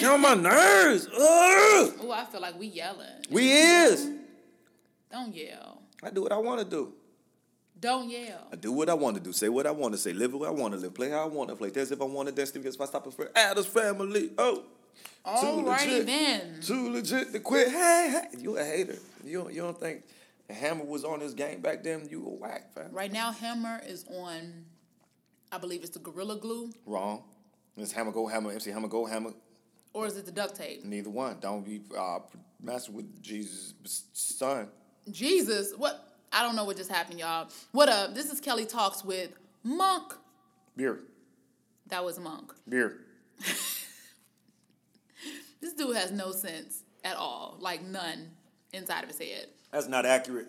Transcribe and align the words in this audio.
Get 0.00 0.10
on 0.10 0.20
my 0.20 0.34
nerves. 0.34 1.06
Ugh. 1.06 1.94
Oh, 2.00 2.12
I 2.12 2.24
feel 2.24 2.40
like 2.40 2.58
we 2.58 2.66
yelling. 2.68 3.06
We 3.30 3.52
is. 3.52 4.10
Don't 5.10 5.34
yell. 5.34 5.82
I 6.02 6.10
do 6.10 6.22
what 6.22 6.32
I 6.32 6.38
want 6.38 6.60
to 6.60 6.66
do. 6.66 6.92
Don't 7.78 8.08
yell. 8.08 8.48
I 8.52 8.56
do 8.56 8.72
what 8.72 8.88
I 8.88 8.94
want 8.94 9.16
to 9.16 9.22
do. 9.22 9.32
Say 9.32 9.48
what 9.48 9.66
I 9.66 9.70
want 9.70 9.94
to 9.94 9.98
say. 9.98 10.12
Live 10.12 10.32
what 10.34 10.48
I 10.48 10.52
want 10.52 10.74
to 10.74 10.80
live. 10.80 10.94
Play 10.94 11.10
how 11.10 11.22
I 11.22 11.26
want 11.26 11.50
to 11.50 11.56
play. 11.56 11.70
Dance 11.70 11.90
if 11.90 12.00
I 12.00 12.04
want 12.04 12.28
to 12.28 12.34
dance. 12.34 12.50
Because 12.50 12.74
if 12.74 12.80
I 12.80 12.86
stop 12.86 13.06
it 13.06 13.14
for 13.14 13.30
Addams 13.34 13.66
family. 13.66 14.30
Oh. 14.38 14.64
Alrighty 15.26 15.64
legit. 15.64 16.06
then. 16.06 16.60
Too 16.60 16.90
legit 16.92 17.32
to 17.32 17.40
quit. 17.40 17.68
Hey, 17.68 18.08
hey. 18.12 18.38
You 18.38 18.56
a 18.56 18.64
hater. 18.64 18.96
You 19.24 19.42
don't, 19.42 19.52
you 19.52 19.60
don't 19.60 19.78
think 19.78 20.04
Hammer 20.48 20.84
was 20.84 21.04
on 21.04 21.20
this 21.20 21.34
game 21.34 21.60
back 21.60 21.82
then? 21.82 22.06
You 22.08 22.24
a 22.26 22.30
whack, 22.30 22.72
fam. 22.74 22.92
Right 22.92 23.12
now, 23.12 23.32
Hammer 23.32 23.80
is 23.86 24.04
on, 24.08 24.64
I 25.50 25.58
believe 25.58 25.82
it's 25.82 25.90
the 25.90 25.98
Gorilla 25.98 26.36
Glue, 26.36 26.70
Wrong. 26.86 27.24
It's 27.76 27.92
Hammer 27.92 28.12
Go 28.12 28.26
Hammer. 28.26 28.52
MC 28.52 28.70
Hammer 28.70 28.88
Go 28.88 29.04
Hammer. 29.04 29.32
Or 29.96 30.06
is 30.06 30.16
it 30.18 30.26
the 30.26 30.32
duct 30.32 30.56
tape? 30.56 30.84
Neither 30.84 31.08
one. 31.08 31.38
Don't 31.40 31.64
be 31.64 31.80
uh, 31.96 32.18
messing 32.62 32.94
with 32.94 33.22
Jesus' 33.22 34.04
son. 34.12 34.68
Jesus, 35.10 35.72
what? 35.76 36.12
I 36.30 36.42
don't 36.42 36.54
know 36.54 36.64
what 36.64 36.76
just 36.76 36.90
happened, 36.90 37.18
y'all. 37.18 37.48
What 37.72 37.88
up? 37.88 38.14
This 38.14 38.30
is 38.30 38.38
Kelly 38.38 38.66
Talks 38.66 39.02
with 39.02 39.30
Monk. 39.62 40.12
Beer. 40.76 41.00
That 41.86 42.04
was 42.04 42.18
Monk. 42.18 42.52
Beer. 42.68 42.98
This 45.58 45.72
dude 45.72 45.96
has 45.96 46.12
no 46.12 46.30
sense 46.32 46.84
at 47.02 47.16
all, 47.16 47.56
like 47.58 47.82
none 47.82 48.30
inside 48.72 49.02
of 49.02 49.08
his 49.08 49.18
head. 49.18 49.48
That's 49.72 49.88
not 49.88 50.06
accurate. 50.06 50.46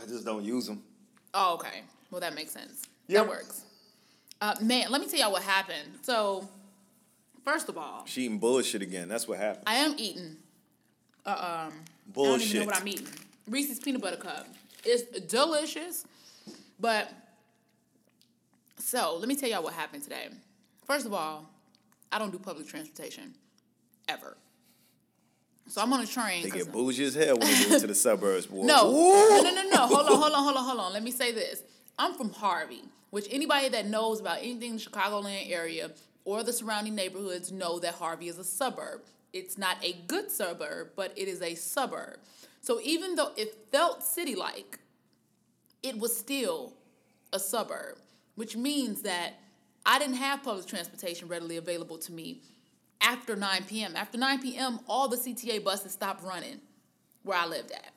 I 0.00 0.06
just 0.06 0.24
don't 0.24 0.44
use 0.44 0.66
them. 0.66 0.82
Oh, 1.34 1.54
okay. 1.54 1.82
Well, 2.10 2.20
that 2.20 2.34
makes 2.34 2.52
sense. 2.52 2.84
Yeah. 3.08 3.22
That 3.22 3.30
works. 3.30 3.62
Uh, 4.40 4.54
man, 4.60 4.90
let 4.90 5.00
me 5.00 5.08
tell 5.08 5.18
y'all 5.18 5.32
what 5.32 5.42
happened. 5.42 5.88
So, 6.02 6.48
first 7.48 7.68
of 7.70 7.78
all, 7.78 8.04
She 8.06 8.24
eating 8.24 8.38
bullshit 8.38 8.82
again. 8.82 9.08
That's 9.08 9.26
what 9.26 9.38
happened. 9.38 9.64
I 9.66 9.76
am 9.76 9.94
eating. 9.96 10.36
Uh, 11.24 11.30
um, 11.30 11.36
I 11.38 11.70
don't 11.70 11.72
Bullshit. 12.12 12.48
even 12.48 12.60
know 12.60 12.66
what 12.66 12.76
I'm 12.76 12.88
eating. 12.88 13.06
Reese's 13.48 13.78
peanut 13.78 14.02
butter 14.02 14.16
cup. 14.16 14.46
It's 14.84 15.02
delicious, 15.26 16.04
but 16.78 17.10
so 18.78 19.16
let 19.18 19.28
me 19.28 19.34
tell 19.36 19.48
y'all 19.48 19.62
what 19.62 19.72
happened 19.74 20.02
today. 20.02 20.28
First 20.86 21.06
of 21.06 21.12
all, 21.14 21.48
I 22.12 22.18
don't 22.18 22.30
do 22.30 22.38
public 22.38 22.66
transportation 22.68 23.34
ever. 24.08 24.36
So 25.68 25.82
I'm 25.82 25.92
on 25.92 26.00
a 26.00 26.06
train. 26.06 26.42
They 26.44 26.50
get 26.50 26.72
bougie 26.72 27.04
as 27.04 27.14
hell 27.14 27.36
when 27.38 27.46
they 27.50 27.68
move 27.68 27.80
to 27.80 27.86
the 27.86 27.94
suburbs, 27.94 28.46
boy. 28.46 28.64
no, 28.64 28.90
Ooh. 28.90 29.42
no, 29.42 29.50
no, 29.50 29.62
no, 29.62 29.68
no. 29.68 29.86
Hold 29.86 30.06
on, 30.08 30.16
hold 30.16 30.32
on, 30.32 30.44
hold 30.44 30.56
on, 30.56 30.64
hold 30.64 30.80
on. 30.80 30.92
Let 30.94 31.02
me 31.02 31.10
say 31.10 31.32
this. 31.32 31.62
I'm 31.98 32.14
from 32.14 32.30
Harvey, 32.30 32.82
which 33.10 33.26
anybody 33.30 33.68
that 33.70 33.86
knows 33.86 34.20
about 34.20 34.38
anything 34.38 34.70
in 34.70 34.76
the 34.76 34.82
Chicagoland 34.82 35.50
area 35.50 35.90
or 36.28 36.42
the 36.42 36.52
surrounding 36.52 36.94
neighborhoods 36.94 37.50
know 37.50 37.78
that 37.78 37.94
Harvey 37.94 38.28
is 38.28 38.36
a 38.36 38.44
suburb. 38.44 39.00
It's 39.32 39.56
not 39.56 39.82
a 39.82 39.94
good 40.08 40.30
suburb, 40.30 40.88
but 40.94 41.10
it 41.16 41.26
is 41.26 41.40
a 41.40 41.54
suburb. 41.54 42.18
So 42.60 42.82
even 42.82 43.14
though 43.14 43.32
it 43.38 43.56
felt 43.72 44.02
city 44.02 44.34
like, 44.34 44.78
it 45.82 45.98
was 45.98 46.14
still 46.14 46.74
a 47.32 47.38
suburb, 47.38 47.96
which 48.34 48.58
means 48.58 49.00
that 49.02 49.40
I 49.86 49.98
didn't 49.98 50.16
have 50.16 50.42
public 50.42 50.66
transportation 50.66 51.28
readily 51.28 51.56
available 51.56 51.96
to 51.96 52.12
me 52.12 52.42
after 53.00 53.34
9 53.34 53.64
p.m. 53.64 53.96
After 53.96 54.18
9 54.18 54.42
p.m., 54.42 54.80
all 54.86 55.08
the 55.08 55.16
CTA 55.16 55.64
buses 55.64 55.92
stopped 55.92 56.22
running 56.22 56.60
where 57.22 57.38
I 57.38 57.46
lived 57.46 57.70
at. 57.70 57.92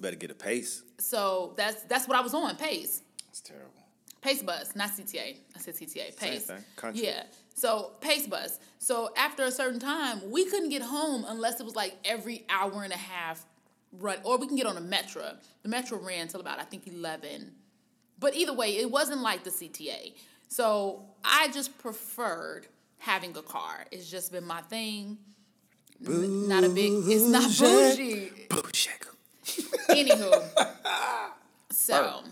Better 0.00 0.16
get 0.16 0.30
a 0.30 0.34
pace. 0.34 0.82
So 0.98 1.52
that's 1.58 1.82
that's 1.82 2.08
what 2.08 2.16
I 2.16 2.22
was 2.22 2.32
on, 2.32 2.56
Pace. 2.56 3.02
It's 3.28 3.42
terrible. 3.42 3.81
Pace 4.22 4.42
bus, 4.42 4.74
not 4.76 4.90
CTA. 4.90 5.36
I 5.54 5.58
said 5.58 5.74
CTA. 5.74 6.16
Pace. 6.16 6.50
Yeah. 6.94 7.24
So 7.54 7.92
Pace 8.00 8.26
bus. 8.26 8.58
So 8.78 9.12
after 9.16 9.44
a 9.44 9.50
certain 9.50 9.80
time, 9.80 10.30
we 10.30 10.44
couldn't 10.44 10.70
get 10.70 10.82
home 10.82 11.24
unless 11.28 11.60
it 11.60 11.64
was 11.64 11.74
like 11.74 11.96
every 12.04 12.44
hour 12.48 12.84
and 12.84 12.92
a 12.92 12.96
half 12.96 13.44
run, 13.92 14.18
or 14.24 14.38
we 14.38 14.46
can 14.46 14.56
get 14.56 14.66
on 14.66 14.76
a 14.76 14.80
metro. 14.80 15.36
The 15.62 15.68
metro 15.68 15.98
ran 15.98 16.28
till 16.28 16.40
about 16.40 16.60
I 16.60 16.64
think 16.64 16.86
eleven. 16.86 17.52
But 18.18 18.36
either 18.36 18.52
way, 18.52 18.76
it 18.76 18.90
wasn't 18.90 19.22
like 19.22 19.42
the 19.42 19.50
CTA. 19.50 20.14
So 20.48 21.04
I 21.24 21.48
just 21.48 21.76
preferred 21.78 22.68
having 22.98 23.36
a 23.36 23.42
car. 23.42 23.86
It's 23.90 24.08
just 24.08 24.30
been 24.30 24.44
my 24.44 24.60
thing. 24.62 25.18
Not 26.00 26.62
a 26.62 26.68
big. 26.68 26.92
It's 27.06 27.24
not 27.24 27.50
bougie. 27.58 28.30
Bougie. 28.48 28.90
Anywho, 29.88 30.44
so, 31.70 32.22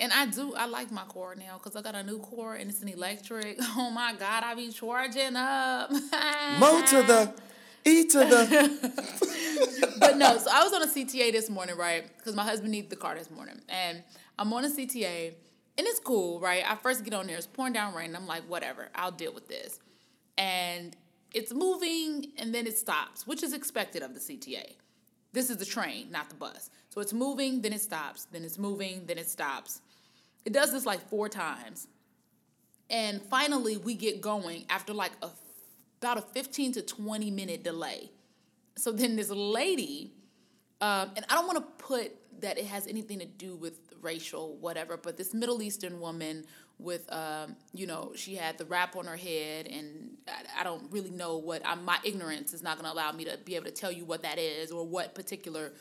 and 0.00 0.12
I 0.12 0.26
do, 0.26 0.54
I 0.54 0.66
like 0.66 0.92
my 0.92 1.04
core 1.04 1.34
now 1.34 1.58
because 1.58 1.74
I 1.74 1.82
got 1.82 1.94
a 1.94 2.02
new 2.02 2.18
core 2.18 2.54
and 2.54 2.70
it's 2.70 2.82
an 2.82 2.88
electric. 2.88 3.58
Oh 3.76 3.90
my 3.90 4.14
God, 4.18 4.44
I 4.44 4.54
be 4.54 4.70
charging 4.70 5.36
up. 5.36 5.90
Mo 6.58 6.82
to 6.86 7.02
the 7.02 7.34
E 7.84 8.04
to 8.04 8.18
the. 8.18 9.96
but 10.00 10.16
no, 10.16 10.36
so 10.38 10.50
I 10.52 10.62
was 10.62 10.72
on 10.72 10.82
a 10.82 10.86
CTA 10.86 11.32
this 11.32 11.48
morning, 11.48 11.76
right? 11.76 12.04
Because 12.16 12.34
my 12.34 12.44
husband 12.44 12.72
needed 12.72 12.90
the 12.90 12.96
car 12.96 13.14
this 13.14 13.30
morning. 13.30 13.60
And 13.68 14.02
I'm 14.38 14.52
on 14.52 14.64
a 14.64 14.68
CTA 14.68 15.34
and 15.78 15.86
it's 15.86 16.00
cool, 16.00 16.40
right? 16.40 16.64
I 16.68 16.74
first 16.76 17.04
get 17.04 17.14
on 17.14 17.26
there, 17.26 17.36
it's 17.36 17.46
pouring 17.46 17.72
down 17.72 17.94
rain. 17.94 18.08
And 18.08 18.16
I'm 18.16 18.26
like, 18.26 18.42
whatever, 18.42 18.88
I'll 18.94 19.12
deal 19.12 19.32
with 19.32 19.48
this. 19.48 19.78
And 20.36 20.96
it's 21.32 21.52
moving 21.52 22.32
and 22.38 22.54
then 22.54 22.66
it 22.66 22.76
stops, 22.76 23.26
which 23.26 23.42
is 23.42 23.52
expected 23.52 24.02
of 24.02 24.14
the 24.14 24.20
CTA. 24.20 24.74
This 25.32 25.50
is 25.50 25.58
the 25.58 25.64
train, 25.64 26.10
not 26.10 26.30
the 26.30 26.34
bus. 26.34 26.70
So 26.88 27.00
it's 27.00 27.12
moving, 27.12 27.60
then 27.60 27.72
it 27.72 27.80
stops, 27.80 28.26
then 28.32 28.44
it's 28.44 28.58
moving, 28.58 29.06
then 29.06 29.18
it 29.18 29.28
stops. 29.28 29.82
It 30.44 30.52
does 30.52 30.72
this 30.72 30.86
like 30.86 31.08
four 31.08 31.28
times. 31.28 31.86
And 32.90 33.20
finally, 33.22 33.76
we 33.76 33.94
get 33.94 34.20
going 34.20 34.64
after 34.70 34.94
like 34.94 35.12
a 35.22 35.28
about 36.00 36.18
a 36.18 36.22
15 36.22 36.72
to 36.72 36.82
20 36.82 37.30
minute 37.30 37.64
delay. 37.64 38.10
So 38.76 38.92
then 38.92 39.16
this 39.16 39.30
lady, 39.30 40.12
um, 40.80 41.10
and 41.16 41.24
I 41.28 41.34
don't 41.34 41.46
want 41.46 41.58
to 41.58 41.84
put 41.84 42.12
that 42.40 42.56
it 42.56 42.66
has 42.66 42.86
anything 42.86 43.18
to 43.18 43.26
do 43.26 43.56
with 43.56 43.80
racial 44.00 44.56
whatever, 44.58 44.96
but 44.96 45.16
this 45.16 45.34
Middle 45.34 45.60
Eastern 45.60 46.00
woman 46.00 46.44
with, 46.78 47.12
um, 47.12 47.56
you 47.74 47.88
know, 47.88 48.12
she 48.14 48.36
had 48.36 48.56
the 48.56 48.64
wrap 48.64 48.94
on 48.94 49.06
her 49.06 49.16
head, 49.16 49.66
and 49.66 50.10
I, 50.28 50.60
I 50.60 50.64
don't 50.64 50.84
really 50.92 51.10
know 51.10 51.38
what. 51.38 51.66
i 51.66 51.74
my 51.74 51.98
ignorance 52.04 52.52
is 52.54 52.62
not 52.62 52.78
going 52.78 52.88
to 52.88 52.94
allow 52.94 53.10
me 53.10 53.24
to 53.24 53.36
be 53.44 53.56
able 53.56 53.64
to 53.64 53.72
tell 53.72 53.90
you 53.90 54.04
what 54.04 54.22
that 54.22 54.38
is 54.38 54.70
or 54.70 54.86
what 54.86 55.14
particular 55.14 55.72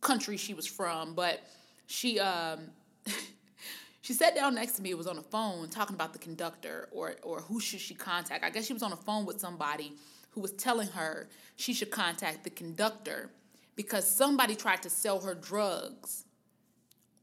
country 0.00 0.36
she 0.36 0.54
was 0.54 0.66
from, 0.66 1.14
but 1.14 1.40
she 1.86 2.20
um 2.20 2.70
she 4.02 4.12
sat 4.12 4.34
down 4.34 4.54
next 4.54 4.72
to 4.72 4.82
me, 4.82 4.90
it 4.90 4.98
was 4.98 5.06
on 5.06 5.16
the 5.16 5.22
phone 5.22 5.68
talking 5.68 5.94
about 5.94 6.12
the 6.12 6.18
conductor 6.18 6.88
or 6.92 7.16
or 7.22 7.40
who 7.40 7.60
should 7.60 7.80
she 7.80 7.94
contact. 7.94 8.44
I 8.44 8.50
guess 8.50 8.66
she 8.66 8.72
was 8.72 8.82
on 8.82 8.90
the 8.90 8.96
phone 8.96 9.26
with 9.26 9.40
somebody 9.40 9.92
who 10.30 10.40
was 10.40 10.52
telling 10.52 10.88
her 10.88 11.28
she 11.56 11.72
should 11.72 11.90
contact 11.90 12.44
the 12.44 12.50
conductor 12.50 13.30
because 13.76 14.08
somebody 14.08 14.54
tried 14.54 14.82
to 14.82 14.90
sell 14.90 15.20
her 15.20 15.34
drugs 15.34 16.24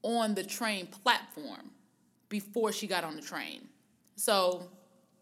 on 0.04 0.36
the 0.36 0.44
train 0.44 0.88
platform 0.88 1.72
before 2.30 2.72
she 2.72 2.88
got 2.88 3.04
on 3.04 3.16
the 3.16 3.22
train. 3.22 3.68
So 4.16 4.68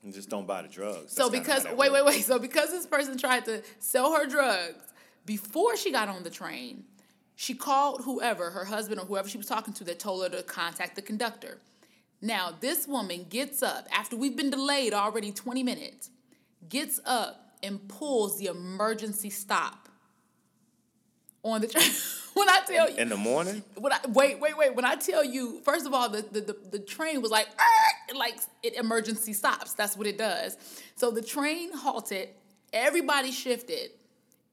And 0.04 0.14
just 0.14 0.30
don't 0.30 0.48
buy 0.48 0.62
the 0.64 0.68
drugs. 0.68 1.14
so 1.14 1.30
That's 1.30 1.40
because 1.40 1.66
wait, 1.76 1.92
wait, 1.92 2.06
wait. 2.06 2.24
So 2.24 2.40
because 2.40 2.70
this 2.72 2.86
person 2.86 3.18
tried 3.18 3.46
to 3.46 3.62
sell 3.80 4.14
her 4.14 4.26
drugs 4.26 4.84
before 5.26 5.76
she 5.78 5.92
got 5.92 6.10
on 6.10 6.24
the 6.24 6.30
train, 6.30 6.84
she 7.36 7.54
called 7.54 8.02
whoever, 8.06 8.52
her 8.52 8.66
husband 8.66 9.00
or 9.00 9.06
whoever 9.06 9.28
she 9.28 9.38
was 9.38 9.48
talking 9.48 9.74
to 9.76 9.84
that 9.86 10.00
told 10.00 10.24
her 10.24 10.30
to 10.38 10.44
contact 10.44 10.96
the 10.96 11.02
conductor. 11.02 11.60
Now, 12.22 12.54
this 12.60 12.88
woman 12.88 13.26
gets 13.30 13.62
up 13.62 13.88
after 13.92 14.16
we've 14.16 14.38
been 14.38 14.50
delayed 14.50 14.94
already 14.94 15.32
20 15.32 15.62
minutes, 15.64 16.10
gets 16.70 17.00
up 17.06 17.58
and 17.62 17.86
pulls 17.88 18.40
the 18.40 18.48
emergency 18.48 19.30
stop 19.30 19.90
on 21.44 21.62
the 21.62 21.68
train. 21.68 21.92
when 22.34 22.50
I 22.50 22.62
tell 22.66 22.90
you, 22.90 22.98
In 22.98 23.10
the 23.10 23.18
morning? 23.18 23.64
when 23.76 23.92
I 23.94 24.00
wait, 24.08 24.40
wait, 24.40 24.58
wait. 24.58 24.76
When 24.76 24.86
I 24.86 24.96
tell 24.96 25.24
you, 25.24 25.62
first 25.64 25.86
of 25.86 25.94
all, 25.94 26.10
the 26.10 26.22
the, 26.22 26.42
the, 26.42 26.58
the 26.72 26.80
train 26.80 27.22
was 27.22 27.32
like, 27.32 27.48
It 28.10 28.16
like 28.16 28.40
it 28.64 28.76
emergency 28.76 29.34
stops. 29.34 29.74
That's 29.74 29.98
what 29.98 30.08
it 30.08 30.18
does. 30.18 30.58
So 30.96 31.12
the 31.12 31.22
train 31.22 31.74
halted. 31.74 32.30
Everybody 32.74 33.32
shifted. 33.32 33.92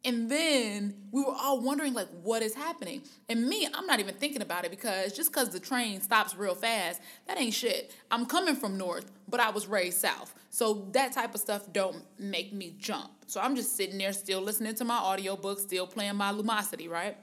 And 0.05 0.29
then 0.29 0.95
we 1.13 1.23
were 1.23 1.33
all 1.33 1.61
wondering 1.61 1.95
like 1.95 2.09
what 2.23 2.43
is 2.43 2.55
happening. 2.55 3.03
And 3.29 3.47
me, 3.47 3.69
I'm 3.73 3.87
not 3.87 4.01
even 4.01 4.15
thinking 4.17 4.43
about 4.43 4.65
it 4.65 4.73
because 4.73 5.13
just 5.13 5.31
because 5.31 5.51
the 5.51 5.61
train 5.61 6.01
stops 6.01 6.35
real 6.35 6.57
fast, 6.57 7.01
that 7.29 7.39
ain't 7.39 7.55
shit. 7.55 7.95
I'm 8.11 8.27
coming 8.27 8.57
from 8.57 8.77
north, 8.77 9.11
but 9.29 9.39
I 9.39 9.51
was 9.51 9.69
raised 9.69 9.99
south. 9.99 10.35
So 10.51 10.89
that 10.93 11.13
type 11.13 11.35
of 11.35 11.41
stuff 11.41 11.73
don't 11.73 12.03
make 12.19 12.53
me 12.53 12.75
jump. 12.79 13.13
So 13.27 13.41
I'm 13.41 13.55
just 13.55 13.77
sitting 13.77 13.97
there 13.97 14.13
still 14.13 14.41
listening 14.41 14.75
to 14.75 14.85
my 14.85 14.99
audiobook, 14.99 15.61
still 15.61 15.87
playing 15.87 16.17
my 16.17 16.33
Lumosity, 16.33 16.91
right? 16.91 17.17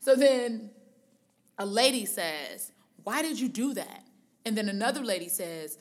So 0.00 0.16
then 0.16 0.70
a 1.58 1.64
lady 1.66 2.06
says, 2.06 2.72
Why 3.04 3.22
did 3.22 3.38
you 3.38 3.48
do 3.48 3.72
that? 3.74 4.02
And 4.44 4.58
then 4.58 4.68
another 4.68 5.02
lady 5.02 5.28
says, 5.28 5.78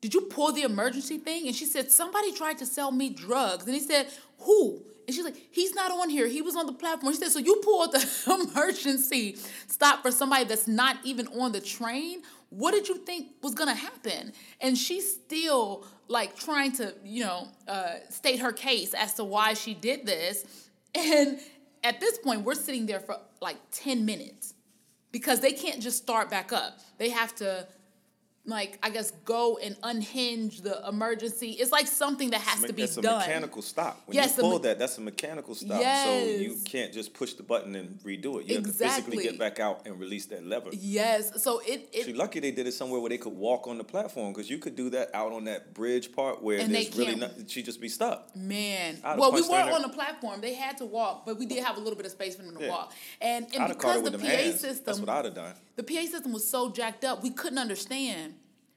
Did 0.00 0.14
you 0.14 0.22
pull 0.22 0.52
the 0.52 0.62
emergency 0.62 1.18
thing? 1.18 1.48
And 1.48 1.54
she 1.54 1.64
said, 1.64 1.90
Somebody 1.90 2.32
tried 2.32 2.58
to 2.58 2.66
sell 2.66 2.92
me 2.92 3.10
drugs. 3.10 3.64
And 3.64 3.74
he 3.74 3.80
said, 3.80 4.06
Who? 4.40 4.84
And 5.06 5.14
she's 5.14 5.24
like, 5.24 5.36
He's 5.50 5.74
not 5.74 5.90
on 5.90 6.10
here. 6.10 6.26
He 6.26 6.42
was 6.42 6.56
on 6.56 6.66
the 6.66 6.72
platform. 6.72 7.12
She 7.12 7.18
said, 7.18 7.30
So 7.30 7.38
you 7.38 7.56
pulled 7.56 7.92
the 7.92 8.48
emergency 8.56 9.36
stop 9.66 10.02
for 10.02 10.10
somebody 10.10 10.44
that's 10.44 10.68
not 10.68 10.96
even 11.04 11.26
on 11.28 11.52
the 11.52 11.60
train? 11.60 12.22
What 12.50 12.72
did 12.72 12.88
you 12.88 12.98
think 12.98 13.28
was 13.42 13.54
gonna 13.54 13.74
happen? 13.74 14.32
And 14.60 14.78
she's 14.78 15.12
still 15.12 15.86
like 16.08 16.36
trying 16.36 16.72
to, 16.72 16.94
you 17.04 17.24
know, 17.24 17.48
uh, 17.66 17.94
state 18.10 18.40
her 18.40 18.52
case 18.52 18.94
as 18.94 19.14
to 19.14 19.24
why 19.24 19.54
she 19.54 19.74
did 19.74 20.06
this. 20.06 20.70
And 20.94 21.40
at 21.82 22.00
this 22.00 22.18
point, 22.18 22.42
we're 22.42 22.54
sitting 22.54 22.86
there 22.86 23.00
for 23.00 23.18
like 23.40 23.56
10 23.72 24.04
minutes 24.04 24.54
because 25.12 25.40
they 25.40 25.52
can't 25.52 25.80
just 25.80 25.98
start 25.98 26.30
back 26.30 26.52
up. 26.52 26.78
They 26.98 27.10
have 27.10 27.34
to 27.36 27.66
like 28.46 28.78
I 28.82 28.90
guess 28.90 29.10
go 29.24 29.56
and 29.56 29.74
unhinge 29.82 30.60
the 30.62 30.86
emergency. 30.86 31.52
It's 31.52 31.72
like 31.72 31.86
something 31.86 32.30
that 32.30 32.40
has 32.42 32.62
to 32.62 32.72
be 32.74 32.82
done. 32.82 32.88
it's 32.88 32.96
a 32.98 33.02
mechanical 33.02 33.62
stop. 33.62 34.02
When 34.04 34.14
Yes, 34.16 34.36
you 34.36 34.42
pull 34.42 34.52
me- 34.58 34.58
that, 34.64 34.78
that's 34.78 34.98
a 34.98 35.00
mechanical 35.00 35.54
stop. 35.54 35.80
Yes. 35.80 36.06
So 36.26 36.30
you 36.42 36.56
can't 36.64 36.92
just 36.92 37.14
push 37.14 37.32
the 37.34 37.42
button 37.42 37.74
and 37.74 37.98
redo 38.00 38.40
it. 38.40 38.46
You 38.46 38.56
have 38.56 38.64
to 38.64 38.70
Exactly. 38.70 39.16
physically 39.16 39.22
get 39.24 39.38
back 39.38 39.60
out 39.60 39.86
and 39.86 39.98
release 39.98 40.26
that 40.26 40.44
lever. 40.44 40.68
Yes. 40.72 41.42
So 41.42 41.60
it 41.66 41.88
it 41.92 42.04
See, 42.04 42.12
lucky 42.12 42.40
they 42.40 42.50
did 42.50 42.66
it 42.66 42.72
somewhere 42.72 43.00
where 43.00 43.08
they 43.08 43.18
could 43.18 43.32
walk 43.34 43.66
on 43.66 43.78
the 43.78 43.84
platform 43.84 44.32
because 44.34 44.50
you 44.50 44.58
could 44.58 44.76
do 44.76 44.90
that 44.90 45.08
out 45.14 45.32
on 45.32 45.44
that 45.44 45.72
bridge 45.72 46.12
part 46.12 46.42
where 46.42 46.58
And 46.58 46.74
there's 46.74 46.94
really 46.96 47.14
can't- 47.16 47.38
not. 47.38 47.50
She 47.50 47.62
just 47.62 47.80
be 47.80 47.88
stuck. 47.88 48.34
Man, 48.36 48.98
well, 49.02 49.32
we 49.32 49.40
punched 49.40 49.52
her 49.52 49.60
in 49.60 49.64
weren't 49.66 49.74
on 49.76 49.82
the 49.82 49.88
platform. 49.96 50.40
They 50.42 50.54
had 50.54 50.76
to 50.78 50.84
walk, 50.84 51.24
but 51.24 51.38
we 51.38 51.46
did 51.46 51.64
have 51.64 51.76
a 51.78 51.80
little 51.80 51.96
bit 51.96 52.04
of 52.06 52.12
space 52.12 52.36
for 52.36 52.42
them 52.42 52.56
to 52.56 52.62
Yeah. 52.64 52.68
walk. 52.70 52.92
And 53.22 53.46
and 53.54 53.62
I'd 53.64 53.68
because 53.68 54.02
the 54.02 54.18
PA 54.18 54.26
hands. 54.26 54.60
That's 54.60 54.76
system, 54.78 55.00
what 55.00 55.08
I'd 55.08 55.24
have 55.24 55.34
done. 55.34 55.54
The 55.76 55.82
PA 55.82 56.02
system 56.02 56.32
was 56.32 56.48
so 56.48 56.70
jacked 56.70 57.04
up, 57.04 57.22
we 57.22 57.30
couldn't 57.30 57.58
understand 57.58 58.34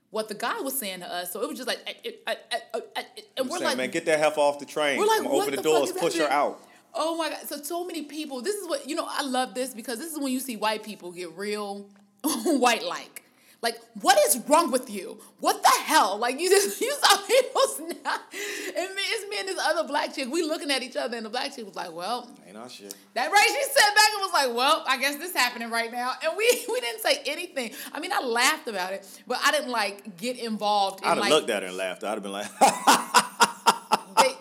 what 0.09 0.27
the 0.27 0.35
guy 0.35 0.59
was 0.61 0.77
saying 0.77 0.99
to 1.01 1.13
us. 1.13 1.31
So 1.31 1.41
it 1.41 1.47
was 1.47 1.57
just 1.57 1.67
like, 1.67 1.79
eh, 1.85 2.11
eh, 2.25 2.35
eh, 2.51 2.59
and 2.95 3.05
I'm 3.37 3.47
we're 3.47 3.57
saying, 3.57 3.63
like, 3.63 3.77
man, 3.77 3.91
get 3.91 4.05
that 4.05 4.19
heifer 4.19 4.39
off 4.39 4.59
the 4.59 4.65
train. 4.65 4.97
we're 4.97 5.05
like, 5.05 5.19
I'm 5.19 5.27
open 5.27 5.51
the, 5.51 5.57
the 5.57 5.63
doors, 5.63 5.91
push 5.91 6.17
her 6.17 6.27
out. 6.27 6.61
Oh 6.93 7.15
my 7.17 7.29
god! 7.29 7.39
So 7.45 7.57
so 7.57 7.85
many 7.85 8.03
people. 8.03 8.41
This 8.41 8.55
is 8.55 8.67
what 8.67 8.87
you 8.87 8.95
know. 8.95 9.05
I 9.07 9.21
love 9.21 9.53
this 9.53 9.73
because 9.73 9.99
this 9.99 10.11
is 10.11 10.17
when 10.17 10.31
you 10.31 10.39
see 10.39 10.55
white 10.55 10.83
people 10.83 11.11
get 11.11 11.31
real 11.37 11.87
white 12.23 12.83
like. 12.83 13.23
Like, 13.67 13.81
what 14.01 14.17
is 14.27 14.41
wrong 14.47 14.71
with 14.71 14.89
you? 14.89 15.19
What 15.41 15.61
the 15.61 15.73
hell? 15.83 16.17
Like, 16.17 16.39
you 16.39 16.49
just 16.49 16.79
you 16.85 16.93
saw 17.01 17.17
people 17.17 17.61
snap. 17.75 18.21
And 18.31 18.95
me, 18.95 19.01
it's 19.11 19.29
me 19.29 19.39
and 19.39 19.47
this 19.49 19.59
other 19.61 19.85
black 19.85 20.15
chick. 20.15 20.29
We 20.31 20.41
looking 20.43 20.71
at 20.71 20.83
each 20.83 20.95
other, 20.95 21.17
and 21.17 21.25
the 21.25 21.29
black 21.29 21.53
chick 21.53 21.65
was 21.65 21.75
like, 21.75 21.91
"Well, 21.91 22.29
Ain't 22.47 22.55
our 22.55 22.69
shit. 22.69 22.95
that 23.13 23.29
right?" 23.29 23.45
She 23.45 23.63
sat 23.65 23.93
back 23.93 24.09
and 24.13 24.21
was 24.21 24.31
like, 24.31 24.55
"Well, 24.55 24.85
I 24.87 24.97
guess 24.97 25.17
this 25.17 25.33
happening 25.33 25.69
right 25.69 25.91
now." 25.91 26.13
And 26.23 26.37
we 26.37 26.45
we 26.69 26.79
didn't 26.79 27.01
say 27.01 27.21
anything. 27.25 27.71
I 27.91 27.99
mean, 27.99 28.13
I 28.13 28.21
laughed 28.21 28.69
about 28.69 28.93
it, 28.93 29.05
but 29.27 29.37
I 29.43 29.51
didn't 29.51 29.71
like 29.71 30.15
get 30.15 30.39
involved. 30.39 31.03
In, 31.03 31.07
I'd 31.09 31.15
have 31.15 31.19
like, 31.19 31.31
looked 31.31 31.49
at 31.49 31.63
her 31.63 31.67
and 31.67 31.75
laughed. 31.75 32.05
I'd 32.05 32.11
have 32.11 32.23
been 32.23 32.31
like, 32.31 32.47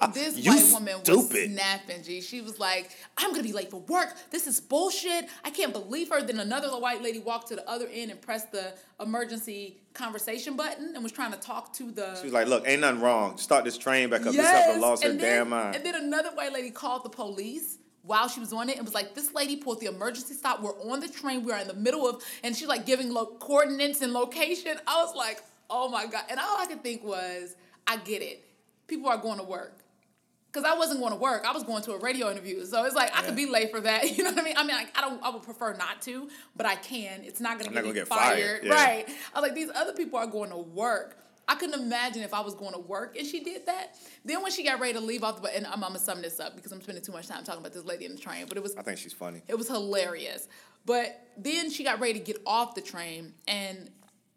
this 0.15 0.37
You 0.39 0.53
white 0.53 0.73
woman 0.73 0.95
was 0.95 1.03
stupid. 1.03 1.53
snapping. 1.53 2.03
G, 2.03 2.21
she 2.21 2.41
was 2.41 2.59
like, 2.59 2.91
"I'm 3.17 3.31
gonna 3.31 3.43
be 3.43 3.53
late 3.53 3.71
for 3.71 3.81
work. 3.81 4.15
This 4.31 4.47
is 4.47 4.61
bullshit. 4.61 5.27
I 5.45 5.51
can't 5.51 5.73
believe 5.73 6.09
her." 6.11 6.23
Then 6.23 6.41
another 6.41 6.69
white 6.69 7.03
lady 7.03 7.19
walked 7.19 7.49
to 7.49 7.57
the 7.57 7.69
other 7.69 7.87
end 7.93 8.11
and 8.11 8.21
pressed 8.21 8.53
the 8.53 8.75
emergency 9.01 9.79
conversation 9.95 10.57
button 10.57 10.93
and 10.95 11.03
was 11.03 11.13
trying 11.13 11.33
to 11.33 11.39
talk 11.39 11.73
to 11.75 11.91
the. 11.91 12.17
she 12.17 12.25
was 12.25 12.33
like, 12.33 12.47
look, 12.49 12.69
ain't 12.69 12.81
nothing 12.83 13.01
wrong. 13.01 13.39
Start 13.39 13.65
this 13.65 13.79
train 13.79 14.11
back 14.11 14.21
up. 14.21 14.27
This 14.27 14.37
Yes, 14.37 14.67
heifer 14.67 14.79
lost 14.81 15.03
her 15.05 15.09
then, 15.11 15.19
damn 15.19 15.49
mind. 15.51 15.77
And 15.77 15.85
then 15.87 15.95
another 15.95 16.31
white 16.31 16.53
lady 16.53 16.71
called 16.71 17.03
the 17.05 17.09
police 17.09 17.79
while 18.03 18.29
she 18.29 18.39
was 18.41 18.53
on 18.53 18.69
it 18.69 18.77
and 18.77 18.85
was 18.85 18.95
like, 18.95 19.15
"This 19.15 19.33
lady 19.35 19.57
pulled 19.57 19.81
the 19.81 19.87
emergency 19.87 20.35
stop. 20.35 20.61
We're 20.61 20.79
on 20.91 21.01
the 21.01 21.09
train. 21.09 21.45
We're 21.45 21.57
in 21.59 21.67
the 21.69 21.75
middle 21.75 22.07
of," 22.09 22.23
and 22.45 22.55
she's 22.57 22.69
like 22.69 22.85
giving 22.87 23.11
lo- 23.13 23.37
coordinates 23.41 24.01
and 24.03 24.13
location. 24.13 24.79
I 24.87 25.03
was 25.03 25.15
like, 25.17 25.43
"Oh 25.71 25.89
my 25.89 26.07
god!" 26.07 26.25
And 26.29 26.39
all 26.39 26.57
I 26.59 26.67
could 26.67 26.83
think 26.83 27.03
was, 27.03 27.57
"I 27.87 27.97
get 27.97 28.23
it. 28.23 28.46
People 28.87 29.09
are 29.09 29.19
going 29.19 29.39
to 29.39 29.45
work." 29.45 29.83
Cause 30.53 30.65
I 30.65 30.75
wasn't 30.75 31.01
going 31.01 31.13
to 31.13 31.19
work, 31.19 31.45
I 31.47 31.53
was 31.53 31.65
going 31.65 31.83
to 31.83 31.93
a 31.93 31.99
radio 31.99 32.31
interview, 32.31 32.65
so 32.65 32.83
it's 32.85 32.95
like 32.95 33.15
I 33.15 33.21
could 33.21 33.37
be 33.37 33.45
late 33.45 33.71
for 33.71 33.81
that. 33.83 34.05
You 34.17 34.25
know 34.25 34.31
what 34.31 34.41
I 34.41 34.43
mean? 34.43 34.57
I 34.57 34.65
mean, 34.65 34.75
like, 34.75 34.89
I 34.97 35.03
don't. 35.03 35.23
I 35.23 35.29
would 35.29 35.43
prefer 35.43 35.75
not 35.75 36.01
to, 36.03 36.31
but 36.57 36.65
I 36.65 36.77
can. 36.77 37.25
It's 37.25 37.41
not 37.41 37.59
gonna 37.59 37.79
I'm 37.79 37.85
get, 37.85 37.93
get 37.93 38.09
fired, 38.09 38.37
fired, 38.39 38.65
yeah. 38.65 38.73
right? 38.73 39.09
I 39.35 39.41
was 39.41 39.49
like, 39.49 39.55
these 39.55 39.69
other 39.75 39.93
people 39.93 40.19
are 40.19 40.27
going 40.27 40.49
to 40.49 40.57
work. 40.57 41.19
I 41.49 41.55
couldn't 41.57 41.81
imagine 41.81 42.23
if 42.23 42.35
I 42.35 42.41
was 42.41 42.55
going 42.55 42.73
to 42.73 42.79
work 42.79 43.17
and 43.17 43.27
she 43.27 43.41
did 43.41 43.67
that. 43.67 43.97
Then 44.25 44.43
when 44.43 44.51
she 44.51 44.65
got 44.65 44.81
ready 44.81 44.95
to 44.95 45.01
leave 45.01 45.23
off 45.23 45.43
the 45.43 45.55
and 45.55 45.67
I'm, 45.67 45.75
I'm 45.75 45.81
gonna 45.81 45.99
sum 45.99 46.23
this 46.23 46.41
up 46.41 46.57
because 46.57 46.73
I'm 46.73 46.81
spending 46.81 47.05
too 47.05 47.13
much 47.13 47.29
time 47.29 47.45
talking 47.45 47.61
about 47.61 47.73
this 47.73 47.85
lady 47.85 48.07
in 48.07 48.13
the 48.13 48.21
train, 48.21 48.47
but 48.49 48.57
it 48.57 48.63
was 48.63 48.75
I 48.77 48.83
think 48.83 48.99
she's 48.99 49.13
funny. 49.13 49.43
it 49.47 49.57
was 49.57 49.69
hilarious. 49.69 50.49
But 50.87 51.21
then 51.37 51.71
she 51.71 51.85
got 51.85 52.01
ready 52.01 52.15
to 52.15 52.25
get 52.25 52.41
off 52.47 52.75
the 52.75 52.81
train, 52.81 53.35
and 53.47 53.91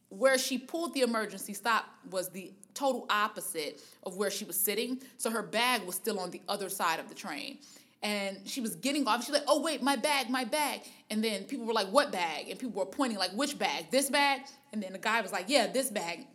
where 0.10 0.38
she 0.38 0.58
pulled 0.58 0.94
the 0.94 1.02
emergency 1.02 1.54
stop 1.54 1.86
was 2.10 2.30
the 2.30 2.52
total 2.74 3.06
opposite 3.10 3.82
of 4.04 4.18
where 4.18 4.32
she 4.32 4.46
was 4.46 4.60
sitting. 4.60 5.02
So 5.18 5.30
her 5.30 5.44
bag 5.44 5.84
was 5.84 5.96
still 5.96 6.20
on 6.20 6.32
the 6.32 6.42
other 6.48 6.70
side 6.70 7.00
of 7.00 7.10
the 7.10 7.16
train. 7.16 7.60
And 8.02 8.40
she 8.46 8.62
was 8.62 8.76
getting 8.76 9.06
off. 9.08 9.26
She's 9.26 9.34
like, 9.34 9.44
oh, 9.48 9.62
wait, 9.62 9.84
my 9.84 9.98
bag, 9.98 10.30
my 10.30 10.46
bag. 10.46 10.82
And 11.10 11.24
then 11.24 11.44
people 11.44 11.66
were 11.66 11.74
like, 11.74 11.90
what 11.90 12.12
bag? 12.12 12.50
And 12.50 12.58
people 12.58 12.80
were 12.80 12.86
pointing, 12.86 13.20
like, 13.20 13.32
which 13.32 13.60
bag? 13.60 13.92
This 13.92 14.10
bag? 14.10 14.42
And 14.72 14.82
then 14.82 14.94
the 14.94 15.00
guy 15.00 15.20
was 15.22 15.34
like, 15.34 15.46
yeah, 15.50 15.68
this 15.68 15.90
bag 15.90 16.26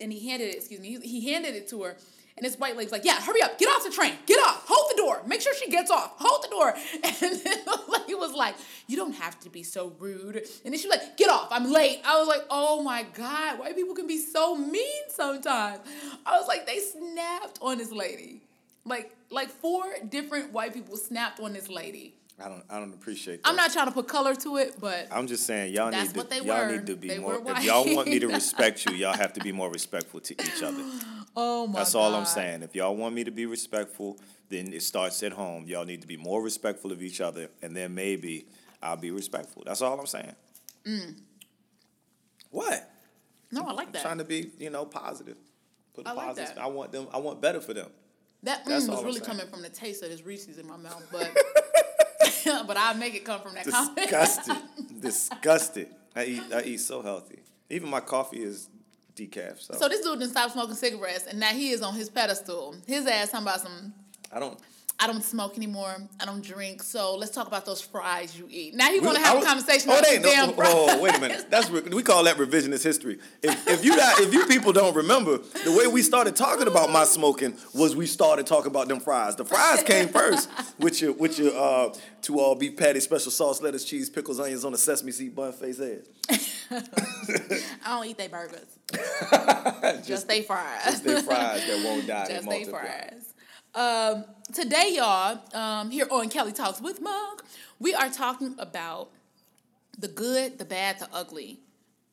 and 0.00 0.12
he 0.12 0.28
handed 0.28 0.48
it, 0.48 0.56
excuse 0.56 0.80
me, 0.80 0.98
he, 1.02 1.32
handed 1.32 1.54
it 1.54 1.68
to 1.68 1.82
her. 1.82 1.96
And 2.36 2.44
this 2.44 2.56
white 2.56 2.76
lady's 2.76 2.92
like, 2.92 3.04
yeah, 3.04 3.20
hurry 3.20 3.42
up, 3.42 3.58
get 3.58 3.68
off 3.68 3.84
the 3.84 3.90
train, 3.90 4.12
get 4.26 4.38
off, 4.46 4.64
hold 4.66 4.85
door, 5.06 5.22
make 5.26 5.40
sure 5.40 5.54
she 5.54 5.70
gets 5.70 5.90
off, 5.90 6.12
hold 6.16 6.44
the 6.44 6.48
door. 6.48 6.74
And 7.04 7.40
then 7.40 7.58
the 7.64 7.80
lady 7.88 8.14
was 8.14 8.34
like, 8.34 8.56
you 8.86 8.96
don't 8.96 9.14
have 9.14 9.38
to 9.40 9.50
be 9.50 9.62
so 9.62 9.92
rude. 9.98 10.36
And 10.36 10.72
then 10.72 10.78
she 10.78 10.88
was 10.88 10.98
like, 10.98 11.16
get 11.16 11.30
off, 11.30 11.48
I'm 11.50 11.72
late. 11.72 12.00
I 12.04 12.18
was 12.18 12.28
like, 12.28 12.42
oh 12.50 12.82
my 12.82 13.04
God, 13.14 13.58
white 13.58 13.76
people 13.76 13.94
can 13.94 14.06
be 14.06 14.18
so 14.18 14.56
mean 14.56 15.04
sometimes. 15.08 15.80
I 16.24 16.38
was 16.38 16.46
like, 16.48 16.66
they 16.66 16.78
snapped 16.78 17.58
on 17.62 17.78
this 17.78 17.92
lady. 17.92 18.42
Like, 18.84 19.14
like 19.30 19.48
four 19.48 19.84
different 20.08 20.52
white 20.52 20.74
people 20.74 20.96
snapped 20.96 21.40
on 21.40 21.52
this 21.52 21.68
lady. 21.68 22.14
I 22.38 22.48
don't. 22.48 22.62
I 22.68 22.78
don't 22.78 22.92
appreciate 22.92 23.42
that. 23.42 23.48
I'm 23.48 23.56
not 23.56 23.72
trying 23.72 23.86
to 23.86 23.92
put 23.92 24.08
color 24.08 24.34
to 24.34 24.58
it, 24.58 24.74
but 24.78 25.08
I'm 25.10 25.26
just 25.26 25.46
saying, 25.46 25.72
y'all 25.72 25.90
need 25.90 26.12
to. 26.12 26.44
y'all 26.44 26.66
were. 26.66 26.72
need 26.72 26.86
to 26.86 26.94
be 26.94 27.08
They 27.08 27.18
more. 27.18 27.40
If 27.46 27.64
y'all 27.64 27.94
want 27.94 28.08
me 28.08 28.18
to 28.18 28.26
respect 28.28 28.84
you, 28.84 28.92
y'all 28.94 29.16
have 29.16 29.32
to 29.34 29.40
be 29.40 29.52
more 29.52 29.70
respectful 29.70 30.20
to 30.20 30.34
each 30.34 30.62
other. 30.62 30.82
oh 31.36 31.66
my 31.66 31.80
That's 31.80 31.92
God. 31.92 32.00
all 32.00 32.14
I'm 32.14 32.26
saying. 32.26 32.62
If 32.62 32.74
y'all 32.74 32.96
want 32.96 33.14
me 33.14 33.24
to 33.24 33.30
be 33.30 33.46
respectful, 33.46 34.18
then 34.48 34.72
it 34.72 34.82
starts 34.82 35.22
at 35.22 35.32
home. 35.32 35.66
Y'all 35.66 35.84
need 35.84 36.00
to 36.00 36.06
be 36.06 36.16
more 36.16 36.42
respectful 36.42 36.92
of 36.92 37.02
each 37.02 37.20
other, 37.20 37.48
and 37.62 37.76
then 37.76 37.94
maybe 37.94 38.46
I'll 38.82 38.96
be 38.96 39.10
respectful. 39.10 39.62
That's 39.66 39.82
all 39.82 39.98
I'm 39.98 40.06
saying. 40.06 40.34
What? 42.50 42.88
No, 43.50 43.62
I 43.62 43.72
like 43.72 43.92
that. 43.92 43.98
I'm 43.98 44.04
Trying 44.04 44.18
to 44.18 44.24
be, 44.24 44.50
you 44.58 44.70
know, 44.70 44.84
positive. 44.84 45.36
Put 45.94 46.06
a 46.06 46.10
I 46.10 46.12
like 46.12 46.26
positive. 46.28 46.54
that. 46.54 46.62
I 46.62 46.66
want 46.66 46.92
them. 46.92 47.08
I 47.12 47.18
want 47.18 47.40
better 47.40 47.60
for 47.60 47.74
them. 47.74 47.90
That 48.42 48.64
mm, 48.64 48.68
That's 48.68 48.88
was 48.88 49.02
really 49.04 49.20
coming 49.20 49.46
from 49.48 49.62
the 49.62 49.68
taste 49.68 50.02
of 50.02 50.10
this 50.10 50.24
Reese's 50.24 50.58
in 50.58 50.66
my 50.66 50.76
mouth, 50.76 51.06
but 51.12 51.30
but 52.66 52.76
I'll 52.76 52.94
make 52.94 53.14
it 53.14 53.24
come 53.24 53.40
from 53.40 53.54
that 53.54 53.66
comment. 53.66 53.96
Disgusted. 53.96 54.56
Disgusted. 55.00 55.88
I 56.14 56.24
eat. 56.24 56.42
I 56.54 56.62
eat 56.62 56.80
so 56.80 57.02
healthy. 57.02 57.40
Even 57.70 57.88
my 57.88 58.00
coffee 58.00 58.42
is 58.42 58.68
decaf. 59.16 59.60
So, 59.60 59.74
So 59.74 59.88
this 59.88 60.00
dude 60.02 60.18
didn't 60.20 60.30
stop 60.32 60.50
smoking 60.52 60.74
cigarettes, 60.76 61.26
and 61.28 61.40
now 61.40 61.48
he 61.48 61.70
is 61.70 61.82
on 61.82 61.94
his 61.94 62.08
pedestal. 62.08 62.76
His 62.86 63.06
ass 63.06 63.30
talking 63.30 63.46
about 63.46 63.60
some. 63.60 63.92
I 64.32 64.38
don't. 64.38 64.58
I 64.98 65.06
don't 65.06 65.22
smoke 65.22 65.58
anymore. 65.58 65.94
I 66.18 66.24
don't 66.24 66.42
drink. 66.42 66.82
So 66.82 67.16
let's 67.16 67.30
talk 67.30 67.46
about 67.46 67.66
those 67.66 67.82
fries 67.82 68.38
you 68.38 68.48
eat. 68.50 68.74
Now 68.74 68.90
he 68.90 68.98
want 68.98 69.18
to 69.18 69.22
have 69.22 69.42
a 69.42 69.44
conversation 69.44 69.90
Oh, 69.90 69.98
about 69.98 70.06
they 70.06 70.16
the 70.16 70.22
damn 70.22 70.46
no, 70.48 70.52
fries. 70.54 70.72
oh, 70.74 71.02
wait 71.02 71.14
a 71.14 71.20
minute. 71.20 71.50
That's 71.50 71.68
we 71.68 72.02
call 72.02 72.24
that 72.24 72.38
revisionist 72.38 72.82
history. 72.82 73.18
If, 73.42 73.68
if 73.68 73.84
you 73.84 73.94
not, 73.94 74.18
if 74.20 74.32
you 74.32 74.46
people 74.46 74.72
don't 74.72 74.96
remember, 74.96 75.36
the 75.36 75.76
way 75.76 75.86
we 75.86 76.00
started 76.00 76.34
talking 76.34 76.66
about 76.66 76.90
my 76.90 77.04
smoking 77.04 77.58
was 77.74 77.94
we 77.94 78.06
started 78.06 78.46
talking 78.46 78.68
about 78.70 78.88
them 78.88 79.00
fries. 79.00 79.36
The 79.36 79.44
fries 79.44 79.82
came 79.82 80.08
first 80.08 80.48
with 80.78 81.02
your 81.02 81.12
with 81.12 81.38
your 81.38 81.54
uh, 81.54 81.94
two 82.22 82.40
all 82.40 82.54
beef 82.54 82.78
patty, 82.78 83.00
special 83.00 83.30
sauce, 83.30 83.60
lettuce, 83.60 83.84
cheese, 83.84 84.08
pickles, 84.08 84.40
onions 84.40 84.64
on 84.64 84.72
a 84.72 84.78
sesame 84.78 85.12
seed 85.12 85.36
bun 85.36 85.52
face 85.52 85.76
head. 85.76 86.04
I 86.70 87.60
don't 87.84 88.06
eat 88.06 88.18
they 88.18 88.28
burgers. 88.28 88.78
Just 90.06 90.28
they 90.28 90.42
fries. 90.42 90.84
Just 90.84 91.04
they 91.04 91.22
fries 91.22 91.66
that 91.66 91.82
won't 91.84 92.06
die. 92.06 92.26
Just 92.28 92.48
they 92.48 92.64
fries. 92.64 93.34
Um, 93.74 94.24
today, 94.52 94.92
y'all, 94.94 95.40
um, 95.54 95.90
here 95.90 96.06
on 96.10 96.28
Kelly 96.28 96.52
Talks 96.52 96.80
with 96.80 97.00
Monk, 97.00 97.42
we 97.78 97.94
are 97.94 98.08
talking 98.08 98.54
about 98.58 99.10
the 99.98 100.08
good, 100.08 100.58
the 100.58 100.64
bad, 100.64 100.98
the 100.98 101.08
ugly 101.12 101.60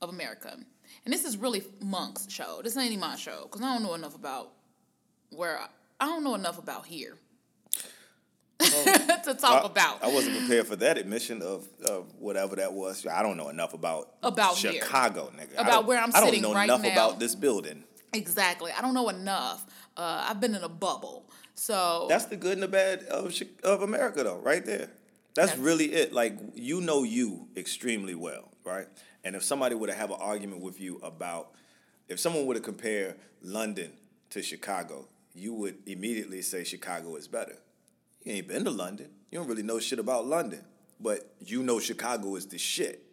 of 0.02 0.10
America. 0.10 0.58
And 1.06 1.14
this 1.14 1.26
is 1.26 1.38
really 1.38 1.64
Monk's 1.82 2.30
show. 2.30 2.62
This 2.64 2.78
ain't 2.78 2.88
even 2.88 3.00
my 3.00 3.16
show 3.16 3.44
because 3.44 3.62
I 3.62 3.74
don't 3.74 3.84
know 3.84 3.94
enough 3.94 4.16
about 4.16 4.52
where 5.30 5.60
I, 5.60 5.68
I 6.00 6.06
don't 6.06 6.24
know 6.24 6.36
enough 6.36 6.58
about 6.58 6.86
here 6.86 7.16
to 9.24 9.34
talk 9.34 9.64
I, 9.64 9.66
about. 9.68 10.04
I 10.04 10.08
wasn't 10.08 10.38
prepared 10.40 10.68
for 10.68 10.76
that 10.78 10.98
admission 10.98 11.42
of, 11.42 11.68
of 11.86 12.14
whatever 12.20 12.56
that 12.58 12.74
was. 12.74 13.06
I 13.06 13.22
don't 13.24 13.38
know 13.38 13.50
enough 13.50 13.74
about 13.74 14.16
About 14.24 14.58
here. 14.58 14.74
Chicago, 14.74 15.32
nigga. 15.38 15.60
About 15.60 15.86
where 15.86 16.00
I'm 16.00 16.12
sitting. 16.12 16.24
right 16.24 16.32
now. 16.32 16.38
I 16.38 16.42
don't 16.42 16.52
know 16.52 16.54
right 16.54 16.64
enough 16.66 16.82
now. 16.82 16.92
about 16.92 17.20
this 17.20 17.36
building. 17.36 17.84
exactly. 18.14 18.72
I 18.78 18.82
don't 18.82 18.94
know 18.94 19.10
enough. 19.10 19.66
Uh, 19.96 20.26
I've 20.30 20.40
been 20.40 20.56
in 20.56 20.64
a 20.64 20.70
bubble. 20.70 21.30
So 21.56 22.08
That's 22.10 22.26
the 22.26 22.36
good 22.36 22.54
and 22.54 22.64
the 22.64 22.68
bad 22.68 23.04
of 23.04 23.34
of 23.64 23.82
America, 23.82 24.24
though, 24.24 24.38
right 24.40 24.66
there. 24.66 24.90
That's, 25.36 25.52
That's- 25.52 25.58
really 25.58 25.86
it. 25.94 26.14
Like 26.14 26.38
you 26.56 26.82
know 26.82 27.04
you 27.04 27.48
extremely 27.56 28.16
well, 28.16 28.52
right? 28.64 28.88
And 29.24 29.36
if 29.36 29.44
somebody 29.44 29.76
were 29.76 29.88
to 29.88 29.94
have 29.94 30.12
an 30.12 30.18
argument 30.20 30.62
with 30.62 30.80
you 30.82 30.98
about, 30.98 31.52
if 32.08 32.20
someone 32.20 32.46
were 32.46 32.56
to 32.56 32.60
compare 32.60 33.16
London 33.42 33.94
to 34.32 34.42
Chicago, 34.42 35.08
you 35.34 35.54
would 35.54 35.78
immediately 35.86 36.42
say 36.42 36.64
Chicago 36.64 37.16
is 37.16 37.28
better. 37.28 37.58
You 38.24 38.34
ain't 38.34 38.48
been 38.48 38.64
to 38.66 38.72
London. 38.72 39.10
You 39.32 39.40
don't 39.40 39.48
really 39.48 39.64
know 39.64 39.80
shit 39.80 40.00
about 40.00 40.26
London, 40.28 40.64
but 41.00 41.34
you 41.40 41.64
know 41.64 41.80
Chicago 41.80 42.36
is 42.36 42.46
the 42.48 42.58
shit. 42.58 43.04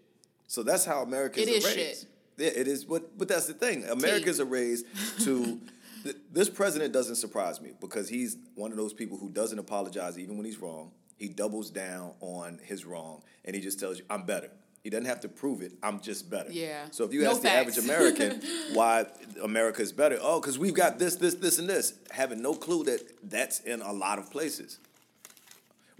So 0.46 0.62
that's 0.62 0.84
how 0.84 1.02
Americans 1.02 1.46
It 1.46 1.50
are 1.52 1.56
is 1.56 1.64
raised. 1.64 1.76
shit. 2.00 2.06
Yeah, 2.38 2.60
it 2.60 2.68
is. 2.68 2.84
But 2.84 3.16
but 3.18 3.28
that's 3.28 3.46
the 3.46 3.54
thing. 3.54 3.84
Americans 3.84 4.40
are 4.40 4.44
raised 4.44 4.86
to 5.24 5.60
th- 6.04 6.16
this 6.32 6.48
president 6.48 6.92
doesn't 6.92 7.16
surprise 7.16 7.60
me 7.60 7.70
because 7.80 8.08
he's 8.08 8.36
one 8.54 8.70
of 8.70 8.76
those 8.76 8.92
people 8.92 9.18
who 9.18 9.28
doesn't 9.30 9.58
apologize 9.58 10.18
even 10.18 10.36
when 10.36 10.46
he's 10.46 10.58
wrong. 10.58 10.92
He 11.16 11.28
doubles 11.28 11.70
down 11.70 12.12
on 12.20 12.58
his 12.62 12.84
wrong 12.86 13.22
and 13.44 13.54
he 13.54 13.60
just 13.60 13.78
tells 13.78 13.98
you, 13.98 14.04
I'm 14.08 14.22
better. 14.24 14.50
He 14.82 14.88
doesn't 14.88 15.04
have 15.04 15.20
to 15.20 15.28
prove 15.28 15.60
it. 15.60 15.72
I'm 15.82 16.00
just 16.00 16.30
better. 16.30 16.50
Yeah. 16.50 16.86
So 16.90 17.04
if 17.04 17.12
you 17.12 17.22
No 17.22 17.32
ask 17.32 17.42
the 17.42 17.50
average. 17.50 17.76
American 17.76 18.40
why 18.72 19.04
America 19.42 19.82
is 19.82 19.92
better, 19.92 20.18
oh, 20.22 20.40
because 20.40 20.58
we've 20.58 20.72
got 20.72 20.98
this, 20.98 21.16
this, 21.16 21.34
this, 21.34 21.58
and 21.58 21.68
this, 21.68 21.92
having 22.10 22.40
no 22.40 22.54
clue 22.54 22.84
that 22.84 23.00
that's 23.30 23.60
in 23.60 23.82
a 23.82 23.92
lot 23.92 24.18
of 24.18 24.30
places. 24.30 24.78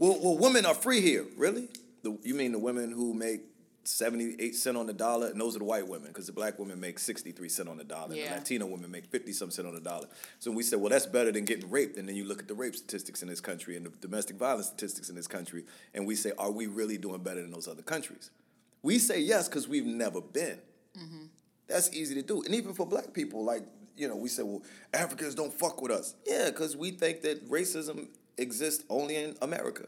Well, 0.01 0.19
well, 0.21 0.39
women 0.39 0.65
are 0.65 0.75
free 0.75 1.03
here. 1.03 1.27
Really? 1.37 1.69
The, 2.03 2.19
you 2.25 2.35
mean 2.35 2.53
the 2.53 2.59
women 2.59 2.91
who 2.91 3.13
make 3.13 3.43
seventy-eight 3.85 4.55
cent 4.55 4.79
on 4.79 4.87
the 4.87 4.95
dollar, 4.95 5.27
and 5.27 5.39
those 5.39 5.55
are 5.55 5.59
the 5.59 5.67
white 5.67 5.87
women, 5.87 6.09
because 6.09 6.27
the 6.27 6.33
black 6.33 6.59
women 6.59 6.81
make 6.81 6.99
sixty-three 6.99 7.51
cent 7.51 7.69
on 7.69 7.77
the 7.77 7.85
dollar, 7.85 8.15
and 8.15 8.25
the 8.25 8.31
Latino 8.31 8.65
women 8.65 8.91
make 8.91 9.05
fifty 9.05 9.33
some 9.33 9.51
cent 9.51 9.69
on 9.69 9.75
the 9.75 9.81
dollar. 9.81 10.07
So 10.39 10.51
we 10.51 10.63
said, 10.63 10.81
well, 10.81 10.89
that's 10.89 11.05
better 11.05 11.31
than 11.31 11.45
getting 11.45 11.71
raped. 11.71 11.99
And 11.99 12.09
then 12.09 12.17
you 12.17 12.25
look 12.25 12.41
at 12.41 12.49
the 12.49 12.55
rape 12.55 12.75
statistics 12.75 13.21
in 13.21 13.29
this 13.29 13.43
country 13.43 13.77
and 13.77 13.85
the 13.85 13.91
domestic 14.01 14.37
violence 14.37 14.69
statistics 14.69 15.11
in 15.11 15.17
this 15.17 15.29
country, 15.29 15.65
and 15.93 16.07
we 16.07 16.15
say, 16.17 16.33
are 16.39 16.51
we 16.51 16.67
really 16.67 16.97
doing 16.97 17.23
better 17.23 17.43
than 17.43 17.51
those 17.51 17.69
other 17.69 17.83
countries? 17.83 18.31
We 18.83 18.99
say 18.99 19.21
yes 19.21 19.49
because 19.49 19.69
we've 19.69 19.85
never 19.85 20.23
been. 20.23 20.59
Mm-hmm. 20.99 21.27
That's 21.69 21.93
easy 21.93 22.15
to 22.15 22.23
do. 22.23 22.43
And 22.43 22.55
even 22.55 22.73
for 22.73 22.87
black 22.87 23.13
people, 23.13 23.45
like, 23.45 23.65
you 23.99 24.09
know, 24.09 24.17
we 24.17 24.31
say, 24.31 24.43
well, 24.43 24.63
Africans 24.95 25.35
don't 25.35 25.53
fuck 25.53 25.83
with 25.83 25.93
us. 25.93 26.15
Yeah, 26.27 26.47
because 26.47 26.75
we 26.75 26.91
think 26.91 27.21
that 27.21 27.51
racism 27.51 28.09
exists 28.41 28.85
only 28.89 29.17
in 29.17 29.37
America. 29.43 29.87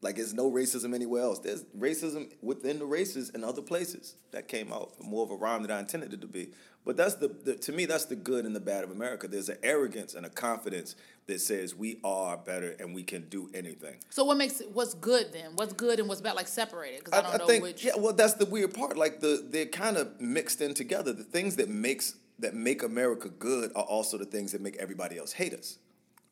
Like, 0.00 0.16
there's 0.16 0.34
no 0.34 0.50
racism 0.50 0.94
anywhere 0.94 1.22
else. 1.22 1.38
There's 1.38 1.64
racism 1.78 2.30
within 2.42 2.78
the 2.78 2.84
races 2.84 3.30
in 3.30 3.42
other 3.42 3.62
places. 3.62 4.16
That 4.32 4.48
came 4.48 4.70
out 4.70 4.92
more 5.02 5.24
of 5.24 5.30
a 5.30 5.34
rhyme 5.34 5.62
than 5.62 5.70
I 5.70 5.80
intended 5.80 6.12
it 6.12 6.20
to 6.20 6.26
be. 6.26 6.50
But 6.84 6.98
that's 6.98 7.14
the, 7.14 7.28
the 7.28 7.54
to 7.56 7.72
me, 7.72 7.86
that's 7.86 8.04
the 8.04 8.16
good 8.16 8.44
and 8.44 8.54
the 8.54 8.60
bad 8.60 8.84
of 8.84 8.90
America. 8.90 9.26
There's 9.26 9.48
an 9.48 9.56
arrogance 9.62 10.14
and 10.14 10.26
a 10.26 10.28
confidence 10.28 10.96
that 11.26 11.40
says 11.40 11.74
we 11.74 11.98
are 12.04 12.36
better 12.36 12.76
and 12.78 12.94
we 12.94 13.02
can 13.02 13.26
do 13.30 13.48
anything. 13.54 13.96
So 14.10 14.24
what 14.24 14.36
makes 14.36 14.60
it, 14.60 14.70
what's 14.70 14.92
good 14.92 15.32
then? 15.32 15.52
What's 15.54 15.72
good 15.72 15.98
and 15.98 16.08
what's 16.08 16.20
bad? 16.20 16.34
Like 16.34 16.48
separated 16.48 17.02
because 17.02 17.18
I, 17.18 17.22
don't 17.22 17.38
know 17.38 17.46
think, 17.46 17.62
which. 17.62 17.84
Yeah, 17.84 17.92
well, 17.96 18.12
that's 18.12 18.34
the 18.34 18.44
weird 18.44 18.74
part. 18.74 18.98
Like 18.98 19.20
the 19.20 19.46
they're 19.48 19.64
kind 19.64 19.96
of 19.96 20.20
mixed 20.20 20.60
in 20.60 20.74
together. 20.74 21.14
The 21.14 21.24
things 21.24 21.56
that 21.56 21.70
makes 21.70 22.16
that 22.38 22.54
make 22.54 22.82
America 22.82 23.30
good 23.30 23.72
are 23.74 23.84
also 23.84 24.18
the 24.18 24.26
things 24.26 24.52
that 24.52 24.60
make 24.60 24.76
everybody 24.76 25.16
else 25.16 25.32
hate 25.32 25.54
us, 25.54 25.78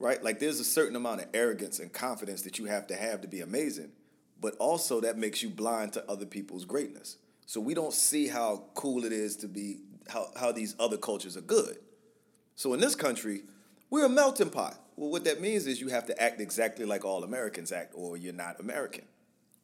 right? 0.03 0.23
Like 0.23 0.41
there's 0.41 0.59
a 0.59 0.65
certain 0.65 0.97
amount 0.97 1.21
of 1.21 1.29
arrogance 1.33 1.79
and 1.79 1.93
confidence 1.93 2.43
that 2.43 2.59
you 2.59 2.65
have 2.65 2.89
to 2.89 2.97
have 2.97 3.21
to 3.21 3.29
be 3.29 3.41
amazing, 3.41 3.93
but 4.41 4.57
also 4.57 5.01
that 5.01 5.17
makes 5.17 5.43
you 5.43 5.49
blind 5.49 5.93
to 5.93 6.11
other 6.11 6.27
people's 6.27 6.65
greatness. 6.65 7.19
So 7.47 7.61
we 7.61 7.73
don't 7.73 7.93
see 7.93 8.27
how 8.27 8.65
cool 8.75 9.05
it 9.05 9.13
is 9.13 9.37
to 9.37 9.49
be 9.49 9.79
how 10.09 10.27
how 10.39 10.51
these 10.51 10.75
other 10.81 10.97
cultures 10.97 11.37
are 11.37 11.43
good. 11.43 11.79
So 12.57 12.75
in 12.75 12.81
this 12.81 12.97
country, 12.97 13.43
we're 13.91 14.07
a 14.07 14.09
melting 14.09 14.51
pot. 14.51 14.79
Well, 14.97 15.11
what 15.11 15.25
that 15.25 15.41
means 15.41 15.67
is 15.69 15.81
you 15.81 15.89
have 15.89 16.07
to 16.07 16.23
act 16.23 16.41
exactly 16.41 16.85
like 16.85 17.05
all 17.05 17.23
Americans 17.23 17.71
act, 17.71 17.93
or 17.95 18.17
you're 18.17 18.33
not 18.33 18.59
American. 18.59 19.05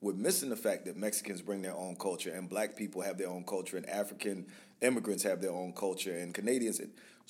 We're 0.00 0.12
missing 0.12 0.48
the 0.50 0.56
fact 0.56 0.84
that 0.84 0.96
Mexicans 0.96 1.42
bring 1.42 1.62
their 1.62 1.74
own 1.74 1.96
culture, 1.96 2.32
and 2.32 2.48
Black 2.48 2.76
people 2.76 3.02
have 3.02 3.18
their 3.18 3.28
own 3.28 3.42
culture, 3.42 3.76
and 3.76 3.88
African 3.90 4.46
immigrants 4.80 5.24
have 5.24 5.40
their 5.40 5.50
own 5.50 5.72
culture, 5.72 6.16
and 6.16 6.32
Canadians. 6.32 6.80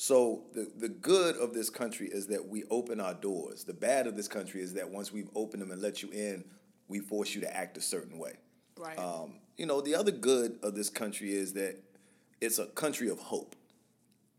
So 0.01 0.45
the 0.55 0.71
the 0.77 0.89
good 0.89 1.37
of 1.39 1.53
this 1.53 1.71
country 1.71 2.07
is 2.07 2.29
that 2.29 2.47
we 2.47 2.63
open 2.71 3.01
our 3.01 3.15
doors. 3.15 3.65
The 3.65 3.75
bad 3.75 4.07
of 4.07 4.17
this 4.17 4.29
country 4.29 4.63
is 4.63 4.75
that 4.75 4.89
once 4.89 5.13
we've 5.13 5.29
opened 5.35 5.61
them 5.61 5.73
and 5.73 5.83
let 5.83 6.05
you 6.05 6.11
in, 6.11 6.45
we 6.87 7.01
force 7.01 7.35
you 7.35 7.41
to 7.41 7.57
act 7.57 7.77
a 7.77 7.81
certain 7.81 8.17
way. 8.17 8.35
Right. 8.79 8.97
Um, 8.97 9.41
you 9.57 9.67
know, 9.67 9.81
the 9.81 9.97
other 9.97 10.13
good 10.13 10.57
of 10.63 10.77
this 10.77 10.89
country 10.89 11.33
is 11.33 11.53
that 11.55 11.83
it's 12.41 12.61
a 12.61 12.67
country 12.67 13.09
of 13.09 13.19
hope, 13.19 13.57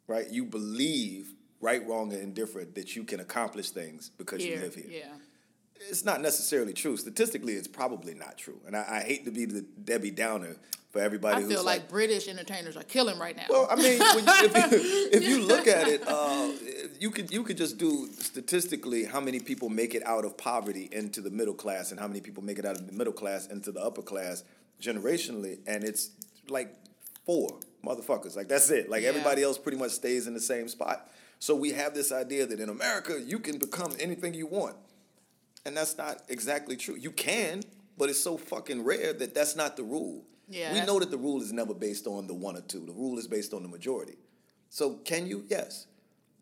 right? 0.08 0.30
You 0.32 0.46
believe, 0.46 1.34
right, 1.60 1.86
wrong, 1.86 2.14
and 2.14 2.22
indifferent, 2.22 2.74
that 2.76 2.96
you 2.96 3.04
can 3.04 3.20
accomplish 3.20 3.72
things 3.72 4.12
because 4.18 4.42
you 4.42 4.56
live 4.56 4.76
here. 4.76 4.86
Yeah. 4.90 5.14
It's 5.90 6.04
not 6.06 6.22
necessarily 6.22 6.74
true. 6.74 6.98
Statistically, 6.98 7.54
it's 7.54 7.68
probably 7.68 8.14
not 8.14 8.38
true. 8.38 8.60
And 8.68 8.76
I, 8.76 8.86
I 8.90 9.00
hate 9.02 9.26
to 9.26 9.32
be 9.32 9.46
the 9.46 9.62
Debbie 9.62 10.12
Downer 10.12 10.56
for 10.92 11.00
everybody 11.02 11.38
I 11.38 11.42
who's 11.42 11.54
feel 11.54 11.64
like, 11.64 11.88
British 11.88 12.28
entertainers 12.28 12.76
are 12.76 12.84
killing 12.84 13.20
right 13.20 13.36
now. 13.38 13.46
well, 13.50 13.68
I 13.70 13.76
mean, 13.76 14.00
when 14.00 14.26
you, 14.26 14.34
if, 14.44 14.72
you, 14.72 15.10
if 15.14 15.24
you 15.24 15.42
look 15.46 15.68
at 15.68 15.88
it, 15.88 16.04
uh, 16.08 16.52
you 17.00 17.12
could 17.12 17.32
you 17.32 17.44
could 17.44 17.58
just 17.58 17.78
do 17.78 18.10
statistically 18.18 19.06
how 19.06 19.20
many 19.22 19.40
people 19.40 19.70
make 19.70 19.94
it 19.94 20.04
out 20.06 20.26
of 20.26 20.36
poverty 20.38 20.90
into 20.92 21.22
the 21.22 21.30
middle 21.30 21.54
class, 21.54 21.92
and 21.92 22.00
how 22.00 22.08
many 22.08 22.22
people 22.22 22.44
make 22.44 22.58
it 22.60 22.66
out 22.66 22.76
of 22.76 22.88
the 22.88 22.94
middle 22.94 23.14
class 23.14 23.48
into 23.48 23.72
the 23.72 23.80
upper 23.82 24.02
class 24.02 24.44
generationally, 24.82 25.60
and 25.68 25.84
it's 25.84 26.10
like 26.50 26.74
four 27.26 27.60
motherfuckers. 27.86 28.36
Like 28.36 28.48
that's 28.48 28.70
it. 28.72 28.90
Like 28.90 29.04
Yeah. 29.04 29.10
everybody 29.10 29.44
else 29.44 29.58
pretty 29.58 29.78
much 29.78 29.92
stays 29.92 30.28
in 30.28 30.34
the 30.34 30.40
same 30.40 30.68
spot. 30.68 31.10
So 31.40 31.56
we 31.56 31.72
have 31.72 31.94
this 31.94 32.12
idea 32.12 32.46
that 32.48 32.60
in 32.60 32.70
America 32.70 33.22
you 33.22 33.40
can 33.40 33.58
become 33.60 33.94
anything 34.00 34.34
you 34.34 34.48
want, 34.48 34.76
and 35.70 35.78
that's 35.78 36.00
not 36.00 36.24
exactly 36.30 36.76
true. 36.76 36.96
You 36.96 37.12
can, 37.12 37.62
but 37.96 38.10
it's 38.10 38.20
so 38.20 38.38
fucking 38.38 38.84
rare 38.84 39.14
that 39.14 39.36
that's 39.36 39.56
not 39.56 39.78
the 39.78 39.84
rule. 39.84 40.24
Yeah, 40.50 40.74
we 40.74 40.82
know 40.82 41.00
that 41.00 41.12
the 41.12 41.18
rule 41.18 41.44
is 41.44 41.54
never 41.54 41.76
based 41.76 42.08
on 42.08 42.26
the 42.26 42.34
one 42.34 42.58
or 42.58 42.62
two. 42.62 42.84
The 42.88 42.92
rule 42.92 43.20
is 43.20 43.28
based 43.28 43.54
on 43.54 43.62
the 43.62 43.70
majority. 43.70 44.18
So 44.70 44.96
can 44.96 45.28
you? 45.28 45.46
Yes. 45.48 45.86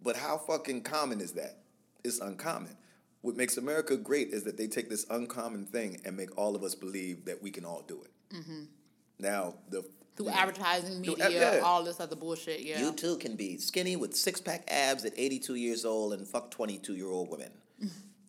But 0.02 0.16
how 0.16 0.38
fucking 0.38 0.84
common 0.84 1.20
is 1.20 1.34
that? 1.34 1.58
It's 2.06 2.20
uncommon. 2.20 2.78
What 3.20 3.36
makes 3.36 3.58
America 3.58 3.98
great 3.98 4.30
is 4.30 4.44
that 4.44 4.56
they 4.56 4.68
take 4.68 4.90
this 4.90 5.06
uncommon 5.10 5.66
thing 5.66 6.00
and 6.06 6.16
make 6.16 6.38
all 6.38 6.56
of 6.56 6.64
us 6.64 6.74
believe 6.74 7.26
that 7.26 7.44
we 7.44 7.52
can 7.52 7.66
all 7.66 7.84
do 7.86 8.02
it. 8.04 8.36
Mm-hmm. 8.36 8.64
Now 9.20 9.56
the 9.70 9.84
Through 10.16 10.30
advertising, 10.30 11.02
media, 11.02 11.26
ad- 11.26 11.34
yeah. 11.34 11.62
all 11.66 11.84
this 11.84 12.00
other 12.00 12.16
bullshit. 12.16 12.62
Yeah. 12.62 12.80
You 12.80 12.94
too 12.94 13.18
can 13.18 13.36
be 13.36 13.58
skinny 13.58 13.98
with 13.98 14.16
six 14.16 14.40
pack 14.40 14.64
abs 14.70 15.04
at 15.04 15.12
82 15.18 15.56
years 15.56 15.84
old 15.84 16.14
and 16.14 16.26
fuck 16.26 16.50
22 16.50 16.96
year 16.96 17.10
old 17.10 17.30
women. 17.30 17.52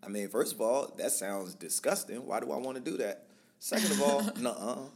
I 0.03 0.09
mean, 0.09 0.29
first 0.29 0.55
of 0.55 0.61
all, 0.61 0.95
that 0.99 1.13
sounds 1.13 1.55
disgusting. 1.55 2.25
Why 2.27 2.41
do 2.41 2.53
I 2.53 2.57
want 2.57 2.77
to 2.77 2.91
do 2.91 2.97
that? 2.99 3.27
Second 3.59 3.93
of 3.93 4.03
all, 4.03 4.23
nuh-uh. 4.41 4.89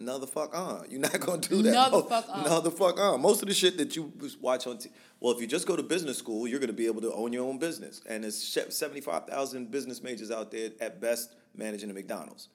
No 0.00 0.18
the 0.18 0.28
fuck 0.28 0.56
on. 0.56 0.86
You're 0.88 1.00
not 1.00 1.18
gonna 1.18 1.40
do 1.40 1.60
that. 1.62 1.72
No 1.72 2.02
the 2.02 2.08
fuck 2.08 2.28
uh. 2.28 2.32
on. 2.32 2.44
No 2.44 2.60
the 2.60 2.70
fuck 2.70 3.00
on. 3.00 3.20
Most 3.20 3.42
of 3.42 3.48
the 3.48 3.54
shit 3.54 3.76
that 3.78 3.96
you 3.96 4.12
watch 4.40 4.66
on 4.68 4.78
t- 4.78 4.90
well, 5.18 5.34
if 5.34 5.40
you 5.40 5.48
just 5.48 5.66
go 5.66 5.74
to 5.74 5.82
business 5.82 6.16
school, 6.16 6.46
you're 6.46 6.60
gonna 6.60 6.72
be 6.72 6.86
able 6.86 7.00
to 7.00 7.12
own 7.12 7.32
your 7.32 7.44
own 7.44 7.58
business. 7.58 8.00
And 8.08 8.22
there's 8.22 8.40
seventy 8.40 9.00
five 9.00 9.26
thousand 9.26 9.72
business 9.72 10.00
majors 10.00 10.30
out 10.30 10.52
there 10.52 10.70
at 10.80 11.00
best 11.00 11.34
managing 11.56 11.90
a 11.90 11.94
McDonald's. 11.94 12.48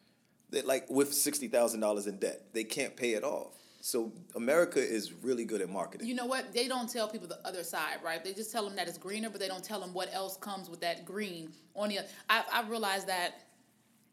That 0.52 0.66
like 0.66 0.90
with 0.90 1.14
sixty 1.14 1.50
thousand 1.50 1.82
dollars 1.82 2.08
in 2.08 2.18
debt, 2.18 2.54
they 2.54 2.64
can't 2.64 2.96
pay 2.96 3.12
it 3.12 3.26
off. 3.26 3.52
So 3.86 4.14
America 4.34 4.80
is 4.80 5.12
really 5.12 5.44
good 5.44 5.60
at 5.60 5.70
marketing. 5.70 6.08
You 6.08 6.16
know 6.16 6.26
what? 6.26 6.54
They 6.54 6.70
don't 6.70 6.90
tell 6.90 7.06
people 7.10 7.28
the 7.28 7.46
other 7.46 7.66
side, 7.66 7.98
right? 8.02 8.24
They 8.24 8.32
just 8.32 8.50
tell 8.50 8.64
them 8.64 8.78
that 8.78 8.88
it's 8.88 8.98
greener, 8.98 9.30
but 9.30 9.42
they 9.42 9.50
don't 9.50 9.64
tell 9.64 9.82
them 9.82 9.94
what 9.94 10.08
else 10.14 10.38
comes 10.38 10.70
with 10.70 10.80
that 10.80 11.04
green 11.04 11.52
on 11.76 11.90
the. 11.90 12.00
I 12.30 12.46
I 12.50 12.66
realized 12.70 13.08
that 13.08 13.42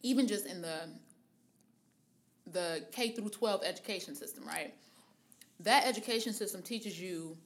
even 0.03 0.27
just 0.27 0.47
in 0.47 0.61
the 0.61 0.89
the 2.51 2.85
K 2.91 3.13
through 3.13 3.29
twelve 3.29 3.63
education 3.63 4.17
system, 4.17 4.45
right? 4.45 4.75
That 5.61 5.87
education 5.87 6.33
system 6.33 6.63
teaches 6.63 7.01
you 7.01 7.37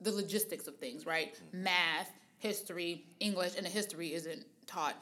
the 0.00 0.12
logistics 0.12 0.68
of 0.68 0.76
things, 0.76 1.06
right? 1.06 1.34
Math, 1.52 2.12
history, 2.38 3.04
English, 3.18 3.56
and 3.56 3.66
the 3.66 3.70
history 3.70 4.14
isn't 4.14 4.44
taught 4.68 4.94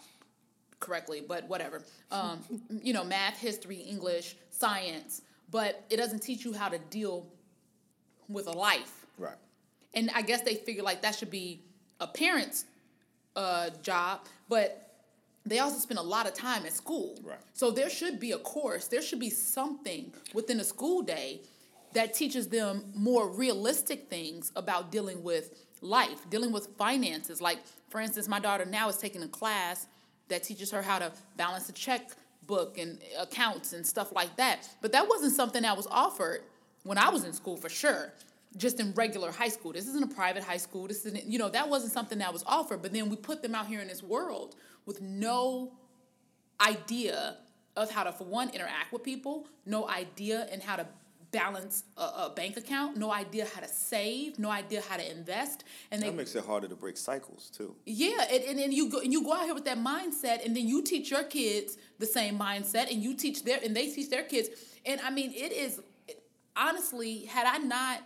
correctly, 0.80 1.22
but 1.28 1.46
whatever. 1.48 1.82
Um, 2.10 2.40
you 2.82 2.94
know, 2.94 3.04
math, 3.04 3.38
history, 3.38 3.76
English, 3.76 4.36
science, 4.48 5.20
but 5.50 5.84
it 5.90 5.96
doesn't 5.96 6.20
teach 6.20 6.44
you 6.44 6.52
how 6.52 6.68
to 6.68 6.78
deal 6.90 7.26
with 8.28 8.46
a 8.46 8.52
life. 8.52 9.06
right. 9.18 9.36
And 9.94 10.10
I 10.14 10.22
guess 10.22 10.42
they 10.42 10.54
figure 10.54 10.82
like 10.82 11.02
that 11.02 11.14
should 11.14 11.30
be 11.30 11.62
a 11.98 12.06
parent's 12.06 12.66
uh, 13.34 13.70
job, 13.82 14.26
but 14.48 14.88
they 15.46 15.60
also 15.60 15.78
spend 15.78 15.98
a 15.98 16.02
lot 16.02 16.26
of 16.26 16.34
time 16.34 16.66
at 16.66 16.72
school. 16.72 17.18
Right. 17.22 17.38
So 17.54 17.70
there 17.70 17.88
should 17.88 18.20
be 18.20 18.32
a 18.32 18.38
course, 18.38 18.86
there 18.88 19.02
should 19.02 19.20
be 19.20 19.30
something 19.30 20.12
within 20.34 20.60
a 20.60 20.64
school 20.64 21.02
day 21.02 21.40
that 21.94 22.12
teaches 22.12 22.48
them 22.48 22.84
more 22.94 23.28
realistic 23.28 24.10
things 24.10 24.52
about 24.56 24.92
dealing 24.92 25.22
with 25.22 25.66
life, 25.80 26.28
dealing 26.28 26.52
with 26.52 26.68
finances. 26.76 27.40
Like, 27.40 27.58
for 27.88 28.00
instance, 28.00 28.28
my 28.28 28.40
daughter 28.40 28.66
now 28.66 28.88
is 28.88 28.98
taking 28.98 29.22
a 29.22 29.28
class 29.28 29.86
that 30.28 30.42
teaches 30.42 30.70
her 30.70 30.82
how 30.82 30.98
to 30.98 31.12
balance 31.36 31.68
a 31.70 31.72
checkbook 32.48 32.78
and 32.78 32.98
accounts 33.18 33.72
and 33.72 33.86
stuff 33.86 34.12
like 34.12 34.36
that. 34.36 34.68
But 34.80 34.92
that 34.92 35.08
wasn't 35.08 35.32
something 35.32 35.62
that 35.62 35.76
was 35.76 35.86
offered 35.90 36.42
when 36.84 36.98
I 36.98 37.10
was 37.10 37.24
in 37.24 37.32
school 37.32 37.56
for 37.56 37.68
sure. 37.68 38.12
Just 38.56 38.80
in 38.80 38.92
regular 38.94 39.30
high 39.30 39.48
school. 39.48 39.72
This 39.72 39.86
isn't 39.86 40.02
a 40.02 40.14
private 40.14 40.42
high 40.42 40.56
school. 40.56 40.88
This 40.88 41.04
isn't, 41.04 41.24
you 41.26 41.38
know, 41.38 41.50
that 41.50 41.68
wasn't 41.68 41.92
something 41.92 42.18
that 42.18 42.32
was 42.32 42.42
offered. 42.46 42.80
But 42.82 42.92
then 42.92 43.10
we 43.10 43.16
put 43.16 43.42
them 43.42 43.54
out 43.54 43.66
here 43.66 43.80
in 43.80 43.88
this 43.88 44.02
world 44.02 44.56
with 44.86 45.00
no 45.02 45.72
idea 46.60 47.36
of 47.76 47.90
how 47.90 48.04
to, 48.04 48.12
for 48.12 48.24
one, 48.24 48.48
interact 48.50 48.92
with 48.92 49.02
people, 49.04 49.46
no 49.66 49.86
idea 49.88 50.48
in 50.50 50.60
how 50.60 50.76
to 50.76 50.86
balance 51.30 51.84
a, 51.96 52.00
a 52.02 52.32
bank 52.34 52.56
account, 52.56 52.96
no 52.96 53.12
idea 53.12 53.46
how 53.54 53.60
to 53.60 53.68
save, 53.68 54.38
no 54.38 54.50
idea 54.50 54.82
how 54.88 54.96
to 54.96 55.10
invest, 55.10 55.64
and 55.90 56.02
they 56.02 56.06
That 56.08 56.16
makes 56.16 56.34
it 56.34 56.44
harder 56.44 56.68
to 56.68 56.74
break 56.76 56.96
cycles 56.96 57.50
too. 57.50 57.74
yeah, 57.84 58.24
and, 58.32 58.44
and 58.44 58.58
then 58.58 58.72
you 58.72 58.88
go 58.88 59.00
and 59.00 59.12
you 59.12 59.22
go 59.22 59.32
out 59.34 59.44
here 59.44 59.54
with 59.54 59.64
that 59.66 59.78
mindset, 59.78 60.44
and 60.44 60.56
then 60.56 60.66
you 60.66 60.82
teach 60.82 61.10
your 61.10 61.24
kids 61.24 61.76
the 61.98 62.06
same 62.06 62.38
mindset, 62.38 62.90
and 62.90 63.02
you 63.02 63.14
teach 63.14 63.44
their 63.44 63.58
and 63.64 63.74
they 63.76 63.90
teach 63.90 64.10
their 64.10 64.24
kids, 64.24 64.48
and 64.86 65.00
I 65.02 65.10
mean 65.10 65.32
it 65.34 65.52
is 65.52 65.80
honestly, 66.56 67.24
had 67.26 67.46
I 67.46 67.58
not 67.58 68.00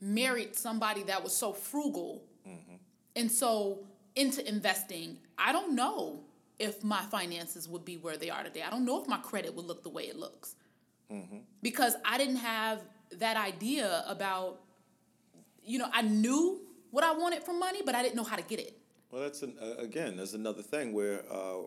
married 0.00 0.54
somebody 0.54 1.02
that 1.04 1.22
was 1.22 1.36
so 1.36 1.52
frugal 1.52 2.22
Mm-hmm. 2.46 2.74
and 3.16 3.32
so 3.32 3.78
into 4.16 4.46
investing, 4.46 5.16
I 5.38 5.50
don't 5.50 5.74
know 5.74 6.20
if 6.58 6.84
my 6.84 7.00
finances 7.06 7.66
would 7.66 7.82
be 7.82 7.96
where 7.96 8.18
they 8.18 8.28
are 8.28 8.44
today. 8.44 8.60
I 8.62 8.68
don't 8.68 8.84
know 8.84 9.00
if 9.00 9.08
my 9.08 9.16
credit 9.16 9.54
would 9.54 9.64
look 9.64 9.82
the 9.82 9.88
way 9.88 10.04
it 10.04 10.16
looks. 10.16 10.56
Mm-hmm. 11.10 11.38
Because 11.62 11.94
I 12.04 12.18
didn't 12.18 12.36
have 12.36 12.80
that 13.18 13.36
idea 13.36 14.04
about, 14.06 14.60
you 15.62 15.78
know, 15.78 15.88
I 15.92 16.02
knew 16.02 16.60
what 16.90 17.04
I 17.04 17.12
wanted 17.12 17.42
from 17.42 17.58
money, 17.58 17.80
but 17.84 17.94
I 17.94 18.02
didn't 18.02 18.16
know 18.16 18.24
how 18.24 18.36
to 18.36 18.42
get 18.42 18.60
it. 18.60 18.78
Well, 19.10 19.22
that's 19.22 19.42
an, 19.42 19.54
uh, 19.60 19.80
again, 19.82 20.16
that's 20.16 20.34
another 20.34 20.62
thing 20.62 20.92
where 20.92 21.22
uh, 21.30 21.62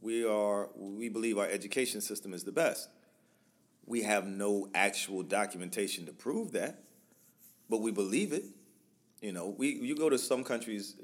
we 0.00 0.26
are 0.26 0.70
we 0.76 1.08
believe 1.08 1.38
our 1.38 1.46
education 1.46 2.00
system 2.00 2.32
is 2.32 2.44
the 2.44 2.52
best. 2.52 2.88
We 3.84 4.02
have 4.02 4.26
no 4.26 4.68
actual 4.74 5.22
documentation 5.22 6.06
to 6.06 6.12
prove 6.12 6.52
that, 6.52 6.82
but 7.68 7.80
we 7.80 7.90
believe 7.90 8.32
it. 8.32 8.44
You 9.20 9.32
know, 9.32 9.54
we 9.56 9.74
you 9.74 9.96
go 9.96 10.08
to 10.08 10.18
some 10.18 10.44
countries, 10.44 10.96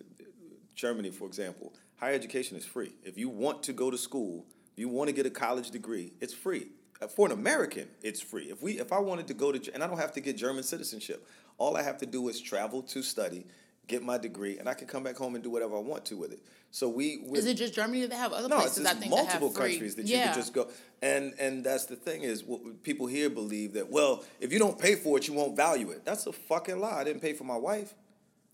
Germany, 0.74 1.10
for 1.10 1.26
example, 1.26 1.72
higher 1.96 2.14
education 2.14 2.56
is 2.56 2.64
free. 2.64 2.94
If 3.04 3.18
you 3.18 3.28
want 3.28 3.62
to 3.64 3.72
go 3.72 3.90
to 3.90 3.98
school, 3.98 4.46
if 4.72 4.78
you 4.78 4.88
want 4.88 5.08
to 5.08 5.14
get 5.14 5.26
a 5.26 5.30
college 5.30 5.70
degree, 5.70 6.12
it's 6.20 6.34
free. 6.34 6.68
For 7.09 7.26
an 7.26 7.32
American, 7.32 7.88
it's 8.02 8.21
free. 8.21 8.44
If 8.50 8.62
we 8.62 8.78
if 8.78 8.92
I 8.92 8.99
wanted 8.99 9.26
to 9.28 9.35
go 9.35 9.52
to 9.52 9.75
and 9.75 9.82
I 9.82 9.87
don't 9.87 9.99
have 9.99 10.12
to 10.12 10.21
get 10.21 10.37
German 10.37 10.62
citizenship. 10.62 11.26
All 11.59 11.76
I 11.76 11.82
have 11.82 11.99
to 11.99 12.06
do 12.06 12.28
is 12.28 12.40
travel 12.40 12.82
to 12.82 13.02
study, 13.02 13.47
get 13.87 14.02
my 14.02 14.18
degree, 14.18 14.59
and 14.59 14.68
I 14.68 14.75
can 14.75 14.88
come 14.88 15.02
back 15.02 15.16
home 15.16 15.35
and 15.35 15.44
do 15.44 15.50
whatever 15.50 15.76
I 15.76 15.80
want 15.80 16.04
to 16.06 16.16
with 16.16 16.32
it. 16.32 16.40
So 16.71 16.88
we 16.88 17.23
we- 17.26 17.38
Is 17.38 17.47
it 17.47 17.54
just 17.54 17.75
Germany 17.75 18.06
that 18.06 18.16
have 18.16 18.32
other 18.32 18.49
no, 18.49 18.56
it's 18.56 18.75
places? 18.75 18.85
just 18.85 18.97
I 18.97 18.99
think 18.99 19.11
multiple 19.11 19.49
that 19.50 19.54
have 19.54 19.62
free. 19.62 19.73
countries 19.73 19.94
that 19.97 20.06
you 20.06 20.16
yeah. 20.16 20.26
can 20.26 20.35
just 20.35 20.54
go. 20.54 20.68
And 21.02 21.35
and 21.38 21.62
that's 21.64 21.85
the 21.87 21.97
thing 21.97 22.23
is, 22.23 22.42
what 22.44 22.82
people 22.82 23.06
here 23.06 23.28
believe 23.30 23.75
that 23.75 23.90
well, 23.90 24.25
if 24.40 24.52
you 24.52 24.59
don't 24.59 24.78
pay 24.78 24.94
for 24.94 25.18
it, 25.18 25.28
you 25.28 25.35
won't 25.35 25.56
value 25.56 25.90
it. 25.90 26.04
That's 26.04 26.26
a 26.26 26.32
fucking 26.32 26.80
lie. 26.80 27.00
I 27.00 27.04
didn't 27.04 27.21
pay 27.21 27.35
for 27.35 27.44
my 27.44 27.56
wife. 27.56 27.94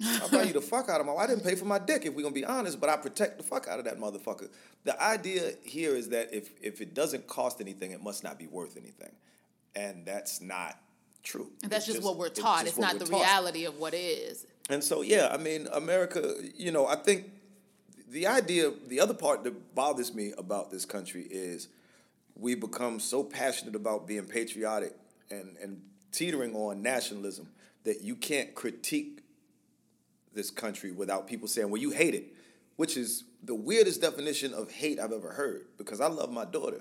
I 0.05 0.29
value 0.29 0.53
the 0.53 0.61
fuck 0.61 0.89
out 0.89 1.01
of 1.01 1.07
my. 1.07 1.15
I 1.15 1.27
didn't 1.27 1.43
pay 1.45 1.55
for 1.57 1.65
my 1.65 1.79
dick. 1.79 2.05
If 2.07 2.15
we're 2.15 2.23
gonna 2.23 2.35
be 2.35 2.45
honest, 2.45 2.81
but 2.81 2.89
I 2.89 2.97
protect 2.97 3.37
the 3.39 3.43
fuck 3.45 3.67
out 3.69 3.79
of 3.79 3.85
that 3.87 3.99
motherfucker. 3.99 4.49
The 4.85 5.01
idea 5.03 5.53
here 5.65 5.97
is 5.97 6.11
that 6.11 6.33
if 6.33 6.51
if 6.63 6.81
it 6.81 6.95
doesn't 6.95 7.27
cost 7.27 7.61
anything, 7.61 7.91
it 7.91 8.03
must 8.03 8.23
not 8.23 8.39
be 8.39 8.47
worth 8.47 8.77
anything, 8.77 9.11
and 9.75 10.07
that's 10.07 10.41
not 10.41 10.79
true. 11.25 11.51
And 11.63 11.71
that's 11.73 11.87
It's 11.89 11.97
just, 11.97 12.07
what 12.07 12.17
we're 12.17 12.29
taught. 12.29 12.61
just 12.65 12.77
It's, 12.77 12.79
not 12.79 12.99
the 12.99 13.07
taught. 13.07 13.21
reality 13.23 13.65
of 13.65 13.79
what 13.79 13.93
is. 13.93 14.47
And 14.71 14.85
so, 14.85 15.03
yeah, 15.03 15.29
I 15.33 15.37
mean, 15.37 15.67
America, 15.73 16.35
you 16.55 16.71
know, 16.71 16.87
I 16.87 16.95
think 16.97 17.31
the 18.09 18.27
idea, 18.27 18.71
the 18.87 19.01
other 19.01 19.15
part 19.15 19.43
that 19.45 19.75
bothers 19.75 20.15
me 20.15 20.33
about 20.39 20.71
this 20.71 20.85
country 20.85 21.27
is 21.31 21.69
we 22.37 22.55
become 22.55 23.01
so 23.01 23.25
passionate 23.25 23.75
about 23.75 24.07
being 24.07 24.25
patriotic 24.27 24.95
and, 25.31 25.57
and 25.61 25.83
teetering 26.13 26.55
on 26.55 26.83
nationalism 26.83 27.49
that 27.85 28.03
you 28.03 28.15
can't 28.15 28.55
critique 28.55 29.18
this 30.39 30.51
country 30.51 30.91
without 30.91 31.27
people 31.27 31.47
saying, 31.47 31.69
well, 31.69 31.81
you 31.81 31.91
hate 31.91 32.15
it, 32.15 32.35
which 32.77 32.97
is 32.97 33.25
the 33.43 33.55
weirdest 33.55 34.01
definition 34.01 34.55
of 34.55 34.71
hate 34.71 34.99
I've 34.99 35.13
ever 35.13 35.33
heard 35.33 35.67
because 35.77 36.01
I 36.01 36.09
love 36.09 36.33
my 36.33 36.45
daughter, 36.45 36.81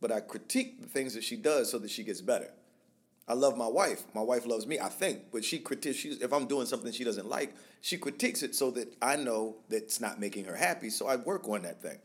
but 0.00 0.10
I 0.10 0.20
critique 0.20 0.80
the 0.80 0.88
things 0.88 1.14
that 1.14 1.24
she 1.24 1.36
does 1.36 1.70
so 1.70 1.78
that 1.78 1.90
she 1.90 2.02
gets 2.02 2.20
better. 2.20 2.50
I 3.28 3.34
love 3.34 3.56
my 3.56 3.68
wife. 3.68 4.02
My 4.14 4.20
wife 4.20 4.46
loves 4.46 4.66
me, 4.66 4.80
I 4.80 4.88
think, 4.88 5.30
but 5.30 5.44
she 5.44 5.58
critiques. 5.58 6.04
If 6.04 6.32
I'm 6.32 6.46
doing 6.46 6.66
something 6.66 6.90
she 6.90 7.04
doesn't 7.04 7.28
like, 7.28 7.54
she 7.80 7.96
critiques 7.96 8.42
it 8.42 8.54
so 8.54 8.70
that 8.72 8.96
I 9.00 9.16
know 9.16 9.56
that 9.68 9.84
it's 9.84 10.00
not 10.00 10.18
making 10.18 10.46
her 10.46 10.56
happy. 10.56 10.90
So 10.90 11.06
I 11.06 11.16
work 11.16 11.48
on 11.48 11.62
that 11.62 11.80
thing. 11.82 11.98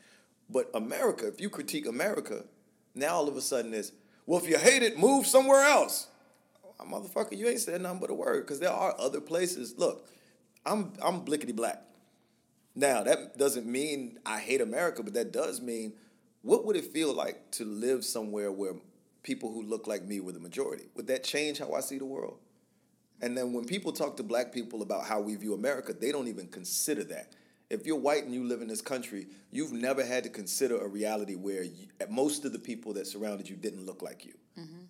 But 0.50 0.70
America, 0.74 1.28
if 1.28 1.42
you 1.42 1.50
critique 1.50 1.88
America, 1.88 2.44
now 2.94 3.16
all 3.16 3.28
of 3.28 3.36
a 3.36 3.42
sudden 3.42 3.74
it's 3.74 3.92
well, 4.28 4.40
if 4.40 4.50
you 4.50 4.58
hate 4.58 4.84
it, 4.84 5.00
move 5.00 5.26
somewhere 5.26 5.64
else. 5.64 6.08
Motherfucker, 6.86 7.36
you 7.36 7.48
ain't 7.48 7.62
said 7.62 7.82
nothing 7.82 8.00
but 8.00 8.10
a 8.10 8.14
word 8.14 8.46
because 8.46 8.60
there 8.60 8.72
are 8.72 8.94
other 9.00 9.22
places. 9.22 9.76
Look, 9.78 10.08
I'm 10.68 10.94
I'm 11.02 11.26
blickety 11.26 11.56
black. 11.56 11.82
Now 12.76 13.04
that 13.04 13.38
doesn't 13.38 13.66
mean 13.66 14.20
I 14.26 14.40
hate 14.40 14.62
America, 14.62 15.02
but 15.02 15.14
that 15.14 15.32
does 15.32 15.62
mean 15.62 15.94
what 16.42 16.66
would 16.66 16.76
it 16.76 16.86
feel 16.86 17.14
like 17.14 17.52
to 17.52 17.66
live 17.66 18.06
somewhere 18.06 18.52
where 18.52 18.74
people 19.24 19.52
who 19.52 19.64
look 19.64 19.88
like 19.88 20.04
me 20.04 20.20
were 20.20 20.32
the 20.32 20.40
majority? 20.40 20.86
Would 20.96 21.08
that 21.08 21.24
change 21.24 21.60
how 21.60 21.74
I 21.74 21.80
see 21.80 21.98
the 21.98 22.06
world? 22.06 22.38
And 23.22 23.36
then 23.36 23.52
when 23.52 23.66
people 23.66 23.92
talk 23.92 24.16
to 24.18 24.24
black 24.24 24.54
people 24.54 24.82
about 24.82 25.06
how 25.06 25.20
we 25.20 25.36
view 25.36 25.54
America, 25.54 25.94
they 25.94 26.12
don't 26.12 26.28
even 26.28 26.48
consider 26.48 27.04
that. 27.06 27.34
If 27.70 27.86
you're 27.86 27.98
white 27.98 28.24
and 28.24 28.34
you 28.34 28.46
live 28.46 28.62
in 28.62 28.68
this 28.68 28.82
country, 28.82 29.28
you've 29.52 29.74
never 29.74 30.06
had 30.06 30.24
to 30.24 30.30
consider 30.30 30.78
a 30.78 30.88
reality 30.88 31.36
where 31.36 31.64
you, 31.64 31.88
most 32.10 32.46
of 32.46 32.54
the 32.54 32.60
people 32.60 32.94
that 32.94 33.08
surrounded 33.08 33.50
you 33.50 33.56
didn't 33.56 33.86
look 33.86 34.02
like 34.02 34.24
you. 34.24 34.36
Mm-hmm. 34.58 34.84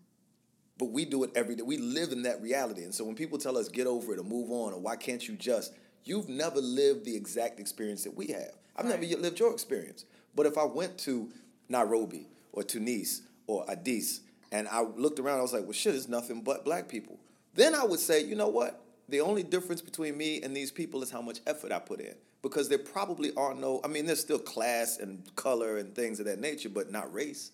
But 0.78 0.86
we 0.92 1.06
do 1.06 1.24
it 1.24 1.32
every 1.36 1.56
day. 1.56 1.64
We 1.64 1.78
live 1.78 2.12
in 2.12 2.24
that 2.24 2.42
reality. 2.42 2.84
And 2.84 2.94
so 2.94 3.04
when 3.04 3.16
people 3.16 3.38
tell 3.38 3.58
us 3.58 3.68
get 3.68 3.88
over 3.88 4.14
it 4.14 4.20
or 4.20 4.24
move 4.24 4.52
on 4.52 4.74
or 4.74 4.80
why 4.80 4.96
can't 4.96 5.28
you 5.28 5.36
just, 5.36 5.74
you've 6.04 6.30
never 6.30 6.62
lived 6.62 7.06
the 7.06 7.16
exact 7.16 7.60
experience 7.60 8.04
that 8.04 8.16
we 8.16 8.28
have. 8.28 8.52
I've 8.76 8.86
never 8.86 9.00
Right. 9.00 9.10
yet 9.10 9.22
lived 9.22 9.40
your 9.40 9.52
experience. 9.54 10.06
But 10.36 10.46
if 10.46 10.58
I 10.58 10.66
went 10.66 10.98
to 11.00 11.30
Nairobi 11.68 12.28
or 12.54 12.64
Tunis 12.64 13.24
or 13.48 13.70
Addis 13.70 14.22
and 14.52 14.68
I 14.68 14.82
looked 14.82 15.20
around, 15.20 15.40
I 15.40 15.42
was 15.42 15.54
like, 15.54 15.64
well, 15.64 15.72
shit, 15.74 15.96
it's 15.96 16.08
nothing 16.08 16.42
but 16.42 16.64
black 16.64 16.88
people. 16.88 17.18
Then 17.56 17.74
I 17.74 17.84
would 17.84 18.00
say, 18.00 18.24
you 18.24 18.36
know 18.36 18.50
what? 18.50 18.80
The 19.10 19.22
only 19.22 19.42
difference 19.42 19.82
between 19.82 20.16
me 20.16 20.42
and 20.44 20.56
these 20.56 20.72
people 20.72 21.02
is 21.02 21.10
how 21.10 21.22
much 21.22 21.40
effort 21.48 21.72
I 21.72 21.80
put 21.80 22.02
in. 22.02 22.14
Because 22.44 22.70
there 22.70 22.78
probably 22.78 23.34
are 23.36 23.56
no, 23.56 23.82
I 23.84 23.88
mean, 23.88 24.06
there's 24.06 24.20
still 24.20 24.38
class 24.38 25.00
and 25.00 25.24
color 25.36 25.78
and 25.78 25.96
things 25.96 26.20
of 26.20 26.28
that 26.28 26.40
nature, 26.40 26.70
but 26.70 26.92
not 26.92 27.12
race. 27.12 27.52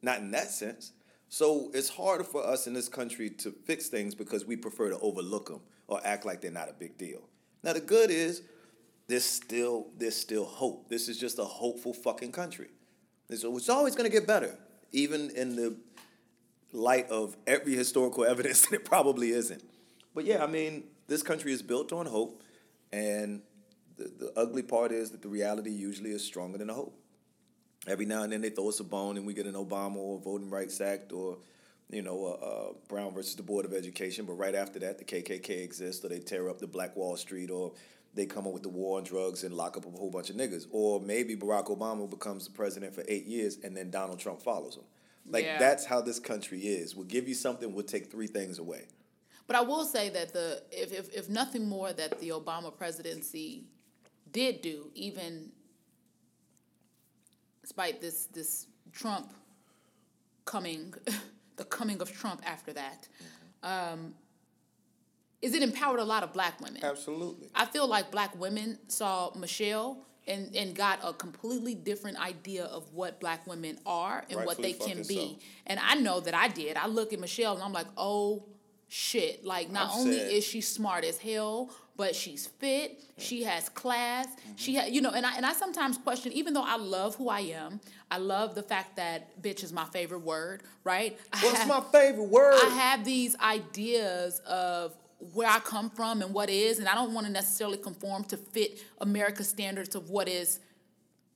Not 0.00 0.18
in 0.20 0.30
that 0.30 0.50
sense. 0.50 0.92
So 1.34 1.68
it's 1.74 1.88
harder 1.88 2.22
for 2.22 2.46
us 2.46 2.68
in 2.68 2.74
this 2.74 2.88
country 2.88 3.28
to 3.28 3.50
fix 3.50 3.88
things 3.88 4.14
because 4.14 4.46
we 4.46 4.54
prefer 4.54 4.90
to 4.90 4.98
overlook 5.00 5.48
them 5.48 5.62
or 5.88 6.00
act 6.04 6.24
like 6.24 6.40
they're 6.40 6.52
not 6.52 6.70
a 6.70 6.72
big 6.72 6.96
deal. 6.96 7.22
Now 7.64 7.72
the 7.72 7.80
good 7.80 8.12
is 8.12 8.42
there's 9.08 9.24
still 9.24 9.88
there's 9.98 10.14
still 10.14 10.44
hope. 10.44 10.88
This 10.88 11.08
is 11.08 11.18
just 11.18 11.40
a 11.40 11.44
hopeful 11.44 11.92
fucking 11.92 12.30
country. 12.30 12.68
So 13.34 13.56
it's 13.56 13.68
always 13.68 13.96
gonna 13.96 14.10
get 14.10 14.28
better, 14.28 14.56
even 14.92 15.30
in 15.30 15.56
the 15.56 15.76
light 16.72 17.10
of 17.10 17.36
every 17.48 17.74
historical 17.74 18.24
evidence 18.32 18.66
that 18.66 18.76
it 18.76 18.84
probably 18.84 19.30
isn't. 19.30 19.64
But 20.14 20.26
yeah, 20.26 20.44
I 20.44 20.46
mean, 20.46 20.84
this 21.08 21.24
country 21.24 21.52
is 21.52 21.62
built 21.62 21.92
on 21.92 22.06
hope, 22.06 22.44
and 22.92 23.42
the, 23.96 24.04
the 24.04 24.32
ugly 24.36 24.62
part 24.62 24.92
is 24.92 25.10
that 25.10 25.20
the 25.20 25.28
reality 25.28 25.72
usually 25.72 26.10
is 26.10 26.24
stronger 26.24 26.58
than 26.58 26.68
the 26.68 26.74
hope. 26.74 26.96
Every 27.86 28.06
now 28.06 28.22
and 28.22 28.32
then 28.32 28.40
they 28.40 28.50
throw 28.50 28.68
us 28.68 28.80
a 28.80 28.84
bone 28.84 29.16
and 29.16 29.26
we 29.26 29.34
get 29.34 29.46
an 29.46 29.54
Obama 29.54 29.96
or 29.96 30.18
Voting 30.18 30.50
Rights 30.50 30.80
Act 30.80 31.12
or, 31.12 31.36
you 31.90 32.02
know, 32.02 32.24
uh, 32.24 32.44
uh, 32.46 32.72
Brown 32.88 33.12
versus 33.12 33.36
the 33.36 33.42
Board 33.42 33.64
of 33.64 33.72
Education. 33.74 34.24
But 34.24 34.34
right 34.34 34.54
after 34.54 34.78
that, 34.80 34.98
the 34.98 35.04
KKK 35.04 35.62
exists 35.62 36.04
or 36.04 36.08
they 36.08 36.18
tear 36.20 36.48
up 36.48 36.58
the 36.58 36.66
Black 36.66 36.96
Wall 36.96 37.16
Street 37.16 37.50
or 37.50 37.72
they 38.14 38.26
come 38.26 38.46
up 38.46 38.52
with 38.52 38.62
the 38.62 38.68
war 38.68 38.96
on 38.98 39.04
drugs 39.04 39.44
and 39.44 39.54
lock 39.54 39.76
up 39.76 39.84
a 39.84 39.90
whole 39.90 40.10
bunch 40.10 40.30
of 40.30 40.36
niggas. 40.36 40.66
Or 40.70 41.00
maybe 41.00 41.36
Barack 41.36 41.66
Obama 41.66 42.08
becomes 42.08 42.46
the 42.46 42.52
president 42.52 42.94
for 42.94 43.04
eight 43.08 43.26
years 43.26 43.58
and 43.62 43.76
then 43.76 43.90
Donald 43.90 44.18
Trump 44.18 44.40
follows 44.40 44.76
him. 44.76 44.84
Like 45.28 45.44
Yeah. 45.44 45.58
that's 45.58 45.84
how 45.84 46.00
this 46.00 46.18
country 46.18 46.60
is. 46.60 46.94
We'll 46.94 47.06
give 47.06 47.28
you 47.28 47.34
something, 47.34 47.74
we'll 47.74 47.84
take 47.84 48.10
three 48.10 48.26
things 48.28 48.58
away. 48.58 48.86
But 49.46 49.56
I 49.56 49.60
will 49.60 49.84
say 49.84 50.08
that 50.08 50.32
the 50.32 50.62
if, 50.70 50.90
if 50.92 51.12
if 51.12 51.28
nothing 51.28 51.68
more 51.68 51.92
that 51.92 52.18
the 52.18 52.30
Obama 52.30 52.74
presidency 52.74 53.64
did 54.32 54.62
do, 54.62 54.90
even 54.94 55.52
despite 57.64 57.98
this 57.98 58.26
this 58.26 58.66
Trump 58.92 59.32
coming, 60.44 60.92
the 61.56 61.64
coming 61.64 62.02
of 62.02 62.12
Trump 62.12 62.42
after 62.44 62.74
that, 62.74 63.08
um, 63.62 64.14
is 65.40 65.54
it 65.54 65.62
empowered 65.62 65.98
a 65.98 66.04
lot 66.04 66.22
of 66.22 66.32
black 66.34 66.60
women. 66.60 66.84
Absolutely. 66.84 67.48
I 67.54 67.64
feel 67.64 67.86
like 67.88 68.10
black 68.10 68.38
women 68.38 68.78
saw 68.88 69.32
Michelle 69.34 69.96
and, 70.26 70.54
and 70.54 70.74
got 70.74 70.98
a 71.02 71.14
completely 71.14 71.74
different 71.74 72.20
idea 72.20 72.64
of 72.64 72.92
what 72.92 73.18
black 73.18 73.46
women 73.46 73.78
are 73.86 74.24
and 74.28 74.44
what 74.44 74.58
they 74.58 74.74
can 74.74 74.98
be. 75.08 75.38
so. 75.38 75.46
And 75.66 75.80
I 75.80 75.94
know 75.94 76.20
that 76.20 76.34
I 76.34 76.48
did. 76.48 76.76
I 76.76 76.86
look 76.86 77.14
at 77.14 77.18
Michelle 77.18 77.54
and 77.54 77.62
I'm 77.62 77.72
like, 77.72 77.88
oh 77.96 78.44
shit. 78.88 79.42
Like 79.42 79.70
not 79.70 79.90
I've 79.90 80.00
only 80.00 80.18
said- 80.18 80.32
is 80.32 80.44
she 80.44 80.60
smart 80.60 81.04
as 81.04 81.16
hell, 81.16 81.70
but 81.96 82.14
she's 82.16 82.46
fit, 82.46 83.00
she 83.18 83.44
has 83.44 83.68
class, 83.68 84.26
Mm-hmm. 84.26 84.52
she 84.56 84.76
ha- 84.76 84.86
you 84.86 85.00
know, 85.00 85.10
and 85.10 85.24
I 85.24 85.36
and 85.36 85.46
I 85.46 85.52
sometimes 85.52 85.96
question, 85.98 86.32
even 86.32 86.52
though 86.54 86.64
I 86.64 86.76
love 86.76 87.14
who 87.16 87.28
I 87.28 87.40
am, 87.40 87.80
I 88.10 88.18
love 88.18 88.54
the 88.54 88.62
fact 88.62 88.96
that 88.96 89.40
bitch 89.42 89.62
is 89.62 89.72
my 89.72 89.84
favorite 89.86 90.20
word, 90.22 90.62
right? 90.82 91.18
What's 91.40 91.58
have- 91.58 91.68
my 91.68 91.80
favorite 91.92 92.28
word? 92.28 92.54
I 92.64 92.68
have 92.70 93.04
these 93.04 93.36
ideas 93.38 94.40
of 94.40 94.94
where 95.32 95.48
I 95.48 95.58
come 95.60 95.88
from 95.90 96.20
and 96.20 96.34
what 96.34 96.50
is, 96.50 96.78
and 96.80 96.88
I 96.88 96.94
don't 96.94 97.14
want 97.14 97.26
to 97.26 97.32
necessarily 97.32 97.78
conform 97.78 98.24
to 98.24 98.36
fit 98.36 98.82
America's 99.00 99.48
standards 99.48 99.94
of 99.94 100.10
what 100.10 100.28
is 100.28 100.60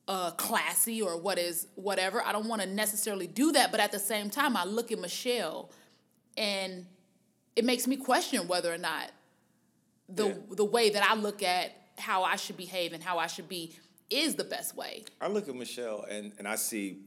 uh, 0.08 0.30
classy 0.32 1.00
or 1.00 1.16
what 1.20 1.38
is 1.38 1.68
whatever. 1.76 2.22
I 2.22 2.32
don't 2.32 2.48
want 2.48 2.60
to 2.62 2.68
necessarily 2.68 3.26
do 3.26 3.52
that, 3.52 3.70
but 3.70 3.78
at 3.80 3.92
the 3.92 3.98
same 3.98 4.28
time, 4.30 4.56
I 4.56 4.64
look 4.64 4.90
at 4.92 4.98
Michelle, 4.98 5.70
and 6.36 6.86
it 7.56 7.64
makes 7.64 7.86
me 7.86 7.96
question 7.96 8.46
whether 8.48 8.72
or 8.72 8.78
not 8.78 9.10
the 10.08 10.28
Yeah. 10.28 10.34
the 10.50 10.64
way 10.64 10.90
that 10.90 11.08
I 11.08 11.14
look 11.14 11.42
at 11.42 11.72
how 11.98 12.22
I 12.22 12.36
should 12.36 12.56
behave 12.56 12.92
and 12.92 13.02
how 13.02 13.18
I 13.18 13.26
should 13.26 13.48
be 13.48 13.76
is 14.10 14.36
the 14.36 14.44
best 14.44 14.76
way. 14.76 15.04
I 15.20 15.28
look 15.28 15.48
at 15.48 15.54
Michelle 15.54 16.04
and, 16.08 16.32
and 16.38 16.48
I 16.48 16.56
see 16.56 17.02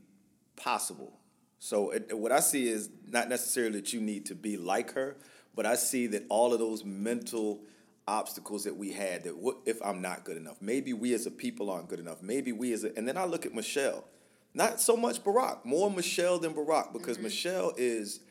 possible. 0.55 1.19
So 1.59 1.91
it, 1.91 2.17
what 2.17 2.31
I 2.31 2.39
see 2.39 2.67
is 2.67 2.89
not 3.07 3.29
necessarily 3.29 3.79
that 3.79 3.93
you 3.93 4.01
need 4.01 4.25
to 4.27 4.35
be 4.35 4.57
like 4.57 4.93
her, 4.93 5.17
But 5.55 5.65
I 5.65 5.75
see 5.75 6.07
that 6.07 6.23
all 6.29 6.53
of 6.53 6.59
those 6.59 6.85
mental 6.85 7.61
obstacles 8.07 8.63
that 8.63 8.75
we 8.75 8.91
had 8.91 9.23
that 9.23 9.37
what 9.37 9.57
if 9.65 9.81
I'm 9.83 10.01
not 10.01 10.23
good 10.23 10.37
enough? 10.37 10.61
Maybe 10.61 10.93
we 10.93 11.13
as 11.13 11.25
a 11.25 11.31
people 11.31 11.69
aren't 11.69 11.87
good 11.87 11.99
enough. 11.99 12.21
Maybe 12.21 12.51
we 12.51 12.73
as 12.73 12.83
a 12.83 12.97
and 12.97 13.07
then 13.07 13.17
I 13.17 13.25
look 13.25 13.45
at 13.45 13.53
Michelle. 13.53 14.05
Not 14.53 14.81
so 14.81 14.97
much 14.97 15.23
Barack, 15.23 15.63
more 15.63 15.89
Michelle 15.89 16.39
than 16.39 16.53
Barack 16.53 16.93
because 16.93 17.17
mm-hmm. 17.17 17.25
Michelle 17.25 17.73
is 17.77 18.21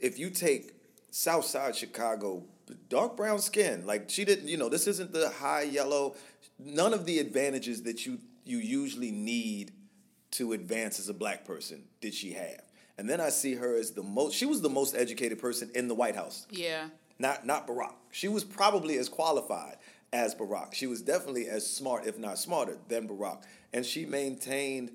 if 0.00 0.18
you 0.18 0.30
take 0.30 0.74
South 1.10 1.44
Side 1.44 1.76
Chicago, 1.76 2.44
dark 2.74 3.16
brown 3.16 3.38
skin, 3.38 3.86
like 3.86 4.10
she 4.10 4.24
didn't, 4.24 4.48
you 4.48 4.56
know, 4.56 4.68
this 4.68 4.86
isn't 4.86 5.12
the 5.12 5.30
high 5.30 5.62
yellow, 5.62 6.16
none 6.58 6.92
of 6.92 7.06
the 7.06 7.18
advantages 7.18 7.82
that 7.84 8.06
you 8.06 8.18
you 8.44 8.58
usually 8.58 9.10
need 9.10 9.72
to 10.32 10.52
advance 10.52 10.98
as 10.98 11.08
a 11.08 11.14
black 11.14 11.44
person 11.44 11.84
did 12.00 12.14
she 12.14 12.32
have. 12.32 12.62
And 12.98 13.08
then 13.08 13.20
I 13.20 13.28
see 13.28 13.54
her 13.54 13.76
as 13.76 13.92
the 13.92 14.02
most 14.02 14.34
she 14.34 14.46
was 14.46 14.60
the 14.60 14.70
most 14.70 14.94
educated 14.94 15.38
person 15.38 15.70
in 15.74 15.88
the 15.88 15.94
White 15.94 16.16
House. 16.16 16.46
Yeah. 16.50 16.88
Not 17.18 17.46
not 17.46 17.66
Barack. 17.66 17.94
She 18.10 18.28
was 18.28 18.44
probably 18.44 18.98
as 18.98 19.08
qualified 19.08 19.76
as 20.12 20.34
Barack. 20.34 20.74
She 20.74 20.86
was 20.86 21.02
definitely 21.02 21.48
as 21.48 21.68
smart, 21.68 22.06
if 22.06 22.18
not 22.18 22.38
smarter, 22.38 22.78
than 22.88 23.08
Barack. 23.08 23.42
And 23.72 23.84
she 23.84 24.06
maintained 24.06 24.90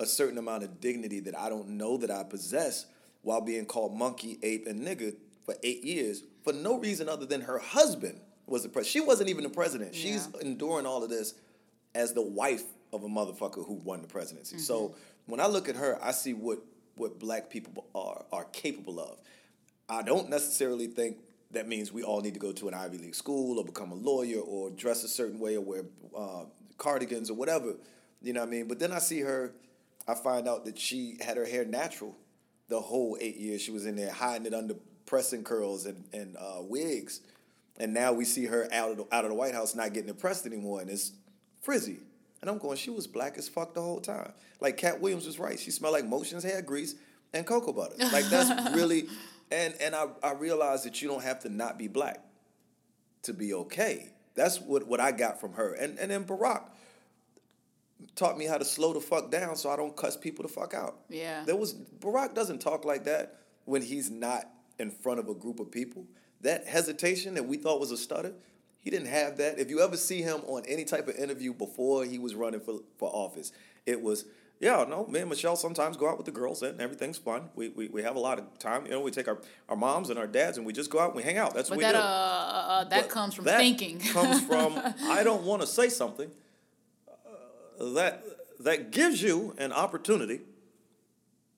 a 0.00 0.06
certain 0.06 0.38
amount 0.38 0.64
of 0.64 0.80
dignity 0.80 1.20
that 1.20 1.38
I 1.38 1.48
don't 1.48 1.70
know 1.70 1.96
that 1.98 2.10
I 2.10 2.24
possess 2.24 2.86
while 3.22 3.40
being 3.40 3.64
called 3.64 3.96
monkey, 3.96 4.38
ape, 4.42 4.66
and 4.66 4.82
nigga 4.82 5.14
for 5.44 5.54
eight 5.62 5.84
years 5.84 6.22
for 6.44 6.52
no 6.52 6.78
reason 6.78 7.08
other 7.08 7.26
than 7.26 7.40
her 7.40 7.58
husband 7.58 8.20
was 8.46 8.62
the 8.62 8.68
president. 8.68 8.92
She 8.92 9.00
wasn't 9.00 9.30
even 9.30 9.42
the 9.42 9.50
president. 9.50 9.94
She's 9.94 10.28
Yeah. 10.34 10.40
enduring 10.42 10.86
all 10.86 11.02
of 11.02 11.10
this 11.10 11.34
as 11.94 12.12
the 12.12 12.22
wife 12.22 12.64
of 12.92 13.02
a 13.02 13.08
motherfucker 13.08 13.66
who 13.66 13.74
won 13.74 14.02
the 14.02 14.06
presidency. 14.08 14.58
So 14.58 14.94
when 15.26 15.40
I 15.40 15.46
look 15.46 15.68
at 15.68 15.76
her, 15.76 15.98
I 16.02 16.12
see 16.12 16.34
what 16.34 16.60
what 16.96 17.18
black 17.18 17.50
people 17.50 17.86
are 17.92 18.24
are 18.30 18.44
capable 18.52 19.00
of. 19.00 19.20
I 19.88 20.02
don't 20.02 20.28
necessarily 20.30 20.86
think 20.86 21.18
that 21.50 21.66
means 21.66 21.92
we 21.92 22.04
all 22.04 22.20
need 22.20 22.34
to 22.34 22.40
go 22.40 22.52
to 22.52 22.68
an 22.68 22.74
Ivy 22.74 22.98
League 22.98 23.14
school 23.16 23.58
or 23.58 23.64
become 23.64 23.90
a 23.90 23.96
lawyer 23.96 24.38
or 24.40 24.70
dress 24.70 25.02
a 25.02 25.08
certain 25.08 25.40
way 25.40 25.56
or 25.56 25.60
wear 25.60 25.84
uh, 26.16 26.44
cardigans 26.78 27.30
or 27.30 27.34
whatever. 27.34 27.74
You 28.22 28.32
know 28.32 28.40
what 28.40 28.48
I 28.48 28.50
mean? 28.50 28.68
But 28.68 28.78
then 28.78 28.92
I 28.92 28.98
see 29.00 29.20
her, 29.20 29.54
I 30.06 30.14
find 30.14 30.46
out 30.48 30.64
that 30.66 30.78
she 30.78 31.16
had 31.20 31.36
her 31.36 31.44
hair 31.44 31.64
natural 31.64 32.16
the 32.68 32.80
whole 32.80 33.16
eight 33.20 33.36
years 33.36 33.60
she 33.60 33.70
was 33.72 33.86
in 33.86 33.96
there 33.96 34.10
hiding 34.12 34.46
it 34.46 34.54
under 34.54 34.74
pressing 35.14 35.44
curls 35.44 35.86
and, 35.86 36.02
and 36.12 36.36
uh, 36.36 36.60
wigs. 36.60 37.20
And 37.78 37.94
now 37.94 38.12
we 38.12 38.24
see 38.24 38.46
her 38.46 38.66
out 38.72 38.90
of, 38.90 38.96
the, 38.96 39.06
out 39.12 39.24
of 39.24 39.30
the 39.30 39.36
White 39.36 39.54
House 39.54 39.72
not 39.76 39.92
getting 39.92 40.08
impressed 40.08 40.44
anymore 40.44 40.80
and 40.80 40.90
it's 40.90 41.12
frizzy. 41.62 42.00
And 42.40 42.50
I'm 42.50 42.58
going, 42.58 42.76
she 42.76 42.90
was 42.90 43.06
black 43.06 43.38
as 43.38 43.48
fuck 43.48 43.74
the 43.74 43.80
whole 43.80 44.00
time. 44.00 44.32
Like 44.60 44.76
Katt 44.76 45.00
Williams 45.00 45.24
was 45.24 45.38
right. 45.38 45.56
She 45.56 45.70
smelled 45.70 45.92
like 45.92 46.04
Motion's 46.04 46.42
hair 46.42 46.62
grease 46.62 46.96
and 47.32 47.46
cocoa 47.46 47.72
butter. 47.72 47.94
Like 48.12 48.24
that's 48.24 48.74
really, 48.74 49.04
and 49.52 49.74
and 49.80 49.94
I, 49.94 50.06
I 50.20 50.32
realized 50.32 50.84
that 50.84 51.00
you 51.00 51.06
don't 51.06 51.22
have 51.22 51.38
to 51.40 51.48
not 51.48 51.78
be 51.78 51.86
black 51.86 52.20
to 53.22 53.32
be 53.32 53.54
okay. 53.54 54.10
That's 54.34 54.60
what, 54.60 54.88
what 54.88 54.98
I 54.98 55.12
got 55.12 55.40
from 55.40 55.52
her. 55.52 55.74
And 55.74 55.96
and 56.00 56.10
then 56.10 56.24
Barack 56.24 56.64
taught 58.16 58.36
me 58.36 58.46
how 58.46 58.58
to 58.58 58.64
slow 58.64 58.92
the 58.92 59.00
fuck 59.00 59.30
down 59.30 59.54
so 59.54 59.70
I 59.70 59.76
don't 59.76 59.96
cuss 59.96 60.16
people 60.16 60.42
the 60.42 60.48
fuck 60.48 60.74
out. 60.74 60.96
Yeah. 61.08 61.44
There 61.46 61.56
was 61.56 61.72
Barack 61.72 62.34
doesn't 62.34 62.58
talk 62.58 62.84
like 62.84 63.04
that 63.04 63.38
when 63.64 63.80
he's 63.80 64.10
not 64.10 64.50
in 64.78 64.90
front 64.90 65.18
of 65.20 65.28
a 65.28 65.34
group 65.34 65.60
of 65.60 65.70
people. 65.70 66.06
That 66.40 66.66
hesitation 66.66 67.34
that 67.34 67.46
we 67.46 67.56
thought 67.56 67.80
was 67.80 67.90
a 67.90 67.96
stutter, 67.96 68.32
he 68.80 68.90
didn't 68.90 69.08
have 69.08 69.38
that. 69.38 69.58
If 69.58 69.70
you 69.70 69.80
ever 69.80 69.96
see 69.96 70.20
him 70.22 70.40
on 70.46 70.62
any 70.66 70.84
type 70.84 71.08
of 71.08 71.16
interview 71.16 71.54
before 71.54 72.04
he 72.04 72.18
was 72.18 72.34
running 72.34 72.60
for, 72.60 72.80
for 72.98 73.08
office, 73.08 73.50
it 73.86 74.02
was, 74.02 74.26
yeah, 74.60 74.84
no, 74.86 75.06
me 75.06 75.20
and 75.20 75.30
Michelle 75.30 75.56
sometimes 75.56 75.96
go 75.96 76.08
out 76.08 76.18
with 76.18 76.26
the 76.26 76.32
girls 76.32 76.62
and 76.62 76.80
everything's 76.80 77.16
fun. 77.16 77.48
We, 77.54 77.68
we, 77.70 77.88
we 77.88 78.02
have 78.02 78.16
a 78.16 78.18
lot 78.18 78.38
of 78.38 78.58
time. 78.58 78.84
You 78.84 78.92
know, 78.92 79.00
we 79.00 79.10
take 79.10 79.26
our, 79.26 79.38
our 79.70 79.76
moms 79.76 80.10
and 80.10 80.18
our 80.18 80.26
dads 80.26 80.58
and 80.58 80.66
we 80.66 80.72
just 80.74 80.90
go 80.90 80.98
out 81.00 81.08
and 81.08 81.16
we 81.16 81.22
hang 81.22 81.38
out. 81.38 81.54
That's 81.54 81.70
But 81.70 81.78
what 81.78 81.86
we 81.86 81.92
that 81.92 81.92
do. 81.92 81.98
uh, 81.98 82.02
uh 82.02 82.84
that 82.84 83.02
But 83.02 83.10
comes 83.10 83.34
from 83.34 83.46
that 83.46 83.58
thinking. 83.58 84.00
comes 84.00 84.42
from 84.44 84.78
I 85.04 85.22
don't 85.24 85.44
want 85.44 85.62
to 85.62 85.66
say 85.66 85.88
something 85.88 86.30
uh, 87.08 87.84
that 87.94 88.22
that 88.60 88.90
gives 88.90 89.22
you 89.22 89.54
an 89.58 89.72
opportunity 89.72 90.40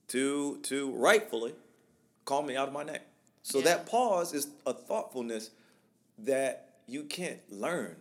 to 0.08 0.58
to 0.62 0.92
rightfully 0.92 1.54
call 2.26 2.42
me 2.42 2.54
out 2.56 2.68
of 2.68 2.74
my 2.74 2.82
name. 2.84 2.98
So 3.42 3.58
Yeah. 3.58 3.64
that 3.64 3.86
pause 3.86 4.34
is 4.34 4.48
a 4.66 4.74
thoughtfulness 4.74 5.50
that 6.18 6.74
you 6.86 7.04
can't 7.04 7.40
learn. 7.50 7.96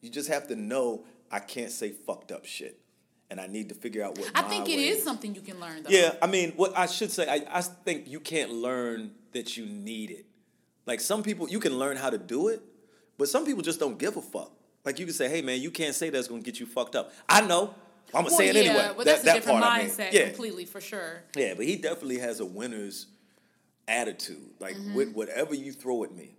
You 0.00 0.10
just 0.10 0.28
have 0.28 0.48
to 0.48 0.56
know 0.56 1.04
I 1.30 1.38
can't 1.40 1.70
say 1.70 1.90
fucked 1.90 2.30
up 2.32 2.44
shit, 2.46 2.78
and 3.30 3.40
I 3.40 3.46
need 3.48 3.68
to 3.68 3.74
figure 3.74 4.02
out 4.04 4.16
what. 4.18 4.30
I 4.34 4.42
think 4.42 4.68
it 4.68 4.76
way 4.76 4.88
is 4.88 5.02
something 5.02 5.34
you 5.34 5.40
can 5.40 5.58
learn 5.60 5.82
though. 5.82 5.90
yeah, 5.90 6.14
I 6.22 6.26
mean, 6.26 6.52
what 6.52 6.76
I 6.76 6.86
should 6.86 7.10
say, 7.10 7.28
I, 7.28 7.58
I 7.58 7.60
think 7.62 8.08
you 8.08 8.20
can't 8.20 8.52
learn 8.52 9.12
that 9.32 9.56
you 9.56 9.66
need 9.66 10.10
it. 10.10 10.24
Like 10.86 11.00
some 11.00 11.22
people, 11.24 11.48
you 11.48 11.58
can 11.58 11.78
learn 11.78 11.96
how 11.96 12.10
to 12.10 12.18
do 12.18 12.48
it, 12.48 12.62
but 13.18 13.28
some 13.28 13.44
people 13.44 13.62
just 13.62 13.80
don't 13.80 13.98
give 13.98 14.16
a 14.16 14.22
fuck. 14.22 14.52
Like 14.84 15.00
you 15.00 15.04
can 15.06 15.14
say, 15.14 15.28
hey 15.28 15.42
man, 15.42 15.60
you 15.60 15.70
can't 15.72 15.94
say 15.96 16.10
that's 16.10 16.28
gonna 16.28 16.40
get 16.42 16.60
you 16.60 16.66
fucked 16.66 16.94
up. 16.94 17.12
I 17.28 17.40
know. 17.40 17.74
I'm 18.14 18.22
gonna 18.22 18.26
Well, 18.28 18.36
say 18.38 18.48
it 18.50 18.54
yeah, 18.54 18.62
anyway. 18.70 18.84
but 18.96 18.98
That- 18.98 19.04
that's 19.06 19.22
that 19.24 19.36
a 19.36 19.40
different 19.40 19.60
part 19.62 19.72
I 19.74 19.78
mean. 19.82 19.88
mindset 19.90 20.12
Yeah. 20.12 20.26
completely 20.28 20.64
for 20.64 20.80
sure. 20.80 21.24
Yeah, 21.36 21.54
but 21.54 21.66
he 21.66 21.74
definitely 21.74 22.18
has 22.18 22.38
a 22.38 22.44
winner's 22.46 23.06
attitude. 23.88 24.50
Like 24.60 24.76
Mm-hmm. 24.76 24.94
with 24.94 25.12
whatever 25.14 25.54
you 25.54 25.72
throw 25.72 26.04
at 26.04 26.14
me. 26.14 26.36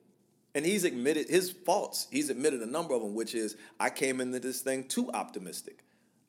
And 0.55 0.65
he's 0.65 0.83
admitted 0.83 1.29
his 1.29 1.51
faults. 1.51 2.07
He's 2.11 2.29
admitted 2.29 2.61
a 2.61 2.65
number 2.65 2.93
of 2.95 3.01
them, 3.01 3.13
which 3.13 3.35
is 3.35 3.55
I 3.79 3.89
came 3.89 4.19
into 4.21 4.39
this 4.39 4.61
thing 4.61 4.85
too 4.85 5.09
optimistic. 5.11 5.83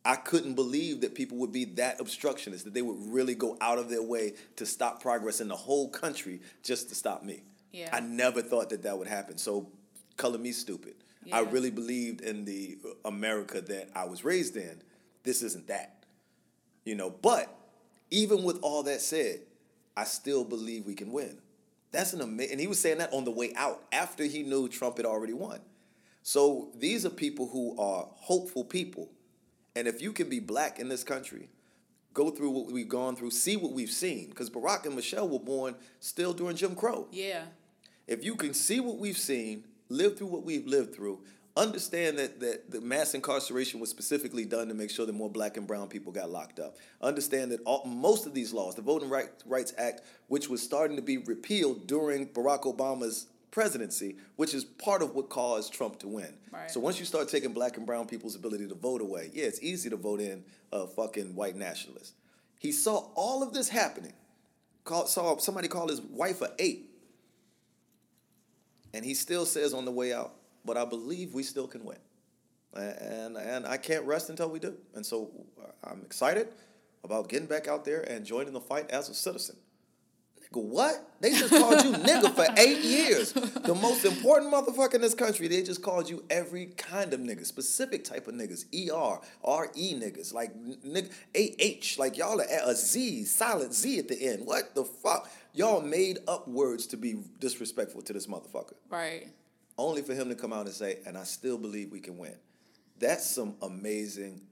I 0.04 0.16
couldn't 0.16 0.54
believe 0.54 1.00
that 1.00 1.14
people 1.14 1.38
would 1.38 1.52
be 1.52 1.64
that 1.76 2.00
obstructionist, 2.00 2.64
that 2.64 2.74
they 2.74 2.82
would 2.82 2.98
really 3.12 3.34
go 3.34 3.56
out 3.60 3.78
of 3.78 3.88
their 3.88 4.02
way 4.02 4.34
to 4.56 4.64
stop 4.66 5.02
progress 5.02 5.40
in 5.40 5.48
the 5.48 5.56
whole 5.56 5.88
country 5.88 6.40
just 6.62 6.88
to 6.90 6.94
stop 6.94 7.22
me. 7.22 7.42
Yeah. 7.72 7.90
I 7.92 8.00
never 8.00 8.40
thought 8.42 8.70
that 8.70 8.82
that 8.84 8.96
would 8.98 9.08
happen. 9.08 9.38
So 9.38 9.70
color 10.16 10.38
me 10.38 10.52
stupid. 10.52 10.94
Yeah. 11.24 11.38
I 11.38 11.40
really 11.40 11.70
believed 11.70 12.20
in 12.20 12.44
the 12.44 12.78
America 13.04 13.60
that 13.60 13.90
I 13.94 14.04
was 14.04 14.24
raised 14.24 14.56
in. 14.56 14.82
This 15.24 15.42
isn't 15.42 15.66
that 15.68 16.04
you 16.84 16.94
know. 16.94 17.10
But 17.10 17.54
even 18.10 18.42
with 18.42 18.58
all 18.62 18.82
that 18.84 19.00
said, 19.00 19.40
I 19.98 20.04
still 20.04 20.44
believe 20.44 20.86
we 20.86 20.94
can 20.94 21.10
win. 21.10 21.38
That's 21.90 22.12
an 22.12 22.20
amazing, 22.20 22.52
and 22.52 22.60
he 22.60 22.68
was 22.68 22.78
saying 22.78 22.98
that 22.98 23.12
on 23.12 23.24
the 23.24 23.30
way 23.32 23.52
out 23.56 23.82
after 23.92 24.22
he 24.24 24.42
knew 24.44 24.68
Trump 24.68 24.96
had 24.98 25.06
already 25.06 25.32
won. 25.32 25.58
So 26.22 26.68
these 26.78 27.04
are 27.04 27.10
people 27.10 27.48
who 27.48 27.76
are 27.80 28.06
hopeful 28.14 28.62
people, 28.64 29.08
and 29.74 29.88
if 29.88 30.00
you 30.00 30.12
can 30.12 30.28
be 30.28 30.38
black 30.38 30.78
in 30.78 30.88
this 30.88 31.02
country, 31.02 31.48
go 32.14 32.30
through 32.30 32.50
what 32.50 32.70
we've 32.70 32.88
gone 32.88 33.16
through, 33.16 33.30
see 33.32 33.56
what 33.56 33.72
we've 33.72 33.90
seen, 33.90 34.28
because 34.28 34.50
Barack 34.50 34.86
and 34.86 34.94
Michelle 34.94 35.28
were 35.28 35.38
born 35.40 35.74
still 35.98 36.32
during 36.32 36.56
Jim 36.56 36.74
Crow 36.76 37.08
Yeah. 37.10 37.44
if 38.06 38.24
you 38.24 38.36
can 38.36 38.54
see 38.54 38.78
what 38.80 38.98
we've 38.98 39.18
seen, 39.18 39.64
live 39.88 40.16
through 40.16 40.28
what 40.28 40.44
we've 40.44 40.66
lived 40.66 40.94
through, 40.94 41.20
understand 41.58 42.18
that, 42.18 42.40
that 42.40 42.70
the 42.70 42.80
mass 42.80 43.14
incarceration 43.14 43.80
was 43.80 43.90
specifically 43.90 44.44
done 44.44 44.68
to 44.68 44.74
make 44.74 44.90
sure 44.90 45.04
that 45.04 45.14
more 45.14 45.28
black 45.28 45.56
and 45.56 45.66
brown 45.66 45.88
people 45.88 46.12
got 46.12 46.30
locked 46.30 46.58
up. 46.60 46.76
Understand 47.02 47.52
that 47.52 47.60
all, 47.66 47.84
most 47.84 48.26
of 48.26 48.32
these 48.32 48.52
laws, 48.52 48.74
the 48.74 48.82
Voting 48.82 49.10
Rights 49.10 49.74
Act, 49.76 50.02
which 50.28 50.48
was 50.48 50.62
starting 50.62 50.96
to 50.96 51.02
be 51.02 51.18
repealed 51.18 51.86
during 51.86 52.28
Barack 52.28 52.62
Obama's 52.62 53.26
presidency, 53.50 54.16
which 54.36 54.54
is 54.54 54.64
part 54.64 55.02
of 55.02 55.14
what 55.14 55.28
caused 55.28 55.72
Trump 55.72 55.98
to 55.98 56.08
win. 56.08 56.32
Right. 56.52 56.70
So 56.70 56.80
once 56.80 56.98
you 56.98 57.04
start 57.04 57.28
taking 57.28 57.52
black 57.52 57.76
and 57.76 57.84
brown 57.84 58.06
people's 58.06 58.36
ability 58.36 58.68
to 58.68 58.74
vote 58.74 59.00
away, 59.00 59.30
yeah, 59.32 59.44
it's 59.44 59.62
easy 59.62 59.90
to 59.90 59.96
vote 59.96 60.20
in 60.20 60.44
a 60.72 60.86
fucking 60.86 61.34
white 61.34 61.56
nationalist. 61.56 62.14
He 62.58 62.72
saw 62.72 63.08
all 63.14 63.42
of 63.42 63.52
this 63.52 63.68
happening. 63.68 64.12
Called, 64.84 65.08
saw 65.08 65.36
somebody 65.38 65.68
call 65.68 65.88
his 65.88 66.00
wife 66.00 66.40
a 66.40 66.50
ape. 66.58 66.90
And 68.94 69.04
he 69.04 69.14
still 69.14 69.44
says 69.44 69.74
on 69.74 69.84
the 69.84 69.90
way 69.90 70.14
out, 70.14 70.34
but 70.64 70.76
I 70.76 70.84
believe 70.84 71.34
we 71.34 71.42
still 71.42 71.66
can 71.66 71.84
win. 71.84 71.98
And, 72.74 73.36
and 73.36 73.66
I 73.66 73.76
can't 73.76 74.04
rest 74.04 74.30
until 74.30 74.50
we 74.50 74.58
do. 74.58 74.74
And 74.94 75.04
so 75.04 75.30
uh, 75.60 75.90
I'm 75.90 76.02
excited 76.04 76.48
about 77.02 77.28
getting 77.28 77.48
back 77.48 77.66
out 77.66 77.84
there 77.84 78.02
and 78.02 78.24
joining 78.24 78.52
the 78.52 78.60
fight 78.60 78.90
as 78.90 79.08
a 79.08 79.14
citizen. 79.14 79.56
Nigga, 80.52 80.62
what? 80.62 81.10
They 81.20 81.30
just 81.30 81.50
called 81.50 81.84
you 81.84 81.92
nigga 81.92 82.32
for 82.34 82.46
eight 82.56 82.78
years. 82.78 83.32
The 83.32 83.74
most 83.74 84.04
important 84.04 84.52
motherfucker 84.52 84.94
in 84.94 85.00
this 85.00 85.14
country, 85.14 85.48
they 85.48 85.62
just 85.62 85.82
called 85.82 86.08
you 86.08 86.24
every 86.30 86.66
kind 86.66 87.12
of 87.12 87.20
nigga, 87.20 87.44
specific 87.44 88.04
type 88.04 88.28
of 88.28 88.34
niggas. 88.34 88.64
ER, 88.72 89.20
RE 89.44 89.94
niggas, 89.94 90.32
like 90.32 90.52
nigga, 90.56 91.10
AH, 91.34 92.00
like 92.00 92.16
y'all 92.16 92.40
are 92.40 92.46
a 92.64 92.74
Z, 92.74 93.24
silent 93.24 93.74
Z 93.74 93.98
at 93.98 94.08
the 94.08 94.20
end. 94.20 94.46
What 94.46 94.74
the 94.74 94.84
fuck? 94.84 95.30
Y'all 95.54 95.80
made 95.80 96.18
up 96.28 96.46
words 96.46 96.86
to 96.88 96.96
be 96.96 97.16
disrespectful 97.40 98.02
to 98.02 98.12
this 98.12 98.26
motherfucker 98.26 98.74
Right. 98.88 99.28
Only 99.78 100.02
for 100.02 100.14
him 100.14 100.28
to 100.28 100.34
come 100.34 100.52
out 100.52 100.66
and 100.66 100.74
say, 100.74 100.98
and 101.06 101.16
I 101.16 101.24
still 101.24 101.56
believe 101.58 101.90
we 101.92 102.00
can 102.00 102.18
win. 102.18 102.34
That's 102.98 103.24
some 103.28 103.54
amazing 103.62 104.42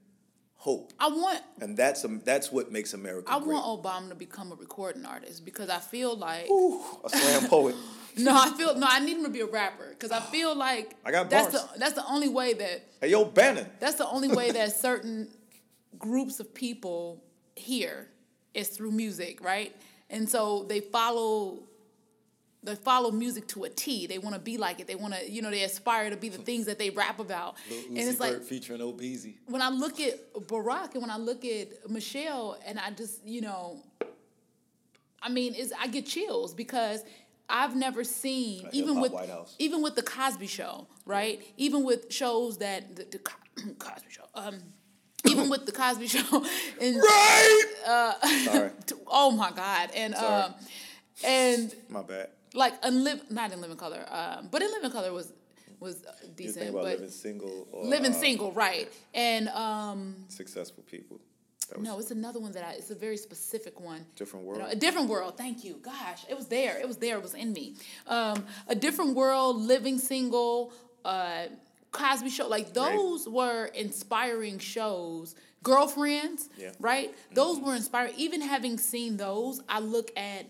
hope. 0.55 0.93
I 0.99 1.09
want 1.09 1.41
And 1.61 1.77
that's 1.77 2.03
um, 2.05 2.21
that's 2.25 2.51
what 2.51 2.71
makes 2.71 2.93
America 2.93 3.31
I 3.31 3.39
great. 3.39 3.49
want 3.53 3.83
Obama 3.83 4.09
to 4.09 4.15
become 4.15 4.51
a 4.51 4.55
recording 4.55 5.05
artist 5.05 5.45
because 5.45 5.69
I 5.69 5.79
feel 5.79 6.15
like 6.15 6.49
Ooh, 6.49 6.81
a 7.03 7.09
slam 7.09 7.49
poet. 7.49 7.75
no, 8.17 8.31
I 8.33 8.49
feel 8.51 8.75
no, 8.75 8.87
I 8.89 8.99
need 8.99 9.17
him 9.17 9.23
to 9.25 9.29
be 9.29 9.41
a 9.41 9.45
rapper 9.45 9.89
because 9.89 10.11
I 10.11 10.19
feel 10.21 10.55
like 10.67 10.95
I 11.05 11.11
got 11.11 11.29
that's 11.29 11.51
bars. 11.53 11.67
the 11.73 11.79
that's 11.79 11.93
the 11.93 12.05
only 12.09 12.29
way 12.29 12.53
that 12.53 12.83
Hey, 13.01 13.09
yo, 13.11 13.25
Bannon. 13.25 13.67
that's 13.79 13.95
the 13.95 14.07
only 14.07 14.29
way 14.29 14.51
that 14.51 14.71
certain 14.79 15.29
groups 15.99 16.39
of 16.39 16.53
people 16.53 17.21
hear 17.55 18.07
is 18.53 18.69
through 18.69 18.91
music, 18.91 19.43
right? 19.43 19.75
And 20.09 20.27
so 20.27 20.63
they 20.63 20.79
follow 20.79 21.59
they 22.67 22.75
follow 22.75 23.11
music 23.11 23.47
to 23.47 23.63
a 23.63 23.69
T. 23.69 24.07
They 24.07 24.17
want 24.17 24.35
to 24.35 24.41
be 24.41 24.57
like 24.57 24.81
it. 24.81 24.87
They 24.87 24.95
want 24.95 25.13
to, 25.13 25.29
you 25.29 25.41
know, 25.41 25.49
they 25.49 25.63
aspire 25.63 26.09
to 26.09 26.17
be 26.17 26.27
the 26.27 26.37
things 26.37 26.65
that 26.65 26.77
they 26.77 26.89
rap 26.89 27.19
about. 27.19 27.55
and 27.69 27.97
it's 27.97 28.19
like 28.19 28.41
featuring 28.43 28.81
Obeezy. 28.81 29.35
when 29.45 29.61
I 29.61 29.69
look 29.69 29.99
at 30.01 30.33
Barack 30.33 30.93
and 30.93 31.01
when 31.01 31.09
I 31.09 31.17
look 31.17 31.45
at 31.45 31.89
Michelle, 31.89 32.57
and 32.65 32.77
I 32.77 32.91
just, 32.91 33.25
you 33.25 33.39
know, 33.39 33.81
I 35.21 35.29
mean, 35.29 35.53
is 35.55 35.73
I 35.79 35.87
get 35.87 36.05
chills 36.05 36.53
because 36.53 37.03
I've 37.49 37.75
never 37.75 38.03
seen 38.03 38.67
even 38.73 38.99
with 38.99 39.13
even 39.59 39.81
with 39.81 39.95
the 39.95 40.03
Cosby 40.03 40.47
Show, 40.47 40.87
right? 41.05 41.41
Even 41.55 41.85
with 41.85 42.11
shows 42.11 42.57
that 42.57 42.97
the, 42.97 43.05
the 43.05 43.19
Cosby 43.79 44.09
Show, 44.09 44.23
um, 44.35 44.59
even 45.25 45.49
with 45.49 45.65
the 45.65 45.71
Cosby 45.71 46.07
Show, 46.15 46.45
and 46.81 46.97
Right. 46.97 47.63
Sorry, 48.43 48.71
oh 49.07 49.31
my 49.31 49.51
God, 49.51 49.89
and 49.95 50.13
um, 50.15 50.53
and 51.23 51.73
my 51.89 52.01
bad. 52.03 52.29
Like 52.53 52.81
unliv 52.81 53.29
not 53.31 53.51
in 53.51 53.61
Living 53.61 53.77
Color, 53.77 54.05
um, 54.09 54.47
but 54.51 54.61
in 54.61 54.71
Living 54.71 54.91
Color 54.91 55.11
was 55.13 55.33
was 55.79 56.03
uh, 56.05 56.11
You 56.37 56.51
think 56.51 56.69
about 56.71 56.83
but 56.83 56.93
living 56.93 57.09
single 57.09 57.67
or 57.71 57.85
living 57.85 58.11
uh, 58.11 58.15
single, 58.15 58.51
right? 58.51 58.91
And 59.13 59.47
um, 59.49 60.15
successful 60.29 60.83
people. 60.89 61.19
That 61.69 61.79
was 61.79 61.87
no, 61.87 61.99
it's 61.99 62.11
another 62.11 62.39
one 62.39 62.51
that 62.53 62.63
I. 62.63 62.71
It's 62.73 62.91
a 62.91 62.95
very 62.95 63.17
specific 63.17 63.79
one. 63.79 64.05
Different 64.15 64.45
You 64.45 64.53
know, 64.53 64.59
world. 64.59 64.73
a 64.73 64.75
different 64.75 65.09
world. 65.09 65.37
Thank 65.37 65.63
you. 65.63 65.75
Gosh, 65.81 66.25
it 66.29 66.35
was 66.35 66.47
there. 66.47 66.79
It 66.79 66.87
was 66.87 66.97
there. 66.97 67.17
It 67.17 67.23
was 67.23 67.33
in 67.33 67.51
me. 67.53 67.75
Um, 68.07 68.45
a 68.67 68.75
different 68.75 69.15
world. 69.15 69.57
Living 69.57 69.99
single. 69.99 70.73
Uh, 71.03 71.47
Cosby 71.91 72.29
Show. 72.29 72.47
Like 72.47 72.73
those 72.73 73.27
were 73.27 73.65
inspiring 73.65 74.59
shows. 74.59 75.35
Girlfriends. 75.63 76.49
Yeah. 76.57 76.71
Right. 76.79 77.13
Those 77.33 77.59
were 77.59 77.75
inspiring. 77.75 78.13
Even 78.17 78.41
having 78.41 78.77
seen 78.77 79.17
those, 79.17 79.61
I 79.67 79.79
look 79.79 80.11
at 80.15 80.45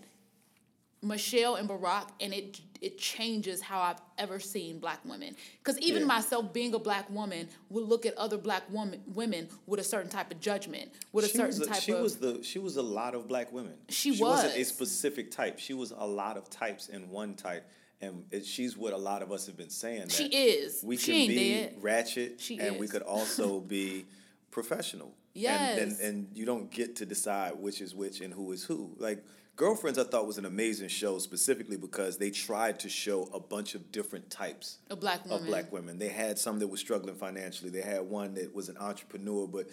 Michelle 1.02 1.56
and 1.56 1.70
Barack, 1.70 2.10
and 2.20 2.34
it 2.34 2.60
it 2.80 2.98
changes 3.00 3.60
how 3.60 3.82
I've 3.82 4.00
ever 4.20 4.40
seen 4.40 4.78
black 4.80 5.04
women. 5.04 5.36
Because 5.64 5.80
even 5.80 6.04
Yeah. 6.04 6.08
myself, 6.10 6.54
being 6.54 6.76
a 6.76 6.80
black 6.80 7.10
woman, 7.10 7.50
would 7.70 7.86
look 7.86 8.06
at 8.06 8.16
other 8.18 8.38
black 8.38 8.70
woman 8.72 9.02
women 9.08 9.48
with 9.66 9.80
a 9.80 9.84
certain 9.84 10.10
type 10.12 10.30
of 10.32 10.40
judgment, 10.40 10.92
with 11.12 11.26
a 11.26 11.28
she 11.28 11.38
certain 11.38 11.62
a, 11.64 11.66
type 11.66 11.82
she 11.82 11.92
of. 11.92 12.02
was 12.02 12.18
the 12.18 12.44
she 12.44 12.60
was 12.60 12.78
a 12.78 12.82
lot 12.84 13.16
of 13.16 13.28
black 13.28 13.52
women. 13.52 13.74
She 13.90 14.12
wasn't 14.22 14.56
a 14.56 14.64
specific 14.64 15.32
type. 15.32 15.58
She 15.60 15.74
was 15.74 15.92
a 15.92 16.06
lot 16.06 16.38
of 16.38 16.50
types 16.52 16.88
in 16.90 17.10
one 17.10 17.34
type, 17.36 17.68
and 18.02 18.26
it, 18.32 18.46
she's 18.46 18.78
what 18.78 18.94
a 18.94 18.98
lot 18.98 19.22
of 19.24 19.32
us 19.32 19.48
have 19.48 19.58
been 19.58 19.70
saying. 19.72 20.02
That 20.02 20.12
She 20.12 20.26
is. 20.28 20.84
We 20.84 20.98
She 20.98 21.26
can 21.26 21.28
be 21.28 21.36
dead. 21.54 21.76
ratchet, 21.82 22.40
She 22.42 22.60
and 22.60 22.80
we 22.80 22.88
could 22.88 23.02
also 23.04 23.60
be 23.76 24.06
professional. 24.52 25.14
And, 25.38 25.44
Yes. 25.44 26.00
and 26.00 26.00
and 26.00 26.28
you 26.34 26.46
don't 26.46 26.70
get 26.72 26.96
to 26.98 27.06
decide 27.06 27.54
which 27.60 27.82
is 27.82 27.94
which 27.96 28.22
and 28.22 28.34
who 28.34 28.52
is 28.52 28.64
who. 28.64 28.92
Like 28.98 29.24
Girlfriends, 29.56 29.98
I 29.98 30.04
thought 30.04 30.28
was 30.28 30.38
an 30.38 30.46
amazing 30.46 30.88
show 30.88 31.18
specifically 31.18 31.78
because 31.78 32.18
they 32.20 32.30
tried 32.30 32.80
to 32.82 32.90
show 32.90 33.24
a 33.34 33.40
bunch 33.40 33.74
of 33.74 33.92
different 33.92 34.30
types 34.30 34.78
a 34.92 34.96
black 34.96 35.26
woman. 35.26 35.42
of 35.42 35.48
black 35.48 35.72
women. 35.72 35.98
They 35.98 36.10
had 36.10 36.38
some 36.38 36.60
that 36.60 36.68
was 36.68 36.80
struggling 36.80 37.16
financially. 37.16 37.72
They 37.72 37.82
had 37.82 38.02
one 38.02 38.36
that 38.36 38.54
was 38.54 38.70
an 38.70 38.78
entrepreneur, 38.78 39.48
but 39.48 39.68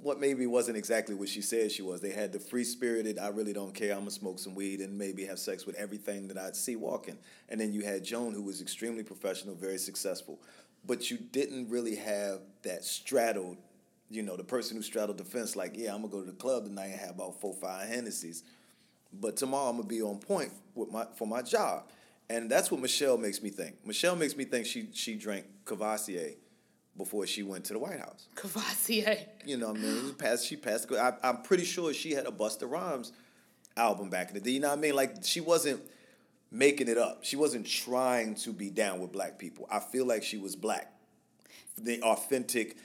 what 0.00 0.20
maybe 0.20 0.46
wasn't 0.46 0.76
exactly 0.76 1.16
what 1.16 1.28
she 1.28 1.42
said 1.42 1.72
she 1.72 1.82
was. 1.82 2.00
They 2.00 2.10
had 2.12 2.32
the 2.32 2.38
free 2.38 2.62
spirited, 2.62 3.18
I 3.18 3.28
really 3.28 3.52
don't 3.52 3.74
care, 3.74 3.92
I'm 3.94 4.00
gonna 4.00 4.10
smoke 4.12 4.38
some 4.38 4.54
weed 4.54 4.78
and 4.80 4.96
maybe 4.96 5.24
have 5.24 5.40
sex 5.40 5.66
with 5.66 5.74
everything 5.74 6.28
that 6.28 6.38
I'd 6.38 6.54
see 6.54 6.76
walking. 6.76 7.18
And 7.48 7.60
then 7.60 7.72
you 7.72 7.80
had 7.82 8.04
Joan, 8.04 8.32
who 8.32 8.42
was 8.42 8.60
extremely 8.60 9.02
professional, 9.02 9.56
very 9.56 9.78
successful. 9.78 10.38
But 10.84 11.10
you 11.10 11.16
didn't 11.16 11.68
really 11.68 11.96
have 11.96 12.42
that 12.62 12.84
straddled, 12.84 13.56
you 14.10 14.22
know, 14.22 14.36
the 14.36 14.44
person 14.44 14.76
who 14.76 14.82
straddled 14.82 15.18
the 15.18 15.24
fence, 15.24 15.56
like, 15.56 15.72
yeah, 15.76 15.94
I'm 15.94 16.02
gonna 16.02 16.12
go 16.12 16.20
to 16.20 16.26
the 16.26 16.36
club 16.36 16.64
tonight 16.64 16.86
and 16.86 17.00
have 17.00 17.10
about 17.10 17.40
four, 17.40 17.54
five 17.54 17.88
Hennessy's 17.88 18.42
but 19.20 19.36
tomorrow 19.36 19.70
I'm 19.70 19.76
gonna 19.76 19.88
be 19.88 20.02
on 20.02 20.18
point 20.18 20.52
with 20.74 20.90
my 20.90 21.06
for 21.16 21.26
my 21.26 21.42
job. 21.42 21.84
And 22.28 22.50
that's 22.50 22.70
what 22.72 22.80
Michelle 22.80 23.16
makes 23.16 23.40
me 23.40 23.50
think. 23.50 23.76
Michelle 23.86 24.16
makes 24.16 24.36
me 24.36 24.44
think 24.44 24.66
she 24.66 24.88
she 24.92 25.14
drank 25.14 25.46
Courvoisier 25.64 26.34
before 26.96 27.26
she 27.26 27.42
went 27.42 27.64
to 27.66 27.72
the 27.74 27.78
White 27.78 28.00
House. 28.00 28.26
Courvoisier. 28.34 29.18
You 29.44 29.58
know, 29.58 29.68
what 29.68 29.76
I 29.76 29.80
mean, 29.80 30.14
past 30.14 30.46
she 30.46 30.56
passed. 30.56 30.90
I, 30.92 31.12
I'm 31.22 31.42
pretty 31.42 31.64
sure 31.64 31.92
she 31.92 32.12
had 32.12 32.26
a 32.26 32.30
Busta 32.30 32.68
Rhymes 32.68 33.12
album 33.76 34.10
back 34.10 34.28
in 34.28 34.34
the 34.34 34.40
day. 34.40 34.52
You 34.52 34.60
know 34.60 34.70
what 34.70 34.78
I 34.78 34.80
mean? 34.80 34.94
Like 34.94 35.16
she 35.22 35.40
wasn't 35.40 35.80
making 36.50 36.88
it 36.88 36.98
up. 36.98 37.20
She 37.22 37.36
wasn't 37.36 37.66
trying 37.66 38.34
to 38.36 38.52
be 38.52 38.70
down 38.70 39.00
with 39.00 39.12
black 39.12 39.38
people. 39.38 39.68
I 39.70 39.80
feel 39.80 40.06
like 40.06 40.22
she 40.22 40.38
was 40.38 40.56
black. 40.56 40.92
The 41.78 42.02
authentic. 42.02 42.76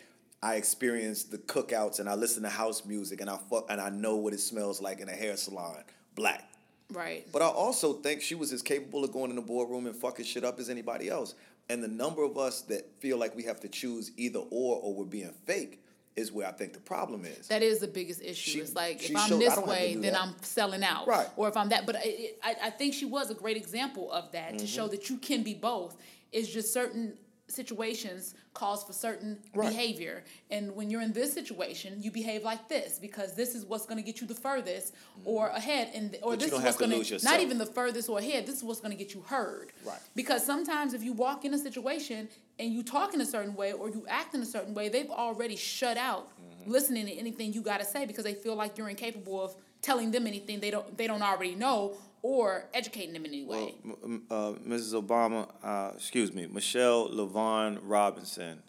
I 0.44 0.56
experienced 0.56 1.30
the 1.32 1.38
cookouts 1.38 2.00
and 2.00 2.10
I 2.10 2.16
listen 2.16 2.42
to 2.44 2.50
house 2.50 2.84
music 2.86 3.22
and 3.22 3.30
I 3.30 3.38
fuck 3.50 3.66
and 3.70 3.80
I 3.80 3.90
know 3.90 4.16
what 4.16 4.34
it 4.34 4.40
smells 4.40 4.82
like 4.82 5.00
in 5.00 5.08
a 5.08 5.14
hair 5.14 5.38
salon. 5.38 5.84
Black. 6.16 6.44
Right. 6.92 7.26
But 7.32 7.42
I 7.42 7.46
also 7.48 7.94
think 7.94 8.22
she 8.22 8.36
was 8.36 8.52
as 8.52 8.62
capable 8.62 9.04
of 9.04 9.12
going 9.12 9.30
in 9.30 9.36
the 9.36 9.42
boardroom 9.42 9.86
and 9.86 9.96
fucking 9.96 10.26
shit 10.26 10.44
up 10.44 10.60
as 10.60 10.70
anybody 10.70 11.10
else. 11.10 11.36
And 11.70 11.82
the 11.84 11.88
number 11.88 12.24
of 12.24 12.38
us 12.38 12.62
that 12.64 12.90
feel 13.00 13.18
like 13.18 13.36
we 13.36 13.44
have 13.44 13.60
to 13.62 13.70
choose 13.70 14.12
either 14.18 14.40
or 14.40 14.78
or 14.82 14.94
we're 14.96 15.06
being 15.06 15.32
fake 15.46 15.84
is 16.18 16.32
where 16.32 16.46
I 16.48 16.52
think 16.52 16.74
the 16.74 16.80
problem 16.80 17.24
is. 17.24 17.48
That 17.48 17.62
is 17.62 17.80
the 17.80 17.88
biggest 17.88 18.22
issue. 18.22 18.52
She- 18.52 18.60
it's 18.60 18.76
like 18.76 19.10
if 19.10 19.16
I'm 19.16 19.30
showed- 19.30 19.40
this 19.42 19.54
to 19.56 19.62
way, 19.62 19.94
then 19.94 20.14
that. 20.14 20.22
I'm 20.22 20.34
selling 20.42 20.84
out. 20.84 21.08
Right. 21.08 21.28
Or 21.38 21.48
if 21.48 21.56
I'm 21.56 21.70
that, 21.70 21.86
but 21.86 21.96
I, 21.96 22.32
I, 22.44 22.56
I 22.64 22.70
think 22.72 22.94
she 22.96 23.06
was 23.06 23.30
a 23.30 23.36
great 23.36 23.56
example 23.58 24.12
of 24.12 24.32
that 24.34 24.50
to 24.50 24.56
Mm-hmm. 24.58 24.66
show 24.66 24.88
that 24.90 25.10
you 25.10 25.18
can 25.18 25.44
be 25.44 25.54
both. 25.54 25.96
It's 26.34 26.50
just 26.50 26.74
certain 26.74 27.14
situations 27.52 28.34
calls 28.54 28.84
for 28.84 28.94
certain 28.94 29.38
Right. 29.54 29.70
behavior, 29.70 30.24
and 30.50 30.76
when 30.76 30.90
you're 30.90 31.02
in 31.02 31.14
this 31.14 31.34
situation, 31.34 32.02
you 32.02 32.12
behave 32.12 32.44
like 32.44 32.68
this 32.68 33.00
because 33.00 33.34
this 33.36 33.56
is 33.56 33.66
what's 33.66 33.86
going 33.86 33.98
to 33.98 34.04
get 34.04 34.22
you 34.22 34.28
the 34.28 34.36
furthest 34.36 34.94
or 35.26 35.48
ahead, 35.48 35.92
and 35.94 36.16
or 36.24 36.32
Mm-hmm. 36.32 36.32
But 36.32 36.40
this 36.40 36.48
is 36.52 36.64
what's 36.64 36.78
to 36.78 36.84
gonna, 36.88 37.24
not 37.24 37.40
even 37.42 37.58
the 37.58 37.66
furthest 37.66 38.10
or 38.10 38.20
ahead. 38.20 38.46
This 38.46 38.58
is 38.58 38.64
what's 38.64 38.80
going 38.82 38.92
to 38.92 38.98
get 38.98 39.14
you 39.14 39.22
heard. 39.22 39.72
Right. 39.86 40.00
Because 40.16 40.46
sometimes 40.46 40.94
if 40.94 41.04
you 41.04 41.14
walk 41.14 41.46
in 41.46 41.54
a 41.54 41.58
situation 41.58 42.28
and 42.60 42.74
you 42.74 42.84
talk 42.84 43.14
in 43.14 43.22
a 43.22 43.26
certain 43.26 43.56
way 43.56 43.72
or 43.74 43.90
you 43.90 44.06
act 44.08 44.34
in 44.36 44.42
a 44.42 44.46
certain 44.46 44.74
way, 44.74 44.90
they've 44.90 45.10
already 45.10 45.56
shut 45.56 45.98
out 45.98 46.30
Mm-hmm. 46.62 46.72
listening 46.72 47.06
to 47.08 47.14
anything 47.14 47.54
you 47.54 47.62
got 47.62 47.80
to 47.80 47.86
say 47.86 48.06
because 48.06 48.24
they 48.24 48.34
feel 48.36 48.56
like 48.56 48.78
you're 48.78 48.90
incapable 48.90 49.42
of 49.44 49.56
telling 49.82 50.12
them 50.12 50.28
anything 50.28 50.60
they 50.60 50.70
don't 50.70 50.96
they 50.98 51.08
don't 51.08 51.24
already 51.24 51.56
know 51.56 51.96
or 52.24 52.66
educating 52.74 53.14
them 53.14 53.26
in 53.26 53.32
any 53.32 53.44
way. 53.44 53.76
Well, 53.84 54.20
uh, 54.30 54.54
Mrs. 54.60 54.94
Obama, 55.02 55.50
uh, 55.64 55.92
excuse 55.96 56.34
me, 56.34 56.48
Michelle 56.48 57.10
LaVaughn 57.10 57.80
Robinson. 57.84 58.62